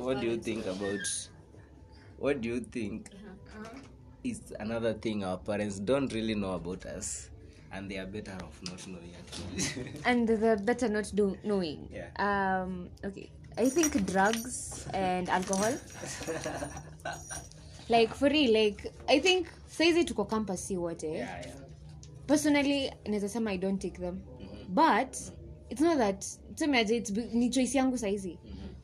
what 0.00 0.20
do 0.20 0.26
you 0.26 0.36
think 0.36 0.66
about 0.66 1.00
what 2.18 2.40
do 2.40 2.48
you 2.48 2.60
think 2.60 3.06
is 4.24 4.40
another 4.58 5.00
thing 5.00 5.24
our 5.24 5.38
parents 5.38 5.80
don't 5.82 6.12
really 6.12 6.34
know 6.34 6.52
about 6.54 6.84
us 6.86 7.30
and 7.70 7.88
they 7.90 7.98
are 7.98 8.06
better 8.06 8.34
off 8.44 8.62
not 8.62 8.86
knowing 8.86 9.12
actually. 9.20 9.92
And 10.04 10.28
they're 10.28 10.56
better 10.56 10.88
not 10.88 11.14
do 11.14 11.36
knowing. 11.44 11.78
Yeah. 11.92 12.10
um 12.18 12.88
okay 13.04 13.30
i 13.58 13.70
think 13.70 13.92
drugs 14.06 14.86
and 14.92 15.28
alcohol. 15.28 15.72
Like 17.88 18.14
for 18.14 18.28
real 18.28 18.52
like 18.52 18.92
i 19.08 19.20
think 19.20 19.46
saizi 19.66 20.04
tuko 20.04 20.24
campus 20.24 20.66
si 20.66 20.76
wote. 20.76 21.06
Yeah, 21.06 21.16
yeah. 21.46 21.56
personally 22.26 22.92
naweza 23.04 23.28
sema 23.28 23.50
i 23.52 23.58
don't 23.58 23.82
take 23.82 23.98
them. 23.98 24.20
But 24.68 25.16
it's 25.70 25.80
not 25.80 25.98
that 25.98 26.24
tuseme 26.54 26.78
aje 26.78 26.96
it's 26.96 27.10
ni 27.10 27.50
choice 27.50 27.78
yangu 27.78 27.98
saizi. 27.98 28.38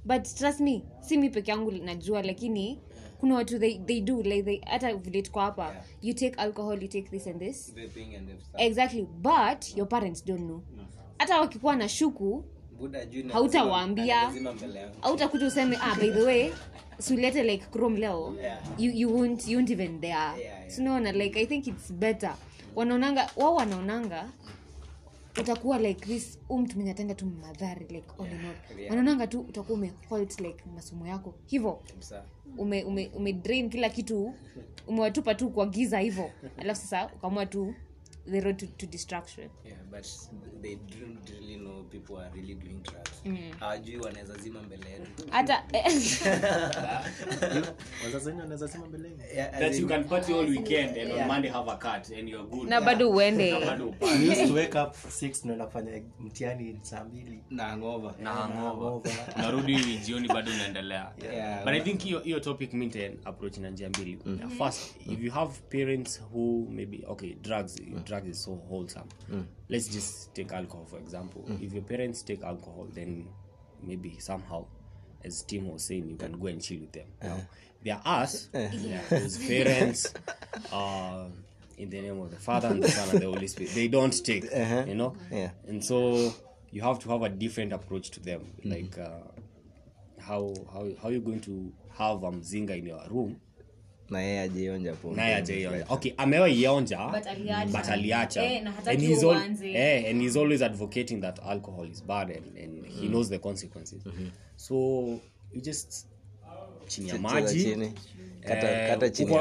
But 0.04 0.34
trust 0.34 0.60
me 0.60 0.82
si 1.00 1.16
mi 1.18 1.30
peke 1.30 1.50
yangu 1.50 1.70
najua 1.70 2.22
lakini 2.22 2.80
kuna 3.20 3.34
watu 3.34 3.58
they, 3.58 3.78
they 3.78 4.00
do 4.00 4.22
like 4.22 4.42
they, 4.42 4.60
hata 4.66 4.94
vile 4.94 5.22
tuko 5.22 5.40
hapa 5.40 5.84
you 6.02 6.14
take 6.14 6.34
alcohol 6.36 6.82
you 6.82 6.88
take 6.88 7.08
this 7.10 7.26
and 7.26 7.38
this. 7.38 7.74
Vaping 7.74 8.14
and 8.16 8.28
stuff. 8.40 8.60
exactly. 8.60 9.06
But 9.22 9.76
your 9.76 9.88
parents 9.88 10.24
don't 10.24 10.44
know. 10.44 10.62
Hata 11.18 11.40
wakikuwa 11.40 11.76
na 11.76 11.88
shuku 11.88 12.44
Hautawaambia. 13.32 14.30
hautakuja 15.00 15.46
useme 15.46 15.76
ah 15.80 15.94
by 16.00 16.10
the 16.10 16.22
way 16.22 16.50
sulete 16.98 17.42
like 17.42 17.64
chrome 17.72 17.98
leo 18.00 18.34
Yeah. 18.42 18.58
you, 18.78 18.90
you, 18.92 19.16
won't, 19.16 19.48
you 19.48 19.58
won't 19.58 19.70
even 19.70 20.00
there 20.00 20.12
Yeah, 20.12 20.38
yeah. 20.40 20.70
sinaona 20.70 21.12
like 21.12 21.40
i 21.40 21.46
think 21.46 21.66
it's 21.66 21.92
better 21.92 22.34
wanaonanga 22.76 23.30
wao 23.36 23.54
wanaonanga 23.54 24.28
utakuwa 25.40 25.78
like 25.78 26.06
this 26.06 26.38
huu 26.48 26.58
mtu 26.58 26.76
mwenye 26.76 26.90
atenda 26.90 27.14
tu 27.14 27.26
madhari 27.26 27.86
like 27.88 28.06
all 28.18 28.26
all 28.26 28.78
yeah. 28.78 28.90
wanaonanga 28.90 29.26
tu 29.26 29.40
utakuwa 29.40 29.78
umehalt 29.78 30.40
like 30.40 30.64
masomo 30.74 31.06
yako 31.06 31.34
hivo 31.46 31.82
ume, 32.58 32.84
ume, 32.84 33.10
ume 33.14 33.32
drain 33.32 33.70
kila 33.70 33.88
kitu 33.88 34.34
umewatupa 34.86 35.34
tu 35.34 35.50
kwa 35.50 35.66
giza 35.66 35.98
hivo 35.98 36.30
alafu 36.58 36.80
sasa 36.80 37.06
ukamua 37.14 37.46
tu 37.46 37.74
the 38.26 38.40
road 38.40 38.58
to, 38.58 38.66
to 38.66 38.86
destruction. 38.86 39.50
Yeah, 39.64 39.74
but 39.90 40.06
they 40.62 40.76
didn't 40.76 41.30
really 41.30 41.56
know 41.56 41.84
people 41.90 42.16
are 42.18 42.30
really 42.34 42.54
doing 42.54 42.82
drugs. 42.82 43.22
Hawajui 43.60 43.96
wanaweza 43.96 44.34
zima 44.34 44.62
mbele 44.62 44.90
yetu. 44.90 45.26
Hata 45.30 45.64
Yeah, 49.34 49.58
that 49.58 49.74
you 49.74 49.86
can 49.86 50.04
party 50.04 50.32
all 50.32 50.46
weekend 50.46 50.96
and 50.96 51.12
on 51.12 51.28
monday 51.28 51.48
have 51.48 51.68
a 51.68 51.76
cut 51.76 52.10
and 52.18 52.28
you're 52.28 52.44
good. 52.44 52.68
Na 52.68 52.80
bado 52.80 53.10
uende. 53.10 53.50
Na. 53.50 53.78
We 54.00 54.28
used 54.30 54.46
to 54.48 54.54
wake 54.54 54.74
up 54.74 54.94
6 54.94 55.48
na 55.48 55.56
nafanya 55.56 56.02
mtihani 56.20 56.78
saa 56.82 57.04
mbili. 57.04 57.40
Na 57.50 57.64
hangover. 57.64 58.14
na 58.20 58.30
hangover 58.32 59.12
unarudi 59.36 59.98
jioni 59.98 60.28
bado 60.28 60.52
unaendelea. 60.52 61.12
Yeah. 61.22 61.64
but 61.64 61.72
i 61.74 61.80
think 61.80 62.00
hiyo 62.02 62.20
hiyo 62.20 62.40
topic 62.40 62.72
mi 62.72 62.86
nita 62.86 62.98
approach 63.24 63.58
na 63.58 63.70
njia 63.70 63.88
mbili. 63.88 64.18
First 64.58 64.96
if 65.06 65.22
you 65.22 65.32
have 65.32 65.52
parents 65.70 66.22
who 66.32 66.66
maybe 66.70 67.04
okay 67.06 67.34
drugs 67.34 67.76
drugs 68.04 68.13
is 68.26 68.38
so 68.40 68.60
wholesome. 68.68 69.08
Let's 69.68 69.88
just 69.88 70.34
take 70.34 70.52
alcohol 70.52 70.84
for 70.86 70.98
example. 70.98 71.44
If 71.60 71.72
your 71.72 71.82
parents 71.82 72.22
take 72.22 72.42
alcohol 72.42 72.88
then 72.92 73.28
maybe 73.82 74.16
somehow 74.18 74.66
as 75.24 75.42
tim 75.42 75.68
was 75.68 75.84
saying 75.84 76.08
you 76.08 76.16
can 76.16 76.38
go 76.38 76.46
and 76.46 76.62
chill 76.62 76.80
with 76.80 76.92
them 76.92 77.06
now 77.22 77.38
there 77.82 78.00
are 78.04 78.22
us. 78.22 78.48
Yeah, 78.52 78.98
whose 79.00 79.38
parents 79.46 80.12
uh, 80.72 81.26
in 81.76 81.90
the 81.90 82.00
name 82.00 82.20
of 82.20 82.30
the 82.30 82.36
father 82.36 82.68
and 82.68 82.82
the 82.82 82.88
son 82.88 83.10
and 83.10 83.20
the 83.20 83.26
holy 83.26 83.46
spirit. 83.46 83.72
They 83.74 83.88
don't 83.88 84.24
take 84.24 84.44
you 84.44 84.94
know? 84.94 85.14
Yeah. 85.30 85.50
and 85.68 85.84
so 85.84 86.32
you 86.70 86.82
have 86.82 86.98
to 87.00 87.10
have 87.10 87.22
a 87.22 87.28
different 87.28 87.72
approach 87.72 88.10
to 88.12 88.20
them. 88.20 88.52
Like 88.64 88.98
uh, 88.98 89.28
how 90.18 90.54
how 90.72 90.88
how 91.02 91.08
you 91.10 91.20
going 91.20 91.40
to 91.40 91.72
have 91.98 92.22
a 92.22 92.30
mzinga 92.32 92.78
in 92.78 92.86
your 92.86 93.02
room 93.10 93.40
naye 94.10 94.40
ajaionja 94.40 94.94
okay 95.88 96.12
amewa 96.16 96.48
But 97.12 97.26
aliacha. 97.26 97.66
but 97.72 97.88
aliacha. 97.88 98.44
Eh, 98.44 98.62
na 98.62 98.72
hataki 98.72 98.96
and, 98.96 99.06
he's 99.14 99.22
al- 99.22 99.28
uanze. 99.28 99.72
eh, 99.72 100.10
and 100.10 100.22
he's 100.22 100.36
always 100.36 100.62
advocating 100.62 101.20
that 101.20 101.38
alcohol 101.46 101.90
is 101.90 102.04
bad 102.04 102.30
and, 102.30 102.58
and 102.58 102.86
he 102.86 103.08
knows 103.08 103.28
the 103.28 103.38
consequences. 103.38 104.02
So 104.56 104.74
you 105.52 105.60
just 105.62 106.06
chini 106.86 107.08
ya 107.08 107.18
maji. 107.18 107.64
chini. 107.64 107.92
Kata- 108.46 108.88
kata 108.88 109.10
chini 109.10 109.30
uko- 109.30 109.40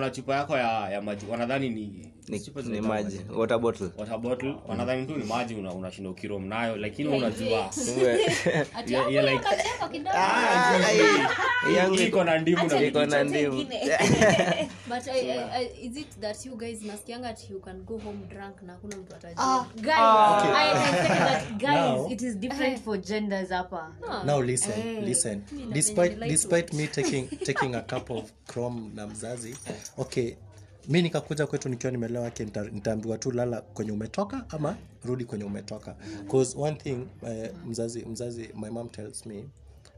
na 0.00 0.10
chupa 0.10 0.34
yako 0.36 0.56
ya, 0.56 0.90
ya 0.90 1.02
maji. 1.02 1.26
Wanadhani 1.30 1.68
ni 1.70 2.12
Ni- 2.28 2.80
maji. 2.80 3.20
water 3.36 3.58
bottle. 3.58 3.90
Water 3.98 4.18
bottle. 4.18 4.54
Wanadhani 4.68 5.06
tu 5.06 5.16
ni 5.16 5.24
maji 5.24 5.54
una- 5.54 5.72
unashinda 5.72 6.10
ukiro 6.10 6.38
mnayo 6.38 6.76
lakini 6.76 7.08
unajua. 7.16 7.70
Iko 12.06 12.24
na 12.24 12.38
ndimu 12.38 12.68
na 13.06 13.24
ndimu. 13.24 13.66
But 14.88 15.08
I, 15.08 15.30
I, 15.30 15.38
I, 15.58 15.70
is 15.82 15.96
it 15.96 16.20
that 16.20 16.46
you 16.46 16.56
guys 16.56 16.82
nasikianga 16.82 17.28
ati 17.28 17.52
you 17.52 17.60
can 17.60 17.82
go 17.82 17.98
home 17.98 18.18
drunk 18.28 18.62
na 18.62 18.72
hakuna 18.72 18.96
mtu 18.96 19.14
atajua? 19.16 19.66
Guys 19.76 19.94
i 20.56 20.72
can 20.74 20.94
say 20.94 21.08
that 21.18 21.52
guys 21.58 21.70
Now- 21.70 22.12
it 22.12 22.22
is 22.22 22.36
different 22.36 22.80
for 22.84 22.98
genders 22.98 23.48
hapa. 23.48 23.92
Now 24.24 24.42
listen 24.42 25.04
listen. 25.04 25.42
Despite 25.72 26.16
despite 26.28 26.76
me 26.76 26.86
taking 26.86 27.28
taking 27.46 27.74
a 27.74 27.80
cup 27.82 28.10
of 28.10 28.30
chrome 28.46 28.90
na 28.94 29.06
mzazi 29.06 29.56
okay 29.98 30.34
mi 30.88 31.02
nikakuja 31.02 31.46
kwetu 31.46 31.68
nikiwa 31.68 31.92
nimelewa 31.92 32.30
ke 32.30 32.44
nitaambiwa 32.72 33.18
tu 33.18 33.30
lala 33.32 33.60
kwenye 33.60 33.92
umetoka 33.92 34.44
ama 34.50 34.76
rudi 35.04 35.24
kwenye 35.24 35.44
umetoka. 35.44 35.96
One 36.56 36.76
thing 36.76 37.06
uh, 37.22 37.68
mzazi 37.68 38.04
mzazi 38.04 38.50
my 38.60 38.70
mom 38.70 38.88
tells 38.88 39.26
me 39.26 39.44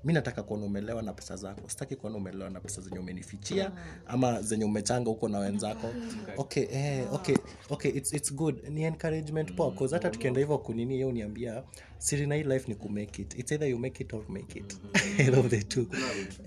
mi 0.05 0.12
nataka 0.12 0.42
kuona 0.42 0.64
umelewa 0.66 1.03
na 1.03 1.12
pesa 1.12 1.36
zako. 1.36 1.68
Sitaki 1.68 1.96
kuona 1.96 2.16
umelewa 2.16 2.51
na 2.51 2.61
pesa 2.61 2.80
zenye 2.82 2.99
umenifichia 2.99 3.72
ama 4.07 4.42
zenye 4.42 4.64
umechanga 4.64 5.11
huko 5.11 5.28
na 5.28 5.38
wenzako. 5.38 5.90
Okay 6.36 6.66
eh, 6.70 7.12
okay 7.14 7.36
okay 7.70 7.90
it's, 7.90 8.12
it's 8.12 8.34
good. 8.34 8.68
Ni 8.68 8.82
encouragement 8.84 9.55
poa 9.55 9.72
cause 9.72 9.94
hata 9.94 10.11
tukienda 10.11 10.40
hivyo 10.40 10.59
kunini 10.59 10.94
hiyo 10.94 11.09
uniambia 11.09 11.62
siri 11.99 12.26
na 12.26 12.34
hii 12.34 12.42
life 12.42 12.68
ni 12.68 12.74
kumake 12.74 13.22
it. 13.22 13.38
It's 13.38 13.53
either 13.53 13.68
you 13.68 13.78
make 13.78 14.03
it 14.05 14.12
or 14.12 14.24
make 14.28 14.59
it. 14.59 14.76
Mm. 14.82 15.38
of 15.38 15.49
the 15.49 15.62
two 15.62 15.86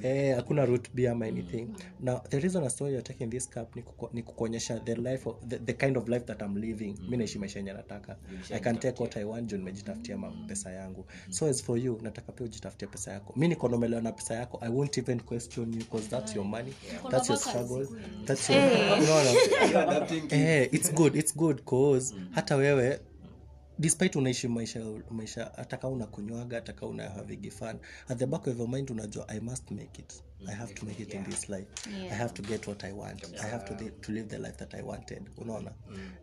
eh 0.04 0.36
hakuna 0.36 0.66
root 0.66 0.89
b 0.93 1.08
ama 1.08 1.26
anything. 1.26 1.68
Now 1.99 2.20
the 2.30 2.39
reason 2.39 2.64
as 2.64 2.82
you're 2.82 3.02
taking 3.02 3.30
this 3.30 3.49
cup 3.49 3.76
ni 3.76 3.82
kuko- 3.82 4.10
ni 4.14 4.24
kukuonyesha 4.24 4.80
the 4.80 4.95
life 4.95 5.30
of, 5.30 5.36
the, 5.47 5.60
the 5.60 5.74
kind 5.74 5.97
of 5.97 6.08
life 6.08 6.26
that 6.26 6.41
i'm 6.41 6.58
living. 6.58 6.95
Mi 7.10 7.18
naishi 7.18 7.39
maisha 7.39 7.60
yenye 7.60 7.74
nataka. 7.74 8.18
I 8.54 8.60
can 8.60 8.78
take 8.80 9.04
what 9.04 9.18
i 9.18 9.24
want 9.24 9.49
juu 9.49 9.58
nimejitafutia 9.58 10.18
pesa 10.47 10.72
yangu. 10.72 11.06
So 11.30 11.45
as 11.47 11.64
for 11.64 11.78
you 11.80 11.99
nataka 12.02 12.32
pia 12.32 12.45
ujitafutia 12.45 12.88
pesa 12.88 13.12
yako 13.12 13.34
mi 13.42 13.48
nikonomelewa 13.48 14.02
na 14.02 14.12
pesa 14.12 14.34
yako. 14.36 14.60
I 14.62 14.70
won't 14.70 14.98
even 14.98 15.20
question 15.20 15.74
you 15.74 15.80
because 15.80 16.08
that's 16.10 16.36
your 16.36 16.46
money. 16.46 16.74
That's 17.10 17.30
your 17.30 17.38
struggle. 17.39 17.88
that's 18.26 18.50
your 18.50 18.60
unaona 19.02 20.08
eh 20.30 20.70
it's 20.72 20.94
good 20.94 21.16
it's 21.16 21.38
good 21.38 21.62
cause 21.64 22.16
hata 22.32 22.56
wewe 22.56 23.00
despite 23.80 24.18
unaishi 24.20 24.48
maisha 24.48 24.80
maisha 25.12 25.52
hata 25.56 25.78
kama 25.78 25.94
unakunywaga 25.94 26.56
hata 26.56 26.74
kama 26.74 26.92
una 26.92 27.10
havigi 27.10 27.52
fun 27.52 27.76
at 28.08 28.18
the 28.18 28.26
back 28.26 28.48
of 28.48 28.60
your 28.60 28.70
mind 28.70 28.92
unajua 28.92 29.30
i 29.30 29.39
must 29.39 29.72
make 29.72 30.02
it. 30.02 30.14
I 30.48 30.56
have 30.56 30.74
to 30.74 30.86
make 30.86 31.04
it 31.04 31.14
in 31.14 31.24
this 31.24 31.50
life. 31.50 31.68
I 31.88 32.16
have 32.16 32.34
to 32.34 32.42
get 32.42 32.68
what 32.68 32.84
i 32.84 32.92
want. 32.92 33.24
I 33.44 33.48
have 33.50 33.66
to, 33.66 33.89
to 34.02 34.12
live 34.12 34.28
the 34.28 34.38
life 34.38 34.58
that 34.58 34.74
i 34.74 34.82
wanted. 34.82 35.30
Unaona? 35.38 35.72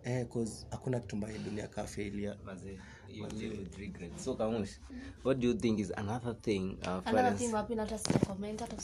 Eh 0.04 0.26
cause 0.28 0.66
hakuna 0.70 1.00
kitu 1.00 1.16
mbaya 1.16 1.38
dunia 1.38 1.68
kaa 1.68 1.84
failure. 1.84 2.34
Mazee, 2.44 2.78
you 3.12 3.26
live 3.26 3.58
with 3.58 3.78
regret. 3.78 4.10
so 4.20 4.34
kamush 4.34 4.78
what 5.22 5.38
do 5.40 5.48
you 5.48 5.54
think 5.54 5.80
is 5.80 5.92
another 5.96 6.34
thing 6.34 6.78
our 6.86 7.02
another 7.06 7.36
thing 7.36 7.52
wapi 7.54 7.74
hata 7.76 7.98
comment 8.26 8.60
hata 8.60 8.76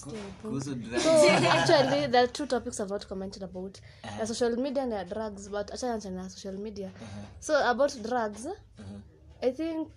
kuhusu 0.43 0.75
drugs 0.75 1.03
so 1.05 1.31
actually 1.31 2.07
there 2.13 2.25
are 2.25 2.33
two 2.33 2.47
topics 2.47 2.81
i've 2.81 2.91
not 2.91 3.07
commented 3.07 3.43
about. 3.43 3.79
Social 4.27 4.57
media 4.57 4.87
na 4.87 5.05
drugs 5.05 5.49
but 5.51 5.71
achana 5.71 5.95
achana 5.95 6.23
na 6.23 6.29
social 6.29 6.59
media. 6.59 6.91
So 7.41 7.55
about 7.71 8.03
drugs 8.03 8.47
i 9.43 9.51
think 9.53 9.89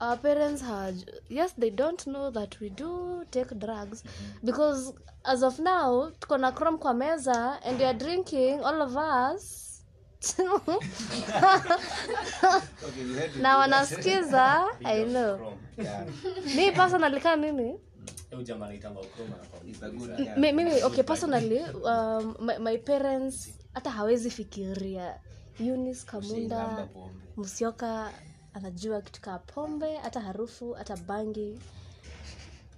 our 0.00 0.16
parents 0.16 0.62
had 0.62 0.94
yes 1.28 1.54
they 1.58 1.70
don't 1.70 2.06
know 2.06 2.30
that 2.30 2.60
we 2.60 2.68
do 2.70 3.24
take 3.30 3.58
drugs 3.58 4.04
because 4.44 4.92
as 5.24 5.42
of 5.42 5.58
now 5.58 6.10
tuko 6.20 6.38
na 6.38 6.52
chrome 6.52 6.78
kwa 6.78 6.94
meza 6.94 7.58
and 7.64 7.78
we 7.78 7.84
are 7.84 7.98
drinking 7.98 8.60
all 8.60 8.82
of 8.82 8.96
us 8.96 9.67
na 13.42 13.56
wanasikiza? 13.58 14.64
I 14.84 15.04
know. 15.04 15.52
Mi 16.56 16.72
personally 16.72 17.20
kaa 17.20 17.36
mimi 17.36 17.74
yeah. 20.18 20.36
Mimi 20.36 20.82
okay 20.82 21.02
personally 21.02 21.60
um, 21.84 22.36
my, 22.40 22.58
my 22.58 22.76
parents 22.78 23.48
hata 23.74 23.90
hawezi 23.90 24.30
fikiria. 24.30 25.20
Unis 25.60 26.04
kamunda 26.04 26.88
msioka 27.36 28.12
anajua 28.54 29.00
kitu 29.02 29.20
kaa 29.20 29.38
pombe 29.38 29.96
hata 29.96 30.20
harufu 30.20 30.72
hata 30.72 30.96
bangi. 30.96 31.58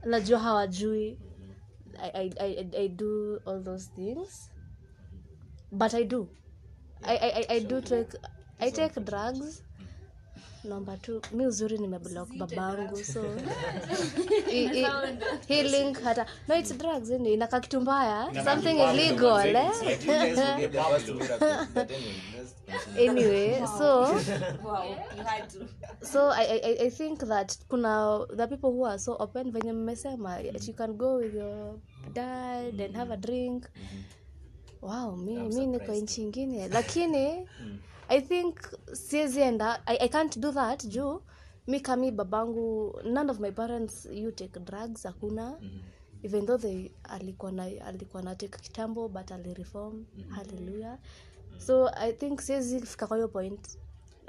Najua 0.04 0.38
hawajui. 0.38 1.18
I, 2.02 2.10
I, 2.14 2.30
I, 2.40 2.66
I 2.76 2.88
do 2.88 3.40
all 3.46 3.64
those 3.64 3.90
things. 3.96 4.50
But 5.72 5.94
i 5.94 6.04
do 6.04 6.28
i, 7.02 7.16
I, 7.16 7.30
I- 7.40 7.46
I 7.56 7.60
do 7.60 7.80
take 7.80 8.12
i 8.60 8.70
take 8.70 9.00
drugs. 9.00 9.62
Number 10.64 10.96
two 11.02 11.22
mi 11.32 11.46
uzuri 11.46 11.78
nimeblock 11.78 12.28
babangu 12.36 13.04
so. 13.04 13.20
I- 14.52 14.84
i- 15.48 15.62
link 15.62 16.00
hata 16.02 16.26
no 16.48 16.54
it's 16.54 16.72
drugs 16.76 17.10
ini 17.10 17.32
inaka 17.32 17.60
kitu 17.60 17.80
mbaya. 17.80 18.44
Something 18.44 18.78
illegal 18.78 19.56
eh? 19.56 19.70
Anyway, 22.98 23.62
so. 23.78 24.18
So 26.02 26.28
I, 26.30 26.44
I, 26.44 26.76
I- 26.86 26.90
think 26.90 27.20
that 27.26 27.56
kuna 27.68 28.26
the 28.36 28.46
people 28.46 28.70
who 28.72 28.84
are 28.84 28.98
so 28.98 29.16
open 29.18 29.50
venye 29.52 29.72
mmesema 29.72 30.40
you 30.40 30.74
can 30.74 30.92
go 30.96 31.16
with 31.16 31.34
your 31.34 31.74
dad 32.12 32.80
and 32.80 32.96
have 32.96 33.10
a 33.10 33.16
drink 33.16 33.66
wow 34.82 35.16
mi, 35.16 35.38
mi 35.38 35.66
niko 35.66 35.92
nchi 35.94 36.22
ingine. 36.22 36.68
Lakini 36.68 37.48
i 38.08 38.20
think 38.20 38.56
siezi 38.92 39.40
enda. 39.40 39.82
I, 39.86 39.96
i 40.00 40.08
can't 40.08 40.38
do 40.38 40.52
that. 40.52 40.84
Juu 40.86 41.22
mi 41.66 41.80
kami 41.80 42.10
babangu 42.10 42.94
none 43.04 43.30
of 43.30 43.40
my 43.40 43.50
parents 43.50 44.08
you 44.12 44.32
take 44.32 44.60
drugs 44.60 45.02
hakuna. 45.02 45.58
Even 46.22 46.46
though 46.46 46.60
they 46.60 46.90
alikuwa 47.04 47.52
na 47.52 47.64
alikuwa 47.64 48.22
na 48.22 48.34
take 48.34 48.58
kitambo 48.58 49.08
but 49.08 49.30
alireform 49.32 50.04
hallelujah. 50.28 50.98
So 51.58 51.88
i 51.88 52.12
think 52.12 52.40
siezi 52.40 52.80
fika 52.80 53.06
kwa 53.06 53.16
hiyo 53.16 53.28
point 53.28 53.78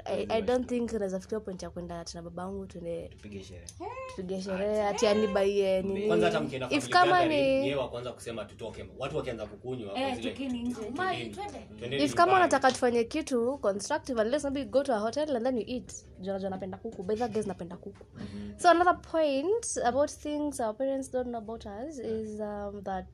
I, 0.04 0.26
i 0.28 0.42
don't 0.42 0.68
think 0.68 0.92
unaweza 0.92 1.20
fikia 1.20 1.40
point 1.40 1.62
ya 1.62 1.70
kwenda 1.70 2.04
tena 2.04 2.22
babangu 2.22 2.66
tuende 2.66 3.08
Tupige 3.08 3.42
sherehe. 3.44 3.66
tupige 4.16 4.40
sherehe 4.42 4.82
ati 4.82 5.06
anibaie 5.06 5.84
if 6.70 6.88
kama 6.88 7.24
ni 7.24 7.34
yeye 7.34 7.74
wa 7.74 7.88
kwanza 7.88 8.12
kusema 8.12 8.44
tutoke. 8.44 8.86
Watu 8.98 9.16
wakianza 9.16 9.46
kukunywa 9.46 9.98
Eh, 9.98 10.06
kwa 10.06 10.16
zile, 10.16 10.30
tokeni 10.30 10.62
nje. 10.62 10.74
"Twendeni, 10.74 11.30
twendeni 11.78 12.04
if 12.04 12.14
kama 12.14 12.32
unataka 12.36 12.72
tufanye 12.72 13.04
kitu 13.04 13.58
constructive 13.58 14.20
unless 14.20 14.44
maybe 14.44 14.64
go 14.64 14.82
to 14.82 14.94
a 14.94 14.98
hotel 14.98 15.36
and 15.36 15.44
then 15.46 15.56
you 15.58 15.64
eat. 15.66 15.92
Jonajua 16.20 16.50
napenda 16.50 16.78
kuku 16.78 17.02
by 17.02 17.14
that 17.16 17.32
guys 17.32 17.46
napenda 17.46 17.76
kuku. 17.76 18.04
So 18.56 18.70
another 18.70 19.00
point 19.02 19.76
about 19.84 20.10
things 20.10 20.60
our 20.60 20.76
parents 20.76 21.12
don't 21.12 21.28
know 21.28 21.38
about 21.38 21.66
us 21.66 21.98
is 21.98 22.40
um, 22.40 22.82
that 22.82 23.08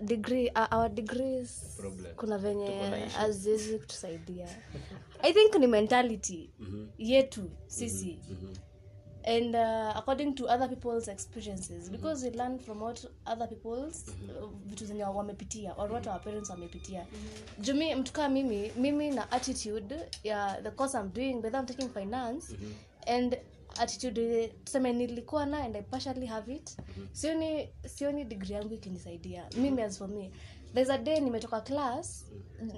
degree 0.00 0.48
uh, 0.48 0.66
our 0.78 0.88
degrees 0.88 1.74
Problem. 1.76 2.14
kuna 2.16 2.38
venye 2.38 2.70
haziwezi 3.16 3.78
kutusaidia. 3.78 4.48
I 5.22 5.32
think 5.32 5.54
ni 5.54 5.66
mentality 5.66 6.50
yetu 6.98 7.50
sisi. 7.66 8.18
And 9.24 9.54
uh, 9.54 9.96
according 9.96 10.34
to 10.34 10.44
other 10.46 10.68
people's 10.68 11.08
experiences 11.08 11.90
because 11.90 12.24
we 12.26 12.30
learn 12.36 12.58
from 12.58 12.80
what 12.82 13.04
other 13.26 13.46
people's 13.48 14.04
uh, 14.08 14.48
vitu 14.66 14.84
zenye 14.86 15.04
wamepitia 15.04 15.74
or 15.76 15.92
what 15.92 16.06
our 16.06 16.20
parents 16.20 16.50
wamepitia. 16.50 17.06
Jumi 17.58 17.94
mtu 17.94 18.12
kaa 18.12 18.28
mimi 18.28 18.72
mimi 18.76 19.10
na 19.10 19.32
attitude 19.32 19.94
ya 20.24 20.60
the 20.62 20.70
course 20.70 20.94
i'm 20.94 21.12
doing 21.12 21.34
whether 21.34 21.60
i'm 21.60 21.66
taking 21.66 21.88
finance 21.88 22.54
and 23.06 23.36
attitude 23.80 24.48
tuseme 24.64 24.92
nilikuwa 24.92 25.46
na 25.46 25.58
and 25.64 25.76
i 25.76 25.82
partially 25.82 26.26
have 26.26 26.54
it. 26.54 26.76
Sioni 27.12 27.68
sioni 27.86 28.24
degree 28.24 28.54
yangu 28.54 28.74
ikinisaidia. 28.74 29.48
Mimi 29.56 29.82
as 29.82 29.98
for 29.98 30.08
me 30.08 30.30
there's 30.74 30.90
a 30.90 30.98
day 30.98 31.20
nimetoka 31.20 31.60
class 31.60 32.26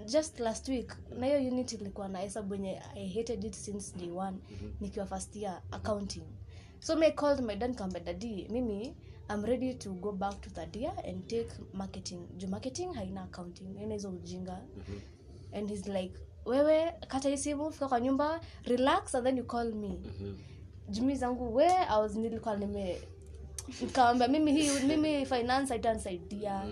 just 0.07 0.41
last 0.41 0.69
week 0.69 0.97
na 1.19 1.27
hiyo 1.27 1.39
unit 1.39 1.73
ilikuwa 1.73 2.09
na 2.09 2.19
hesabu 2.19 2.55
yenye 2.55 2.83
i 2.95 3.09
hated 3.09 3.45
it 3.45 3.55
since 3.55 3.97
day 3.99 4.11
one 4.11 4.39
nikiwa 4.81 5.07
first 5.07 5.37
year 5.37 5.63
accounting. 5.71 6.25
So 6.81 6.97
me 6.97 7.11
called 7.11 7.41
my 7.41 7.57
dad 7.57 7.71
nikamwambia 7.71 8.01
dadi 8.01 8.49
mimi 8.51 8.97
i'm 9.31 9.45
ready 9.45 9.75
to 9.75 9.93
go 9.93 10.13
back 10.13 10.41
to 10.41 10.51
third 10.51 10.77
year 10.77 10.95
and 11.09 11.27
take 11.27 11.51
marketing. 11.73 12.21
Juu 12.37 12.49
marketing 12.49 12.93
haina 12.95 13.23
accounting 13.23 13.77
haina 13.77 14.09
ujinga. 14.09 14.63
And 15.53 15.69
he's 15.69 15.87
like 15.87 16.15
wewe 16.45 16.93
kata 17.09 17.29
hii 17.29 17.37
fika 17.37 17.89
kwa 17.89 18.01
nyumba 18.01 18.41
relax 18.65 19.15
and 19.15 19.25
then 19.27 19.39
you 19.39 19.45
call 19.45 19.73
me 19.75 19.99
jumi 20.89 21.17
zangu 21.17 21.55
we 21.55 21.67
I 21.67 22.01
was 22.01 22.15
nilikuwa 22.15 22.57
nime 22.57 23.01
nikawambia 23.81 24.29
mimi 24.29 24.53
hii 24.53 24.81
mimi 24.87 25.27
finance 25.27 25.69
haitanisaidia. 25.69 26.65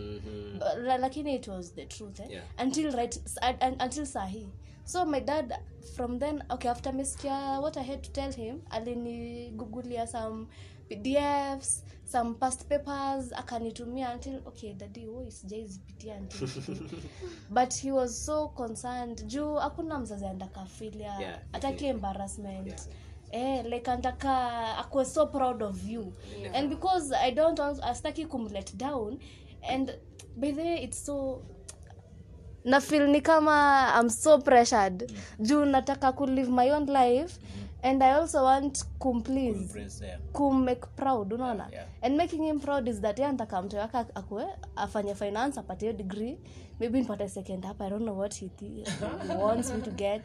La- 0.82 0.98
lakini 0.98 1.34
it 1.34 1.48
was 1.48 1.74
the 1.74 1.86
truth 1.86 2.20
eh? 2.20 2.30
Yeah. 2.30 2.44
until 2.62 2.90
right 2.92 3.20
un- 3.62 3.82
until 3.84 4.06
sahii 4.06 4.48
so 4.84 5.04
my 5.04 5.20
dad 5.20 5.54
from 5.94 6.18
then 6.18 6.42
okay 6.48 6.70
after 6.70 6.92
meskia 6.94 7.61
what 7.61 7.76
i 7.76 7.84
had 7.84 7.98
to 8.02 8.11
tell 8.11 8.32
him 8.32 8.61
alinigugulia 8.70 10.06
some 10.06 10.46
pdfs 10.88 11.84
some 12.04 12.34
past 12.34 12.64
papers 12.64 13.32
akanitumia 13.32 14.14
until 14.14 14.40
okay 14.46 14.74
dadi 14.74 15.06
oh, 15.08 15.30
sijaizipitia 15.30 16.14
until 16.16 16.48
but 17.56 17.74
he 17.74 17.92
was 17.92 18.26
so 18.26 18.48
concerned. 18.48 19.26
Juu 19.26 19.54
hakuna 19.54 19.98
mzazi 19.98 20.26
andakafilia 20.26 21.20
Yeah, 21.20 21.40
ataki 21.52 21.86
embarrassment 21.86 22.88
eh, 23.33 23.64
like 23.64 23.91
antaka 23.91 24.76
akuwe 24.78 25.05
so 25.05 25.26
proud 25.26 25.62
of 25.62 25.89
you. 25.89 26.12
And 26.55 26.68
because 26.70 27.12
i 27.12 27.31
don't 27.31 27.59
want 27.59 27.81
astaki 27.83 28.26
kumlet 28.26 28.76
down 28.76 29.18
and 29.70 29.95
by 30.37 30.53
the 30.53 30.62
way 30.62 30.83
it's 30.83 31.05
so 31.07 31.43
na 32.64 32.81
feel 32.81 33.07
ni 33.09 33.20
kama 33.20 33.93
i'm 34.01 34.11
so 34.11 34.39
pressured. 34.39 35.12
Juu 35.41 35.64
nataka 35.64 36.12
ku 36.16 36.26
live 36.26 36.51
my 36.51 36.70
own 36.70 36.87
life 36.87 37.39
and 37.83 38.03
i 38.03 38.12
also 38.12 38.45
want 38.45 38.85
kumplease 38.99 40.05
yeah. 40.05 40.18
kummake 40.33 40.87
proud 40.97 41.33
unaona? 41.33 41.68
Yeah, 41.72 41.72
yeah. 41.72 41.87
and 42.03 42.16
making 42.16 42.45
him 42.45 42.61
proud 42.61 42.89
is 42.89 43.01
that 43.01 43.18
yantaka 43.18 43.62
mtu 43.62 43.76
wake 43.76 43.97
akue 44.14 44.47
afanye 44.76 45.14
finance 45.14 45.61
apate 45.61 45.93
degree 45.93 46.39
maybe 46.81 46.99
nipate 47.01 47.28
second 47.28 47.64
up 47.64 47.81
i 47.81 47.91
don't 47.91 48.03
know 48.03 48.18
what 48.18 48.35
he 48.35 48.51
wants 49.43 49.70
me 49.74 49.81
to 49.81 49.91
get 49.91 50.22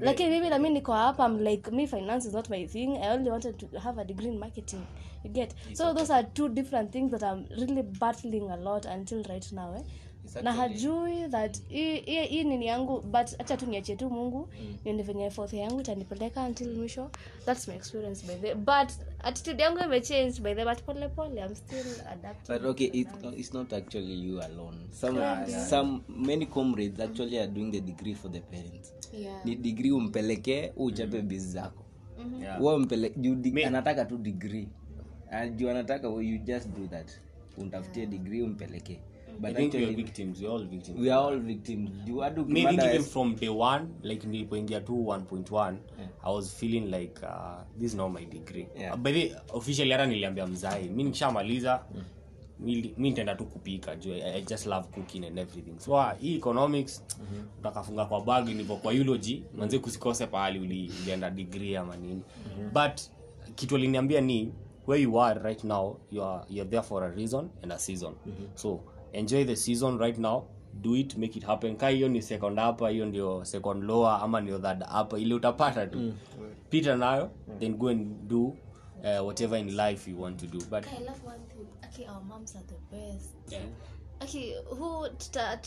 lakini 0.00 0.30
mimi 0.30 0.50
nami 0.50 0.70
niko 0.70 0.92
hapa. 0.92 1.24
I'm 1.26 1.38
like 1.44 1.70
me 1.72 1.86
finance 1.86 2.28
is 2.28 2.34
not 2.34 2.50
my 2.50 2.66
thing. 2.66 2.96
I 2.96 3.08
only 3.08 3.30
wanted 3.30 3.58
to 3.58 3.78
have 3.80 3.98
a 4.00 4.04
degree 4.04 4.28
in 4.28 4.38
marketing. 4.38 4.86
You 5.24 5.30
get? 5.30 5.54
So 5.74 5.92
those 5.94 6.10
are 6.10 6.22
two 6.22 6.48
different 6.48 6.92
things 6.92 7.10
that 7.10 7.22
i'm 7.22 7.46
really 7.58 7.82
battling 7.82 8.50
a 8.50 8.56
lot 8.56 8.84
until 8.86 9.22
right 9.28 9.46
now 9.52 9.74
eh? 9.74 9.82
It's 10.34 10.44
na 10.44 10.52
hajui 10.52 11.28
that 11.30 11.58
hii- 11.68 12.44
nini 12.44 12.66
yangu 12.66 13.00
but 13.00 13.36
hacha 13.38 13.56
tu 13.56 13.66
niachie 13.66 13.96
tu 13.96 14.10
mungu 14.10 14.48
niende 14.84 15.02
venye 15.02 15.30
fourth 15.30 15.52
yangu 15.52 15.80
itanipeleka 15.80 16.42
until 16.42 16.74
mwisho 16.76 17.10
that's 17.46 17.68
my 17.68 17.74
experience 17.74 18.26
by 18.26 18.34
the 18.34 18.54
but 18.54 18.90
attitude 19.22 19.62
yangu 19.62 19.78
imechange 19.84 20.40
by 20.40 20.54
the 20.54 20.64
but 20.64 20.82
pole 20.82 21.08
pole 21.08 21.40
i'm 21.40 21.54
still 21.54 21.86
adapting 22.12 22.58
But 22.58 22.64
okay, 22.64 22.86
it, 22.86 23.08
it's 23.36 23.54
not 23.54 23.72
actually 23.72 24.14
you 24.28 24.40
alone. 24.42 24.76
Some, 24.90 25.18
some 25.68 26.00
many 26.08 26.46
comrades 26.46 27.00
actually 27.00 27.38
are 27.38 27.46
doing 27.52 27.70
the 27.72 27.80
degree 27.80 28.14
for 28.14 28.30
the 28.32 28.40
parents. 28.40 28.92
Yeah. 29.12 29.44
Ni 29.44 29.56
degree 29.56 29.90
umpelekee 29.92 30.72
uchape 30.76 31.22
bizi 31.22 31.48
zako. 31.48 31.84
mm-hmm. 32.18 32.42
yeah. 32.42 32.60
di, 33.36 33.64
anataka 33.64 34.04
tu 34.04 34.18
degree. 34.18 34.68
Juu 35.56 35.70
anataka 35.70 36.08
well, 36.08 36.26
you 36.26 36.38
just 36.38 36.68
do 36.68 36.86
that. 36.86 37.10
Untafutie 37.58 38.06
degree 38.06 38.42
umpelekee. 38.42 38.98
But 39.40 39.56
think 39.56 39.72
we 39.74 39.78
are 39.84 39.86
victims. 39.96 40.40
We 40.40 40.46
are 40.46 40.52
all 40.54 40.64
victims. 40.66 41.00
we 41.00 41.10
are 41.10 41.24
all 41.24 41.38
victims. 41.40 41.90
Hadi 42.06 42.40
me 42.52 42.60
even 42.94 43.02
from 43.12 43.34
day 43.36 43.48
one 43.48 43.86
like 44.02 44.26
nilipoingia 44.26 44.80
tu 44.80 44.92
1.1 44.92 45.74
i 46.24 46.34
was 46.34 46.54
feeling 46.56 46.90
like 46.90 47.22
uh, 47.22 47.62
this 47.78 47.90
is 47.90 47.94
not 47.94 48.12
my 48.12 48.24
degree. 48.24 48.66
Yeah. 48.78 48.94
uh, 48.94 48.96
by 49.00 49.12
the 49.12 49.32
officially 49.54 49.90
hata 49.92 50.06
niliambia 50.06 50.46
mzai 50.46 50.88
mi 50.88 51.04
nikishamaliza 51.04 51.82
mi 52.60 52.94
mi 52.98 53.10
nitaenda 53.10 53.34
tu 53.34 53.44
kupika 53.44 53.96
juu 53.96 54.12
I, 54.14 54.20
i 54.38 54.42
just 54.42 54.66
love 54.66 54.88
cooking 54.88 55.24
and 55.24 55.38
everything. 55.38 55.74
So 55.78 55.92
uh, 55.92 56.12
hii 56.20 56.36
economics 56.36 57.02
utakafunga 57.60 58.04
kwa 58.04 58.20
bag 58.20 58.48
nivo 58.48 58.76
kwa 58.76 58.92
eulogy 58.94 59.42
manze 59.58 59.78
kusikose 59.78 60.26
pahali 60.26 60.58
uli- 60.58 60.90
ulienda 61.02 61.30
degree 61.30 61.76
ama 61.76 61.96
nini. 61.96 62.22
But 62.72 63.00
kitu 63.54 63.76
aliniambia 63.76 64.20
ni 64.20 64.52
where 64.86 65.02
you 65.02 65.20
are 65.22 65.40
right 65.42 65.64
now 65.64 65.96
you 66.10 66.24
are, 66.24 66.44
you're 66.50 66.70
there 66.70 66.82
for 66.82 67.04
a 67.04 67.08
reason 67.10 67.48
and 67.62 67.72
a 67.72 67.78
season. 67.78 68.14
So 68.54 68.80
enjoy 69.14 69.44
the 69.44 69.56
season 69.56 69.98
right 69.98 70.18
now 70.18 70.44
do 70.80 70.96
it 70.96 71.16
make 71.16 71.38
it 71.38 71.44
happen. 71.44 71.76
Ka 71.76 71.88
hiyo 71.88 72.08
ni 72.08 72.22
second 72.22 72.58
hapa 72.58 72.90
hiyo 72.90 73.06
ndio 73.06 73.44
second 73.44 73.84
lower 73.84 74.20
ama 74.22 74.40
ndio 74.40 74.58
third 74.58 74.82
hapa 74.82 75.18
ile 75.18 75.34
utapata 75.34 75.86
tu. 75.86 76.12
Pita 76.70 76.96
nayo 76.96 77.30
then 77.58 77.74
go 77.76 77.88
and 77.88 78.28
do 78.28 78.42
uh, 78.42 79.26
whatever 79.26 79.58
in 79.58 79.76
life 79.76 80.10
you 80.10 80.22
want 80.22 80.40
to 80.40 80.46
do. 80.46 80.58
But 80.70 80.86
I 80.86 81.04
love 81.04 81.26
one 81.26 81.38
thing. 81.48 81.66
Okay, 81.88 82.06
our 82.06 82.22
moms 82.24 82.56
are 82.56 82.64
the 82.66 82.96
best. 82.96 83.54
Okay, 84.22 84.54
who 84.70 85.08
tuta 85.18 85.58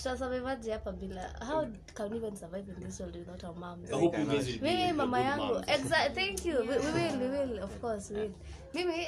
hapa 0.71 0.91
bila? 0.91 1.29
How 1.43 1.67
can 1.93 2.09
we 2.09 2.17
even 2.17 2.35
survive 2.35 2.67
in 2.69 2.79
this 2.79 2.99
world 2.99 3.15
without 3.15 3.43
our 3.43 3.53
moms? 3.53 3.89
Mimi 4.61 4.91
mama 4.93 5.19
yangu. 5.19 5.63
exact 5.67 6.15
thank 6.15 6.45
you. 6.45 6.59
We, 6.61 6.77
we 6.79 6.91
will 6.91 7.17
we 7.19 7.27
will 7.27 7.63
of 7.63 7.81
course 7.81 8.09
we 8.09 8.21
will. 8.21 8.33
Mimi 8.73 9.05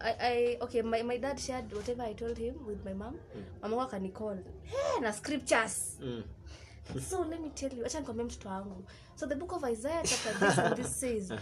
I, 0.00 0.14
I 0.20 0.56
okay 0.60 0.82
my, 0.82 1.02
my 1.02 1.16
dad 1.16 1.40
shared 1.40 1.72
whatever 1.72 2.02
i 2.02 2.12
told 2.12 2.38
him 2.38 2.54
with 2.66 2.84
my 2.84 2.92
mom. 2.92 3.16
Mama 3.62 3.76
wangu 3.76 3.88
akanicall 3.90 4.38
hey, 4.64 5.00
na 5.00 5.10
scriptures. 5.10 5.96
So 7.00 7.22
let 7.22 7.40
me 7.40 7.50
tell 7.54 7.72
you 7.72 7.84
acha 7.84 8.00
nikwambia 8.00 8.24
mtoto 8.24 8.48
wangu. 8.48 8.84
So 9.16 9.26
the 9.26 9.34
book 9.34 9.52
of 9.52 9.64
isaiah 9.64 10.02
chapter 10.04 10.32
this 10.38 10.58
and 10.58 10.76
this 10.76 10.96
says 11.00 11.32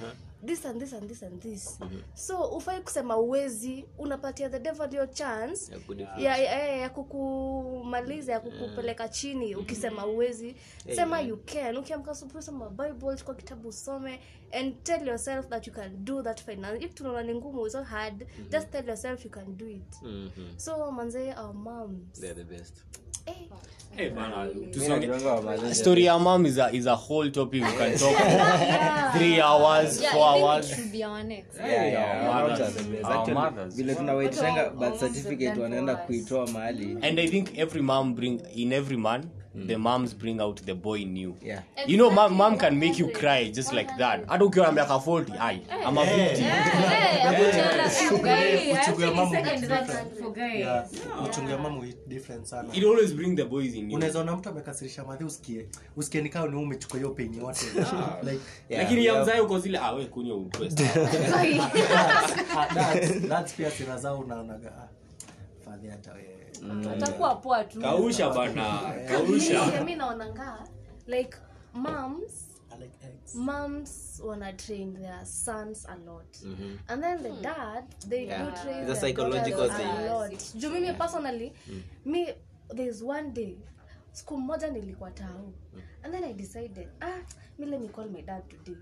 this 0.46 0.64
and 0.66 0.80
this 0.80 0.92
and 0.92 1.08
this 1.08 1.22
and 1.22 1.40
this. 1.42 1.78
So 2.14 2.44
ufai 2.44 2.80
kusema 2.80 3.16
uwezi 3.16 3.84
unapatia 3.98 4.50
the 4.50 4.58
devil 4.58 4.94
your 4.94 5.10
chance 5.10 5.72
Ya 6.18 6.36
ya, 6.36 6.52
ya, 6.66 6.76
ya, 6.76 6.90
kukumaliza 6.90 8.32
ya 8.32 8.40
kukupeleka 8.40 9.08
chini. 9.08 9.54
Ukisema 9.56 10.06
uwezi 10.06 10.56
sema 10.94 11.20
you 11.20 11.36
can. 11.36 11.76
Ukiamka 11.76 12.14
soma 12.14 12.70
bible 12.70 13.16
chukua 13.16 13.34
kitabu 13.34 13.68
usome 13.68 14.20
and 14.52 14.82
tell 14.82 15.06
yourself 15.08 15.48
that 15.48 15.66
you 15.66 15.72
can 15.72 16.04
do 16.04 16.22
that 16.22 16.42
finance. 16.42 16.84
If 16.84 16.94
tunaona 16.94 17.22
ni 17.22 17.34
ngumu 17.34 17.70
so 17.70 17.82
hard. 17.82 18.20
Mm-hmm. 18.20 18.50
just 18.50 18.70
tell 18.70 18.86
yourself 18.86 19.24
you 19.24 19.30
can 19.30 19.56
do 19.56 19.68
it. 19.68 20.02
Mhm. 20.02 20.58
so 20.58 20.92
manzee 20.92 21.32
our 21.32 21.54
moms. 21.54 22.20
They're 22.20 22.44
the 22.44 22.44
best. 22.44 22.84
Hey, 23.96 24.10
bana, 24.10 25.74
story 25.74 26.04
ya 26.04 26.18
mom 26.18 26.46
is 26.46 26.58
a, 26.58 26.70
is 26.74 26.86
a 26.86 26.96
whole 26.96 27.30
topic 27.30 27.62
we 27.64 27.72
can 27.72 27.98
talk 27.98 28.16
for 28.16 29.12
three 29.18 29.40
hours 29.40 30.00
Yeah, 30.00 30.12
four 30.12 30.26
hours. 30.28 30.70
to 30.76 30.82
be 30.92 31.02
honest. 31.04 31.48
Yeah, 31.58 31.66
Yeah, 31.66 31.86
yeah, 31.86 32.56
vile 33.76 33.94
tunawaitishanga 33.94 34.70
birth 34.70 35.00
certificate 35.00 35.60
wanaenda 35.60 35.96
kuitoa 35.96 36.46
mahali. 36.46 36.96
And 37.02 37.18
i 37.18 37.28
think 37.28 37.58
every 37.58 37.82
mom 37.82 38.14
bring 38.14 38.40
in 38.54 38.72
every 38.72 38.96
man 38.96 39.24
the 39.66 39.76
moms 39.76 40.14
bring 40.14 40.40
out 40.40 40.62
the 40.64 40.74
boy 40.74 40.98
new. 41.04 41.34
Yeah. 41.42 41.62
exactly. 41.72 41.92
you 41.92 41.98
know 41.98 42.10
mom, 42.10 42.34
mom 42.34 42.56
can 42.58 42.78
make 42.78 42.98
you 42.98 43.08
cry 43.08 43.50
just 43.50 43.72
like 43.72 43.90
that. 43.98 44.26
Hata 44.28 44.44
ukiwa 44.44 44.66
na 44.66 44.72
miaka 44.72 44.94
40 44.94 45.32
ai 45.40 45.56
i'm 45.88 45.98
a 45.98 46.04
victim. 46.04 46.46
Uchungu 48.80 49.00
ya 49.02 49.10
mama 49.14 49.30
Second 49.30 49.60
different. 49.60 49.86
that 49.86 50.18
for 50.22 50.32
guys. 50.32 50.60
Yeah, 50.60 50.86
uchungu 51.30 51.50
ya 51.50 51.58
mama 51.58 51.78
hui- 51.80 51.94
different 52.08 52.46
sana. 52.46 52.68
It 52.74 52.84
always 52.84 53.12
bring 53.14 53.36
the 53.36 53.44
boys 53.44 53.74
in 53.74 53.94
unaweza 53.94 54.20
ona 54.20 54.36
mtu 54.36 54.48
amekasirisha 54.48 55.04
madhi 55.04 55.24
usikie 55.24 55.66
usikie 55.96 56.22
nikao 56.22 56.48
ni 56.48 56.56
umechukua 56.56 56.96
hiyo 56.98 57.10
penye 57.10 57.38
yote. 57.38 57.66
Like 58.30 58.40
lakini 58.70 59.04
ya 59.04 59.22
mzae 59.22 59.40
uko 59.40 59.58
zile 59.58 59.78
awe 59.78 60.04
kunywa 60.04 60.36
utwe 60.36 60.66
ah, 62.56 62.66
that's- 63.28 63.56
pia 63.56 63.70
sira 63.70 63.96
zao 63.98 64.18
unaonaga. 64.18 64.68
Ah, 64.68 64.88
fadhi 65.64 65.88
hata 65.88 66.12
wewe 66.12 66.39
Atakuwa 66.92 67.34
poa 67.36 67.64
tu. 67.64 67.80
kausha 67.80 68.30
bana 68.30 68.80
kausha. 69.08 69.52
Yeah, 69.54 69.84
mi 69.84 69.94
naonanga 69.94 70.68
like 71.06 71.36
moms 71.72 72.46
like 72.80 72.92
moms 73.34 74.20
wanna 74.24 74.52
train 74.52 74.94
their 74.94 75.26
sons 75.26 75.86
a 75.88 75.96
lot. 76.10 76.36
And 76.88 77.02
then 77.02 77.22
the 77.22 77.30
dad 77.42 77.84
they 78.08 78.24
Yeah. 78.26 78.44
do 78.46 78.62
train 78.62 78.82
It's 78.82 78.90
a 78.90 78.96
psychological 79.00 79.68
thing. 79.70 79.86
a 79.88 80.14
lot. 80.14 80.32
Juu 80.56 80.70
mimi 80.70 80.92
personally 80.92 81.52
mi 82.04 82.26
there's 82.74 83.02
one 83.02 83.30
day 83.32 83.56
siku 84.12 84.38
moja 84.38 84.68
nilikuwa 84.70 85.10
tau 85.10 85.52
and 86.02 86.14
then 86.14 86.24
i 86.24 86.32
decided 86.32 86.88
ah 87.00 87.18
me 87.58 87.66
let 87.66 87.80
me 87.80 87.88
call 87.88 88.08
my 88.08 88.22
dad 88.22 88.42
today. 88.48 88.76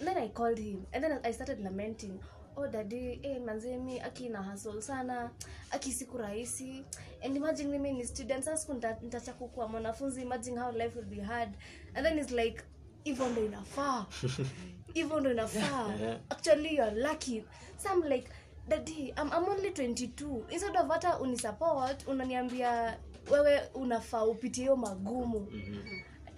And 0.00 0.08
then 0.08 0.18
i 0.18 0.28
called 0.28 0.58
him. 0.58 0.84
And 0.92 1.04
then 1.04 1.18
i 1.24 1.32
started 1.32 1.60
lamenting 1.60 2.18
oh 2.56 2.68
dadi 2.68 3.20
eh, 3.22 3.40
manzemi 3.40 4.00
aki 4.00 4.28
na 4.28 4.42
hasol 4.42 4.82
sana 4.82 5.30
aki 5.70 5.92
siku 5.92 6.18
rahisi. 6.18 6.84
And 7.24 7.36
imagine 7.36 7.70
mimi 7.70 7.92
ni 7.92 8.06
student 8.06 8.44
sasa 8.44 8.56
siku 8.56 8.72
nita- 8.74 9.02
nitacha 9.02 9.32
kukuwa 9.32 9.68
mwanafunzi 9.68 10.22
imagine 10.22 10.60
how 10.60 10.72
life 10.72 10.98
will 10.98 11.08
be 11.08 11.20
hard. 11.20 11.48
And 11.94 12.06
then 12.06 12.18
it's 12.18 12.30
like 12.30 12.62
hivyo 13.04 13.28
ndo 13.28 13.44
inafaa. 13.44 14.06
Hivyo 14.94 15.20
ndo 15.20 15.30
inafaa. 15.30 15.94
Actually 16.30 16.76
you're 16.76 16.94
lucky. 17.02 17.44
So 17.78 17.88
i'm 17.94 18.02
like 18.02 18.28
dadi 18.68 19.08
I'm, 19.16 19.28
I'm 19.32 19.48
only 19.48 19.70
22 19.70 20.42
instead 20.50 20.76
of 20.76 20.88
hata 20.90 21.18
unisupport 21.18 22.06
unaniambia 22.08 22.98
wewe 23.30 23.60
unafaa 23.74 24.24
upitie 24.24 24.62
hiyo 24.64 24.76
magumu 24.76 25.48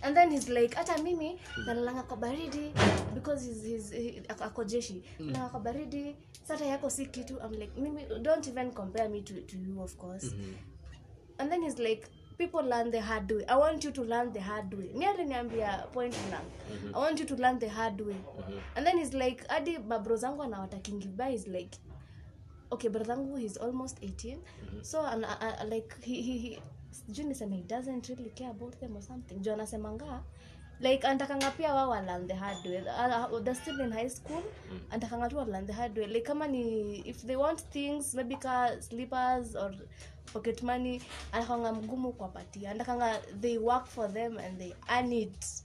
and 0.05 0.17
then 0.17 0.31
he's 0.31 0.49
like 0.49 0.75
hata 0.77 0.99
mimi 0.99 1.41
nalalanga 1.67 2.03
kwa 2.03 2.17
baridi 2.17 2.73
because 3.15 3.47
he's, 3.49 3.63
he's, 3.65 3.91
he, 3.93 4.23
ako- 4.29 4.65
jeshi. 4.65 5.03
Nalanga 5.19 5.49
kwa 5.49 5.61
baridi 5.61 6.17
sata 6.43 6.65
yako 6.65 6.91
si 6.91 7.07
kitu. 7.07 7.35
I'm 7.45 7.53
like 7.53 7.81
mimi 7.81 8.03
don't 8.23 8.47
even 8.49 8.71
compare 8.73 9.09
me 9.09 9.21
to, 9.23 9.35
to 9.41 9.57
you 9.59 9.83
of 9.83 9.97
course. 9.99 10.35
And 11.39 11.51
then 11.53 11.63
he's 11.63 11.79
like 11.79 12.09
people 12.39 12.63
learn 12.63 12.91
the 12.91 13.01
hard 13.01 13.31
way. 13.31 13.45
I 13.49 13.57
want 13.57 13.85
you 13.85 13.91
to 13.93 14.03
learn 14.03 14.33
the 14.33 14.41
hard 14.41 14.75
way. 14.75 14.91
Ni 14.95 15.07
aliniambia 15.07 15.87
point 15.93 16.15
blank 16.29 16.45
i 16.95 16.99
want 16.99 17.21
you 17.21 17.27
to 17.27 17.37
learn 17.37 17.59
the 17.59 17.69
hard 17.69 18.01
way. 18.01 18.17
And 18.77 18.87
then 18.87 18.99
he's 18.99 19.15
like 19.15 19.45
hadi 19.49 19.79
mabro 19.79 20.17
zangu 20.17 20.43
anawatakingi 20.43 21.09
by 21.17 21.31
is 21.35 21.47
like 21.47 21.77
okay 22.71 22.89
bradhangu 22.91 23.37
he's 23.37 23.57
almost 23.57 23.99
18 24.03 24.39
so 24.83 25.01
and, 25.07 25.25
uh, 25.25 25.65
like 25.69 25.95
he, 26.03 26.23
he, 26.23 26.39
he 26.39 26.59
sijui 26.95 27.25
niseme 27.25 27.57
he 27.57 27.63
doesn't 27.63 28.09
really 28.09 28.31
care 28.31 28.51
about 28.51 28.81
them 28.81 28.97
or 28.97 29.03
something. 29.03 29.35
Juu 29.45 29.53
anasemanga 29.53 30.23
like 30.81 31.07
antakanga 31.07 31.51
pia 31.57 31.75
wao 31.75 31.91
walan 31.91 32.27
the 32.29 32.35
hard 32.35 32.67
way. 32.67 32.83
Uh, 32.89 33.41
they're 33.41 33.55
still 33.55 33.81
in 33.81 33.93
high 33.93 34.09
school. 34.09 34.43
Antakanga 34.91 35.31
tu 35.31 35.37
walan 35.37 35.67
the 35.67 35.73
hard 35.73 35.97
way. 35.99 36.07
Like 36.07 36.25
kama 36.25 36.49
ni 36.49 37.03
if 37.07 37.23
they 37.23 37.37
want 37.37 37.61
things 37.77 38.15
maybe 38.15 38.37
ka 38.37 38.71
slippers 38.81 39.55
or 39.57 39.71
pocket 40.33 40.63
money 40.63 41.01
anakanga 41.33 41.73
mgumu 41.73 42.13
kuwapatia. 42.13 42.71
Antakanga 42.71 43.21
they 43.41 43.59
work 43.59 43.87
for 43.87 44.09
them 44.09 44.39
and 44.39 44.59
they 44.59 44.73
earn 44.91 45.13
it 45.13 45.64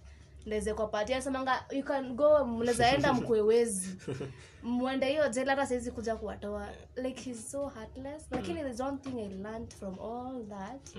ndeze 0.50 0.74
kwapatia 0.74 1.22
semanga 1.22 1.66
you 1.72 1.84
can 1.84 2.16
go 2.16 2.46
mnaweza 2.46 2.92
enda 2.92 3.14
mkwewezi 3.14 3.98
mwende 4.64 5.06
hiyo 5.06 5.30
jela 5.30 5.52
hata 5.52 5.68
siwezi 5.68 5.92
kuja 5.92 6.16
kuwatoa. 6.16 6.68
Like 6.96 7.22
he's 7.22 7.52
so 7.52 7.68
heartless. 7.68 8.26
Lakini 8.32 8.60
there's 8.60 8.80
one 8.80 8.98
thing 8.98 9.20
i 9.20 9.28
learned 9.28 9.74
from 9.74 10.00
all 10.00 10.46
that 10.50 10.90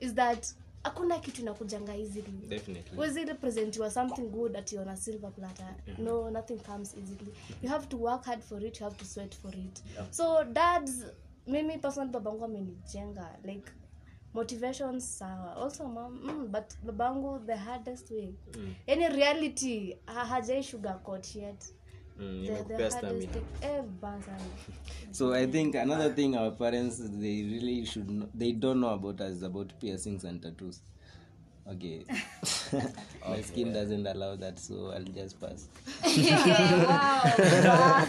is 0.00 0.14
that 0.14 0.46
hakuna 0.82 1.18
kitu 1.18 1.42
inakujanga 1.42 1.94
easily. 1.96 2.62
Wezi 2.96 3.24
representiwa 3.24 3.90
something 3.90 4.22
good 4.22 4.56
at 4.56 4.72
on 4.72 4.88
a 4.88 4.96
silver 4.96 5.32
platter. 5.32 5.74
No 5.98 6.30
nothing 6.30 6.58
comes 6.58 6.94
easily. 6.96 7.32
You 7.62 7.68
have 7.68 7.86
to 7.86 7.96
work 7.96 8.24
hard 8.24 8.40
for 8.40 8.64
it 8.64 8.80
you 8.80 8.84
have 8.84 8.96
to 8.96 9.04
sweat 9.04 9.34
for 9.36 9.54
it. 9.54 9.82
So 10.10 10.44
dads 10.44 11.04
mimi 11.46 11.78
personally 11.78 12.12
babangu 12.12 12.44
amenijenga 12.44 13.28
like 13.44 13.72
motivation 14.34 15.00
sawa. 15.00 15.54
Also 15.56 15.88
mom 15.88 16.18
mm, 16.22 16.52
but 16.52 16.74
babangu 16.86 17.38
the 17.46 17.56
hardest 17.56 18.10
way. 18.10 18.34
Yani 18.86 19.08
reality 19.08 19.96
ha- 20.06 20.24
hajai 20.26 20.62
sugarcoat 20.62 21.34
yet. 21.36 21.64
Mm, 22.20 22.46
The- 22.46 22.64
the 22.64 22.90
hardest 22.90 23.28
thing- 23.32 23.42
so 25.12 25.32
i 25.34 25.46
think 25.46 25.74
another 25.76 26.14
thing 26.14 26.34
our 26.36 26.50
parents 26.50 26.98
they 26.98 27.42
really 27.44 27.86
should 27.86 28.10
know, 28.10 28.28
they 28.34 28.52
don't 28.52 28.80
know 28.80 28.90
about 28.94 29.20
us 29.20 29.42
about 29.42 29.72
piercings 29.80 30.24
and 30.24 30.42
tattoos. 30.42 30.82
Okay. 31.70 32.04
My 33.28 33.42
skin 33.42 33.72
doesn't 33.72 34.06
allow 34.06 34.36
that 34.36 34.58
so 34.58 34.90
i'll 34.92 35.04
just 35.04 35.40
pass. 35.40 35.68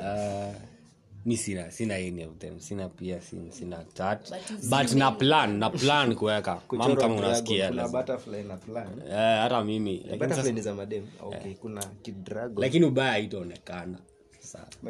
Uh, 0.00 0.52
mi 1.24 1.36
sina 1.36 1.70
sina 1.70 1.94
any 1.94 2.24
of 2.24 2.38
them 2.38 2.60
sina 2.60 2.88
piercing 2.88 3.50
sina 3.52 3.84
tat 3.94 4.30
but 4.70 4.92
na 4.94 5.10
plan 5.10 5.58
na 5.58 5.70
plan 5.70 6.14
kuweka. 6.14 6.60
Mam 6.72 6.96
kama 6.96 7.14
unasikia 7.14 7.68
kuna 7.68 7.82
lazima. 7.82 8.00
butterfly 8.00 8.42
na 8.42 8.56
plan. 8.56 9.02
Eh, 9.10 9.38
hata 9.42 9.64
mimi. 9.64 10.06
Lakini 10.10 10.62
lakini 12.56 12.84
ubaya 12.84 13.18
itaonekana 13.18 13.98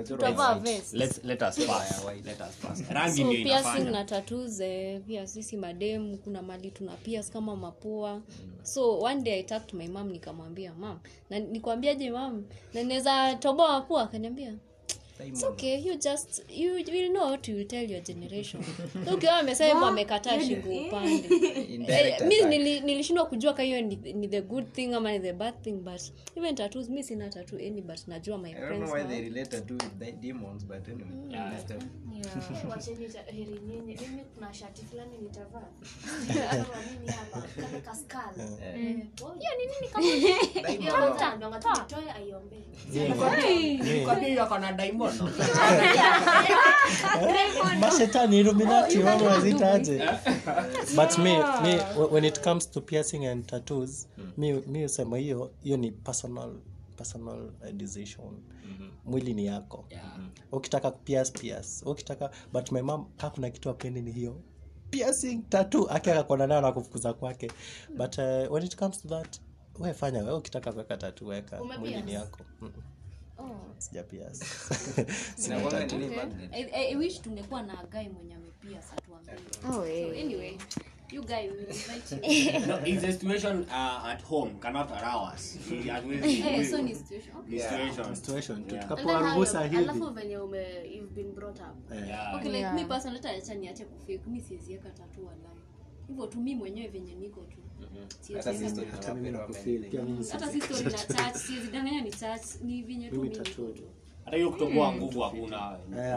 inafanya. 3.16 3.90
na 3.90 4.04
tattoos 4.04 4.60
eh, 4.60 5.00
pia 5.06 5.26
sisi 5.26 5.56
mademu 5.56 6.16
kuna 6.18 6.42
mali 6.42 6.70
tuna 6.70 6.92
pias 6.96 7.30
kama 7.30 7.56
mapua. 7.56 8.22
So 8.62 8.98
one 8.98 9.22
day 9.22 9.40
i 9.40 9.42
talked 9.42 9.74
my 9.74 9.88
mam 9.88 10.10
nikamwambia 10.10 10.74
mam 10.74 10.98
na 11.30 11.38
nikwambiaje 11.38 12.10
mam 12.10 12.44
na 12.74 12.82
naweza 12.82 13.34
toboa 13.34 13.80
pua? 13.80 14.02
Akaniambia 14.02 14.54
It's 15.26 15.44
okay 15.44 15.78
you 15.78 15.96
just 15.96 16.42
you 16.50 16.72
will 16.74 17.08
know 17.10 17.30
what 17.30 17.48
you 17.48 17.64
tell 17.64 17.90
your 17.90 18.00
generation. 18.02 18.64
Ukiwa 19.14 19.36
amesema 19.38 19.88
amekataa 19.88 20.40
shingo 20.40 20.86
upande. 20.86 21.28
Eh, 21.88 22.20
mi 22.26 22.58
nilishindwa 22.80 23.26
kujua 23.26 23.54
ka 23.54 23.62
hiyo 23.62 23.80
ni, 23.80 23.96
ni 23.96 24.28
the 24.28 24.40
good 24.42 24.72
thing 24.72 24.94
ama 24.94 25.12
ni 25.12 25.20
the 25.20 25.32
bad 25.32 25.54
thing 25.62 25.72
but 25.72 26.00
even 26.36 26.54
tattoos 26.54 26.88
mi 26.88 27.02
sina 27.04 27.28
tattoo 27.28 27.56
any 27.58 27.80
but 27.80 28.08
najua 28.08 28.38
my 28.38 28.50
I 28.50 28.52
don't 28.54 28.66
friends 28.66 28.90
know 28.90 28.94
why 28.94 29.04
they 29.08 29.20
relate 29.22 29.50
tattoo 29.50 29.74
with 29.74 29.98
the 29.98 30.12
demons, 30.12 30.64
but 30.64 30.88
anyway. 30.88 31.50
next 31.50 31.68
time. 31.68 31.90
Wacheni 32.70 33.08
heri 33.26 33.60
nyinyi. 33.66 33.98
Mimi 34.00 34.22
kuna 34.34 34.54
shati 34.54 34.82
fulani 34.84 35.18
nitavaa. 35.18 35.68
Nitavaa 36.28 36.82
nini 36.90 37.12
hapa? 37.12 37.42
Kale 37.60 37.80
ka 37.80 37.94
skull. 37.94 38.40
Eh, 38.64 38.76
hiyo 38.76 39.52
ni 39.58 39.66
nini 39.66 39.88
kama- 39.92 40.06
Hiyo? 40.68 40.92
Kwanza 40.92 41.36
ndo 41.36 41.48
ngati 41.50 41.68
nitoe 41.68 42.12
aiombee. 45.20 45.42
mashetani 47.80 48.38
illuminati 48.40 48.98
wao 48.98 49.24
wazitaje 49.24 49.98
but 50.96 51.18
me, 51.18 51.38
me 51.62 51.80
when 52.10 52.24
it 52.24 52.40
comes 52.40 52.70
to 52.70 52.80
piercing 52.80 53.26
and 53.26 53.46
tattoos 53.46 54.08
mi 54.36 54.52
mi 54.52 54.84
usema 54.84 55.18
hiyo 55.18 55.50
hiyo 55.62 55.76
ni 55.76 55.90
personal 55.92 56.50
personal 56.96 57.50
decision. 57.72 58.26
Mm-hmm. 58.64 58.90
mwili 59.04 59.34
ni 59.34 59.46
yako. 59.46 59.84
Ukitaka 60.52 60.90
pierce 60.90 61.32
pias. 61.32 61.82
Ukitaka 61.86 62.30
but 62.52 62.72
my 62.72 62.82
mom 62.82 63.06
kaa 63.16 63.30
kuna 63.30 63.50
kitu 63.50 63.70
apendi 63.70 64.02
ni 64.02 64.12
hiyo. 64.12 64.40
Piercing 64.90 65.42
tatu 65.48 65.90
ake 65.90 66.12
akakona 66.12 66.46
nayo 66.46 66.60
na 66.60 66.72
kufukuza 66.72 67.12
kwake. 67.12 67.50
But 67.96 68.18
uh, 68.18 68.52
when 68.52 68.64
it 68.64 68.76
comes 68.76 69.02
to 69.02 69.08
that 69.08 69.40
wefanya 69.78 70.22
we 70.24 70.32
ukitaka 70.32 70.72
kuweka 70.72 70.96
tatu 70.96 71.26
weka. 71.26 71.64
Mwili 71.64 72.02
ni 72.02 72.12
yako. 72.12 72.38
Mm. 72.60 72.72
Sija 73.78 74.02
pierce 74.02 74.44
Sina 75.36 75.56
Inakuwanga 75.56 75.80
tattoo. 75.80 75.98
nini? 75.98 76.16
Magnet? 76.16 76.50
I, 76.52 76.62
I, 76.62 77.06
I 77.06 77.18
tungekuwa 77.18 77.62
na 77.62 77.84
gai 77.90 78.08
mwenye 78.08 78.34
amepia 78.34 78.82
satuambie 78.82 79.34
Oh, 79.70 79.86
eh. 79.86 80.06
so 80.14 80.20
anyway 80.20 80.58
you 81.12 81.22
guy 81.22 81.48
will 81.50 81.66
invite 81.66 82.12
you. 82.12 82.60
No, 82.66 82.78
if 82.86 83.00
the 83.02 83.12
situation 83.12 83.66
uh, 83.68 84.06
at 84.06 84.22
home? 84.22 84.54
Cannot 84.60 84.90
allow 84.90 85.28
us. 85.34 85.58
Hatuwezi- 85.86 86.46
eh 86.46 86.70
so 86.70 86.82
ni 86.82 86.94
situation. 86.94 87.36
Ni 87.48 87.58
situation. 87.60 88.14
situation. 88.14 88.64
Yeah. 88.70 88.82
tukapewa 88.82 89.20
ruhusa 89.20 89.62
hivi. 89.64 89.76
alafu 89.76 90.10
venye 90.10 90.38
ume 90.38 90.66
you've 90.94 91.14
been 91.14 91.32
brought 91.34 91.60
up. 91.60 91.92
Yeah. 92.06 92.34
okay 92.34 92.48
like 92.48 92.58
Yeah. 92.58 92.74
me 92.74 92.84
personally 92.84 93.20
hata 93.28 93.54
niache 93.54 93.84
kufake. 93.84 94.20
Mi 94.26 94.40
siweziweka 94.40 94.90
tatu 94.90 95.26
walai 95.26 95.56
hivyo 96.08 96.26
tu 96.26 96.40
mi 96.40 96.54
mwenyewe 96.54 96.88
venye 96.88 97.14
niko 97.14 97.40
tu 97.40 97.56
Hata 98.34 98.52
mimi 99.14 99.30
hata 100.32 100.48
si 100.52 100.60
story 100.60 100.84
na 100.84 100.90
church 100.90 101.36
siwezi 101.36 101.70
ni 102.02 102.10
church 102.10 102.46
ni 102.64 102.82
venye 102.82 103.10
tu 103.10 103.22
mi 103.22 103.30
hata 104.24 104.36
hiyo 104.36 104.50
kutoboa 104.50 104.92
nguvu 104.92 105.20
hakuna. 105.20 105.78
Eh, 105.98 106.14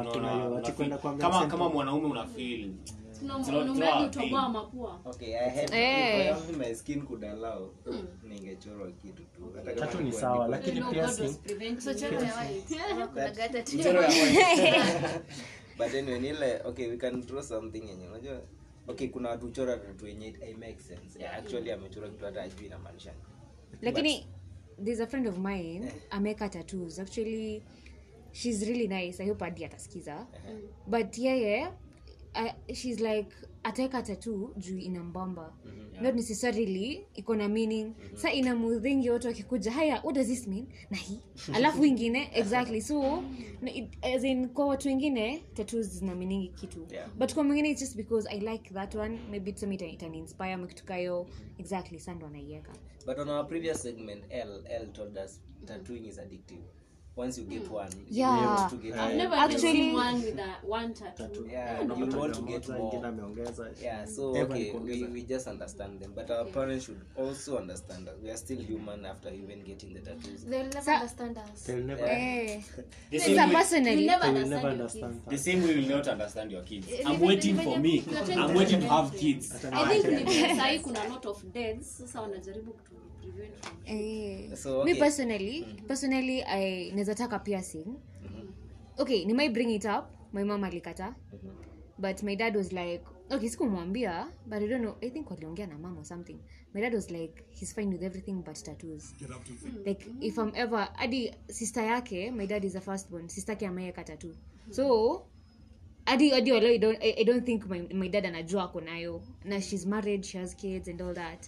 kama 1.18 1.48
kama 1.48 1.70
mwanaume 1.70 2.08
una 2.08 2.28
feel. 2.28 2.70
Had- 5.50 5.74
Eh. 5.76 6.20
if 6.20 6.22
I 6.22 6.28
have 6.34 6.54
my 6.58 6.76
skin 6.76 7.02
could 7.02 7.24
allow, 7.26 7.70
ningechorwa 8.24 8.92
kitu 8.92 9.24
tu. 9.24 9.54
Tatu 9.80 10.02
ni 10.02 10.12
sawa 10.12 10.48
lakini 10.48 10.82
but 15.78 15.94
anyway 15.96 16.20
nile 16.20 16.62
okay 16.66 16.88
we 16.90 16.98
can 16.98 17.22
draw 17.26 17.42
something 17.42 17.84
yenye 17.90 18.08
unajua 18.08 18.42
okay 18.88 19.08
kuna 19.08 19.30
watu 19.30 19.52
chora 19.52 19.78
tatu 19.78 20.08
yenye 20.08 20.28
it 20.28 20.58
makes 20.58 20.88
sense. 20.88 21.20
Yeah, 21.20 21.38
actually 21.38 21.72
amechora 21.72 22.10
kitu 22.10 22.26
hata 22.26 22.42
ajui 22.42 22.66
inamaanisha 22.66 23.14
lakini 23.82 24.28
there's 24.84 25.00
a 25.00 25.08
friend 25.08 25.28
of 25.28 25.38
mine 25.38 25.92
ameweka 26.10 26.50
tattoos. 26.50 27.00
Actually 27.00 27.64
she's 28.32 28.68
really 28.68 28.88
nice. 28.88 29.24
I 29.24 29.28
hope 29.30 29.46
adi 29.46 29.66
atasikiza. 29.66 30.28
But 30.88 31.18
yeye 31.18 31.68
uh, 32.44 32.76
she's 32.76 33.00
like 33.00 33.30
ataeka 33.64 34.02
tatu 34.04 34.54
juu 34.58 34.78
ina 34.78 35.04
mbamba. 35.04 35.54
Not 36.02 36.16
necessarily 36.16 37.08
iko 37.14 37.36
na 37.36 37.48
meaning. 37.48 37.94
Sa 38.16 38.32
ina 38.34 38.56
mudhingi 38.56 39.10
watu 39.10 39.28
wakikuja 39.28 39.72
haya 39.72 40.02
what 40.04 40.16
does 40.16 40.28
this 40.28 40.48
mean? 40.48 40.68
Na 40.90 40.98
hii. 40.98 41.20
Alafu 41.54 41.86
ingine 41.86 42.30
exactly. 42.34 42.82
So 42.82 43.24
it, 43.74 44.06
as 44.06 44.24
in, 44.24 44.50
kwa 44.50 44.66
watu 44.66 44.88
wengine 44.88 45.44
tatu 45.54 45.82
zina 45.82 46.16
meaningi 46.16 46.48
kitu. 46.50 46.88
Yeah. 46.92 47.10
but 47.18 47.34
kwa 47.34 47.44
mwingine 47.44 47.70
it's 47.70 47.82
just 47.82 47.96
because 47.96 48.30
i 48.30 48.40
like 48.40 48.74
that 48.74 48.96
one. 48.96 49.20
Maybe 49.32 49.52
ita- 49.52 49.88
itaniinspire 49.92 50.58
mkitukayo 50.58 51.28
exactly 51.58 52.00
sando 52.00 52.28
anaiweka 52.28 52.74
But 53.06 53.20
on 53.20 53.30
our 53.30 53.48
previous 53.48 53.82
segment, 53.82 54.24
L 54.30 54.64
L 54.70 54.88
told 54.94 55.18
us 55.18 55.42
tattooing 55.66 56.06
is 56.08 56.20
addictive. 56.20 56.64
Once 57.16 57.38
you 57.38 57.46
get 57.46 57.70
one, 57.72 57.88
Yeah. 58.10 58.42
you 58.42 58.48
want 58.48 58.70
to 58.72 58.76
get 58.76 58.98
I've 58.98 59.16
never 59.16 59.36
Actually- 59.36 59.60
seen 59.62 59.94
one 59.94 60.22
with 60.22 60.36
that 60.36 60.64
one 60.66 60.94
tattoo. 60.94 61.48
Yeah, 61.50 61.82
you 61.82 61.88
want 61.88 62.34
to 62.36 62.42
get 62.42 62.68
more. 62.70 63.04
Yeah, 63.82 64.04
so 64.04 64.36
okay, 64.36 64.72
we, 64.74 65.04
we 65.06 65.22
just 65.24 65.48
understand 65.48 66.02
them, 66.02 66.12
but 66.14 66.30
our 66.30 66.44
parents 66.44 66.86
should 66.88 67.00
also 67.16 67.58
understand 67.58 68.08
that 68.08 68.22
we 68.22 68.30
are 68.30 68.36
still 68.36 68.60
human 68.60 69.06
after 69.06 69.30
even 69.30 69.64
getting 69.64 69.94
the 69.94 70.02
tattoos. 70.02 70.44
They'll 70.44 70.66
never 70.66 70.82
so, 70.82 70.92
understand 70.92 71.38
us. 71.38 71.62
They'll 71.64 71.86
never, 71.86 72.06
eh. 72.06 72.60
The 73.12 73.20
Sa 73.20 73.26
same 73.26 73.38
way- 73.48 73.56
personally. 73.56 73.94
You 74.02 74.08
never 74.08 74.22
they 74.24 74.28
understand 74.30 74.52
never 74.52 74.68
understand 74.68 75.22
the 75.30 75.38
same 75.38 75.62
way 75.64 75.76
we 75.76 75.82
will 75.82 75.96
not 75.96 76.08
understand 76.10 76.52
your 76.52 76.64
kids. 76.64 76.88
Eh, 76.92 77.04
i'm 77.06 77.20
waiting 77.22 77.56
for 77.56 77.80
me. 77.80 78.04
i'm 78.36 78.54
waiting 78.54 78.82
to 78.82 78.90
have 78.90 79.16
kids. 79.18 79.56
I 79.72 80.00
think 80.02 80.28
ni 80.28 80.80
kuna 80.84 81.08
lot 81.08 81.26
of 81.26 81.44
deaths. 81.54 81.98
Sasa 81.98 82.22
wanajaribu 82.22 82.74
kutu 82.74 82.92
prevent 82.92 83.02
from 83.06 83.15
Eh, 83.86 84.50
So, 84.56 84.84
me 84.84 84.92
okay. 84.92 85.00
personally 85.00 85.56
personally 85.88 86.42
i 86.42 86.90
piercing 87.46 87.98
mm-hmm. 88.02 88.48
okay 88.98 89.26
ni 89.26 89.34
might 89.34 89.54
bring 89.54 89.70
it 89.70 89.86
up. 89.86 90.10
My 90.34 90.44
mom 90.44 90.64
alikata. 90.64 91.16
But 91.98 92.24
my 92.24 92.36
dad 92.36 92.56
was 92.56 92.74
like 92.74 93.06
okay 93.32 93.48
sikumwambia 93.48 94.28
but 94.48 94.62
i 94.62 94.68
don't 94.68 94.82
know. 94.82 94.96
I 95.02 95.10
think 95.10 95.30
waliongea 95.30 95.68
na 95.70 95.78
mom 95.78 95.98
or 95.98 96.04
something. 96.06 96.40
My 96.74 96.82
dad 96.82 96.94
was 96.94 97.10
like 97.12 97.46
he's 97.52 97.74
fine 97.74 97.90
with 97.92 98.04
everything 98.04 98.42
but 98.42 98.56
tattoos. 98.56 99.14
Like 99.86 100.06
if 100.22 100.38
i'm 100.38 100.52
ever 100.56 100.90
hadi 100.96 101.32
sister 101.50 101.82
yake 101.82 102.32
my 102.34 102.46
dad 102.46 102.66
is 102.66 102.76
a 102.76 102.82
first 102.82 103.10
born. 103.10 103.30
Sister 103.30 103.54
yake 103.54 103.68
ameweka 103.68 104.04
tattoo. 104.04 104.34
So 104.72 105.26
hadi 106.06 106.30
hadi 106.32 106.52
I 106.52 106.78
don't, 106.78 106.98
I, 107.02 107.16
I 107.20 107.24
don't 107.24 107.46
think 107.46 107.70
my, 107.70 107.88
my 107.94 108.08
dad 108.10 108.26
anajua 108.26 108.64
ako 108.64 108.82
nayo. 108.82 109.22
Na 109.46 109.60
she's 109.60 109.86
married 109.86 110.26
she 110.26 110.38
has 110.38 110.54
kids 110.54 110.88
and 110.88 111.02
all 111.02 111.14
that 111.14 111.48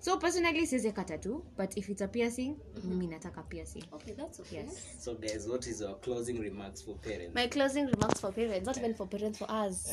so 0.00 0.16
personally 0.18 0.66
siwezi 0.66 0.92
kata 0.92 1.18
tu 1.18 1.44
but 1.56 1.76
if 1.76 1.88
it's 1.88 2.02
a 2.02 2.08
piercing 2.08 2.56
mimi 2.84 3.06
nataka 3.06 3.42
piercing 3.42 3.84
okay 3.92 4.14
that's 4.14 4.40
okay 4.40 4.58
yes 4.58 4.72
So, 5.00 5.14
guys, 5.14 5.46
what 5.48 5.66
is 5.66 5.80
your 5.80 6.00
closing 6.00 6.40
remarks 6.40 6.82
for 6.84 6.94
parents? 6.98 7.34
My 7.34 7.48
closing 7.48 7.86
remarks 7.86 8.20
for 8.20 8.32
parents, 8.34 8.66
not 8.66 8.76
even 8.76 8.94
for 8.94 9.08
parents, 9.08 9.38
for 9.38 9.50
us. 9.50 9.88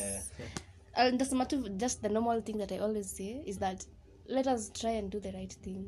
Uh, 0.96 1.12
ndasema 1.14 1.46
tu 1.46 1.68
just 1.68 2.02
the 2.02 2.08
normal 2.08 2.42
thing 2.42 2.58
that 2.58 2.72
I 2.72 2.78
always 2.78 3.16
say 3.16 3.42
is 3.46 3.58
that 3.58 3.86
let 4.26 4.46
us 4.46 4.72
try 4.72 4.90
and 4.98 5.10
do 5.10 5.20
the 5.20 5.32
right 5.32 5.54
thing 5.62 5.84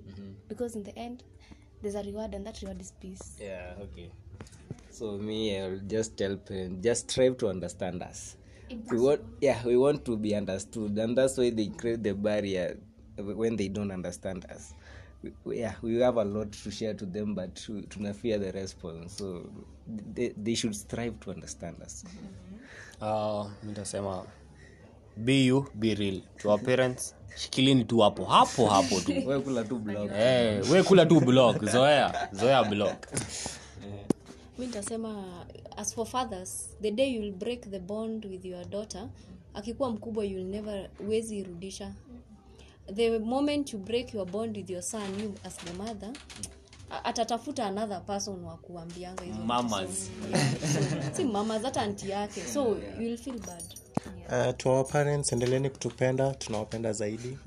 because 0.49 0.79
in 0.79 0.85
the 0.85 0.99
end 0.99 1.25
there's 1.83 1.95
a 1.97 2.03
reward 2.03 2.35
and 2.35 2.47
that 2.47 2.61
reward 2.63 2.81
is 2.81 2.93
peace. 3.01 3.37
Yeah, 3.41 3.75
okay. 3.83 4.11
So 4.91 5.19
me, 5.19 5.59
I'll 5.61 5.81
just 5.87 6.17
tell 6.17 6.37
parents, 6.37 6.83
just 6.85 7.11
strive 7.11 7.37
to 7.39 7.49
understand 7.49 8.03
us. 8.03 8.37
We 8.91 8.99
want, 9.01 9.21
yeah, 9.41 9.65
we 9.67 9.77
want 9.77 10.05
to 10.05 10.17
be 10.17 10.35
understood, 10.35 10.99
and 10.99 11.17
that's 11.17 11.39
why 11.39 11.51
they 11.51 11.67
create 11.69 12.03
the 12.03 12.13
barrier 12.15 12.77
when 13.19 13.57
they 13.57 13.69
don't 13.69 13.91
understand 13.95 14.47
us. 14.57 14.75
We, 15.45 15.59
yeah, 15.59 15.75
we 15.83 16.01
have 16.01 16.17
a 16.21 16.25
lot 16.25 16.51
to 16.65 16.71
share 16.71 16.95
to 16.95 17.07
them, 17.07 17.35
but 17.35 17.55
tuna 17.91 18.15
fear 18.15 18.39
the 18.39 18.53
response. 18.53 19.17
So 19.17 19.51
they, 20.15 20.33
they 20.37 20.55
should 20.55 20.75
strive 20.75 21.19
to 21.21 21.31
understand 21.31 21.77
us. 21.83 22.05
uh, 23.01 23.47
nitasema 23.63 24.25
be 25.17 25.45
you 25.47 25.67
be 25.75 25.95
real 25.95 26.21
to 26.37 26.51
our 26.51 26.61
parents 26.63 27.15
shikilini 27.37 27.85
tu 27.85 27.99
hapo 27.99 28.25
hapo 28.25 28.67
hapo 28.67 29.01
tu 29.01 29.13
Wewe 29.27 29.41
kula 29.41 29.65
tu 29.65 29.79
block. 29.79 30.11
Eh, 30.17 30.71
we 30.71 30.83
kula 30.83 31.07
tu 31.07 31.21
blog 31.21 31.65
zoea 31.65 32.29
zoea 32.33 32.65
blog 32.65 32.95
mi 34.59 34.67
nitasema 34.67 35.25
as 35.77 35.95
for 35.95 36.07
fathers 36.07 36.69
the 36.83 36.91
day 36.91 37.15
you'll 37.15 37.33
break 37.39 37.71
the 37.71 37.79
bond 37.79 38.25
with 38.25 38.45
your 38.45 38.65
daughter 38.65 39.09
akikuwa 39.55 39.91
mkubwa 39.91 40.25
you'll 40.25 40.51
never 40.51 40.89
wezi 41.09 41.39
irudisha 41.39 41.93
the 42.95 43.19
moment 43.19 43.73
you 43.73 43.79
break 43.79 44.15
your 44.15 44.27
bond 44.27 44.57
with 44.57 44.71
your 44.71 44.83
son 44.83 45.21
you 45.21 45.35
as 45.45 45.57
the 45.57 45.73
mother 45.73 46.13
atatafuta 47.05 47.67
another 47.67 48.01
person 48.07 48.45
wa 48.45 48.57
kuambianga 48.57 49.25
hizo. 49.25 49.39
Mamas. 49.39 50.11
Yeah. 50.31 51.13
Si 51.13 51.25
mamas 51.25 51.63
hata 51.63 51.83
anti 51.83 52.11
yake 52.11 52.43
so 52.47 52.77
you'll 53.01 53.17
feel 53.19 53.39
bad 53.39 53.65
Uh, 54.31 54.53
to 54.57 54.71
our 54.71 54.85
parents 54.87 55.33
endeleni 55.33 55.71
kutupenda 55.71 56.35
tunawapenda 56.35 56.93
zaidi. 56.93 57.39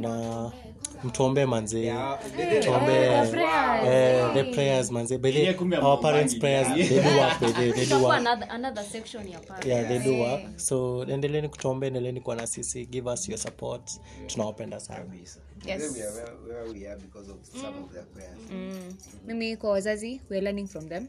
Na 0.00 0.52
mtuombe 1.04 1.46
manzee 1.46 1.94
tuombe 2.60 2.92
eh, 3.86 4.34
the 4.34 4.44
prayers 4.44 4.90
manzee 4.90 5.18
by 5.18 5.32
the 5.32 5.76
our 5.78 6.00
parents 6.00 6.38
prayers 6.38 6.68
they 6.68 6.88
do 7.02 7.08
work 7.18 7.40
by 7.40 7.52
the, 7.52 7.72
they 7.72 7.86
do 7.86 8.02
work. 8.02 8.18
another, 8.18 8.46
another 8.50 8.84
section 8.84 9.28
ya 9.28 9.40
part 9.40 9.64
yeah 9.66 9.88
they 9.88 9.98
do 9.98 10.20
work. 10.20 10.40
So 10.56 11.04
endeleeni 11.08 11.48
kutuombe 11.48 11.86
endeleni 11.86 12.20
kuwa 12.20 12.36
na 12.36 12.46
sisi. 12.46 12.86
Give 12.86 13.10
us 13.10 13.28
your 13.28 13.38
support. 13.38 13.90
Tunawapenda 14.26 14.80
sana. 14.80 15.04
Yes. 15.14 15.40
We 15.66 16.02
are 16.02 16.12
where, 16.12 16.32
where 16.48 16.72
we 16.72 16.86
are 16.88 16.96
because 17.00 17.30
of 17.32 17.38
some 17.60 17.78
of 17.84 17.92
their 17.92 18.04
prayers. 18.04 18.38
mimi 19.26 19.56
kwa 19.56 19.70
wazazi 19.70 20.20
we 20.30 20.36
are 20.36 20.44
learning 20.44 20.66
from 20.68 20.88
them. 20.88 21.08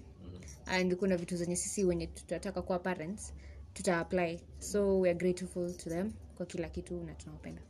And 0.65 0.95
kuna 0.95 1.17
vitu 1.17 1.35
zenye 1.35 1.55
sisi 1.55 1.83
wenye 1.83 2.07
tutataka 2.07 2.61
kuwa 2.61 2.79
parents 2.79 3.33
tuta 3.73 3.99
apply. 3.99 4.39
So 4.59 4.97
we 4.99 5.09
are 5.09 5.17
grateful 5.19 5.73
to 5.73 5.89
them 5.89 6.11
kwa 6.37 6.45
kila 6.45 6.69
kitu 6.69 7.03
na 7.03 7.13
tunawapenda 7.13 7.61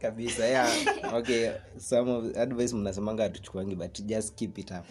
kabisa 0.00 0.46
yeah. 0.46 0.68
Okay 1.14 1.52
some 1.78 2.10
of 2.10 2.36
advice 2.36 2.74
mnasemanga 2.74 3.22
hatuchukuangi 3.22 3.76
but 3.76 4.00
just 4.00 4.34
keep 4.34 4.58
it 4.58 4.70
up. 4.70 4.84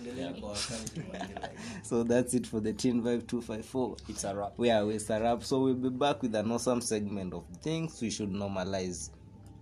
So 1.83 2.03
that's 2.03 2.33
it 2.33 2.47
for 2.47 2.63
the 2.63 2.73
teen 2.73 3.01
vibe 3.01 3.21
254 3.27 3.95
It's 4.09 4.23
a 4.25 4.33
wrap. 4.33 4.53
we 4.57 4.71
are 4.71 4.91
a 4.91 5.19
wrap. 5.19 5.43
So 5.43 5.61
we'll 5.61 5.75
be 5.75 5.89
back 5.89 6.21
with 6.23 6.35
an 6.35 6.51
awesome 6.51 6.81
segment 6.81 7.33
of 7.33 7.43
things 7.61 8.01
we 8.01 8.09
should 8.09 8.31
normalize. 8.31 9.09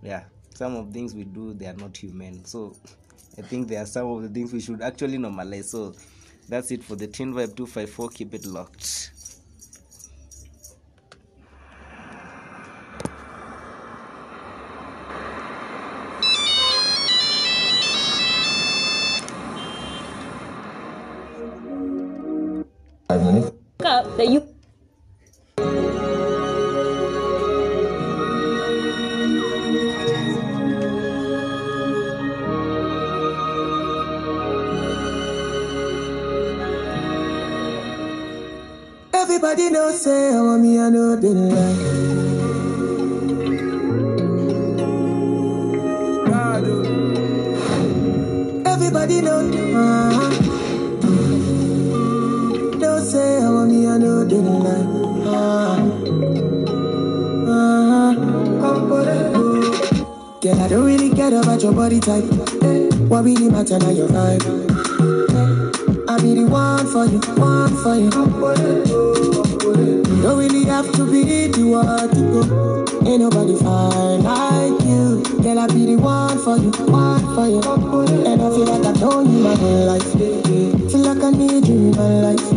Yeah 0.02 0.24
some 0.54 0.76
of 0.76 0.92
things 0.92 1.14
we 1.14 1.24
do 1.24 1.54
they 1.54 1.66
are 1.66 1.76
not 1.76 1.96
human. 1.96 2.44
So 2.44 2.74
i 3.38 3.42
think 3.42 3.68
there 3.68 3.82
are 3.82 3.86
some 3.86 4.06
of 4.08 4.22
the 4.22 4.28
things 4.28 4.52
we 4.52 4.60
should 4.60 4.82
actually 4.82 5.18
normalize. 5.18 5.64
So 5.64 5.94
that's 6.52 6.70
it 6.70 6.84
for 6.84 6.96
the 6.96 7.06
teen 7.06 7.32
vibe 7.32 7.56
254 7.56 8.10
keep 8.10 8.34
it 8.34 8.44
locked 8.44 9.11
Everybody 39.52 39.74
knows 39.74 40.00
say 40.00 40.32
want 40.32 40.62
me, 40.62 40.78
I 40.78 40.88
know 40.88 41.14
they 41.14 41.28
lie. 41.28 41.76
Everybody 48.64 49.18
uh, 49.18 50.30
don't 52.80 53.04
say 53.04 53.40
want 53.44 53.70
me, 53.70 53.86
I 53.86 53.98
know 53.98 54.24
they 54.24 54.36
lie. 54.36 54.86
Uh, 55.28 55.76
uh, 57.52 58.14
Girl, 60.40 60.60
I 60.60 60.68
don't 60.68 60.86
really 60.86 61.10
care 61.14 61.38
about 61.38 61.62
your 61.62 61.74
body 61.74 62.00
type. 62.00 62.24
What 63.10 63.24
really 63.26 63.50
matter 63.50 63.78
now 63.78 63.90
your 63.90 64.08
vibe. 64.08 64.71
I 66.12 66.20
be 66.20 66.34
the 66.34 66.44
one 66.44 66.86
for 66.92 67.06
you, 67.06 67.18
one 67.40 67.74
for 67.80 67.96
you. 67.96 68.10
Don't 70.20 70.36
really 70.36 70.64
have 70.66 70.92
to 70.92 71.10
be 71.10 71.46
the 71.46 71.64
one 71.64 72.10
to 72.10 72.20
go. 72.28 72.84
Ain't 73.08 73.22
nobody 73.22 73.56
fine 73.56 74.20
like 74.20 74.84
you. 74.84 75.22
Girl, 75.40 75.58
I 75.58 75.66
be 75.68 75.86
the 75.86 75.96
one 75.96 76.36
for 76.44 76.58
you, 76.58 76.68
one 76.92 77.24
for 77.32 77.48
you. 77.48 77.60
And 78.28 78.42
I 78.42 78.50
feel 78.50 78.66
like 78.66 78.84
I've 78.84 79.00
known 79.00 79.32
you 79.32 79.40
my 79.40 79.54
whole 79.56 79.86
life. 79.86 80.12
Feel 80.12 81.00
like 81.00 81.22
I 81.24 81.30
need 81.30 81.66
you 81.66 81.76
in 81.80 81.96
my 81.96 82.28
life. 82.28 82.52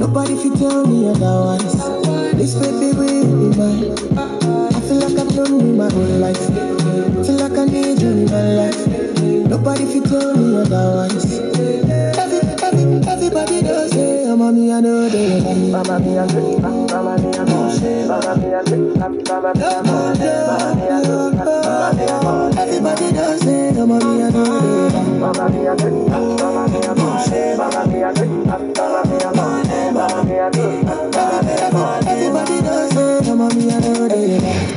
Nobody 0.00 0.34
fit 0.34 0.56
tell 0.56 0.86
me 0.86 1.10
otherwise. 1.10 1.76
This 2.32 2.54
baby 2.54 2.96
will 2.96 3.50
be 3.50 3.58
mine. 3.60 3.92
I 4.72 4.80
feel 4.88 5.04
like 5.04 5.18
I've 5.20 5.36
known 5.36 5.60
you 5.60 5.72
my 5.76 5.92
whole 5.92 6.16
life. 6.16 6.46
Feel 7.26 7.44
like 7.44 7.58
I 7.58 7.64
need 7.66 8.00
you 8.00 8.08
in 8.08 8.30
my 8.32 8.56
life. 8.56 8.88
Nobody 9.52 9.84
fit 9.84 10.08
tell 10.08 10.34
me 10.34 10.56
otherwise. 10.56 11.35
I 14.76 14.80
do 14.82 15.08
day. 15.08 15.40
Mama 15.72 15.98
mia, 16.00 16.26
mama 16.26 16.36
mia, 16.36 16.60
mama 16.60 17.16
mia, 17.16 17.44
mama 18.06 18.36
mia, 18.36 18.60
Everybody 22.60 23.08
dance 23.12 23.46
it, 23.46 23.74
mama 23.74 23.96
mia 24.04 24.28
do 24.30 24.44
day. 24.44 24.90
Mama 25.18 25.48
mia, 25.48 25.72
mama 25.72 25.96
mia, 25.96 26.12
mama 26.44 26.68
mia, 26.68 26.92
mama 27.56 27.80
mia, 27.86 28.12
mama 28.36 28.60
mia, 30.26 30.50
it, 30.52 30.76
mama 33.26 33.48
mia. 33.48 34.75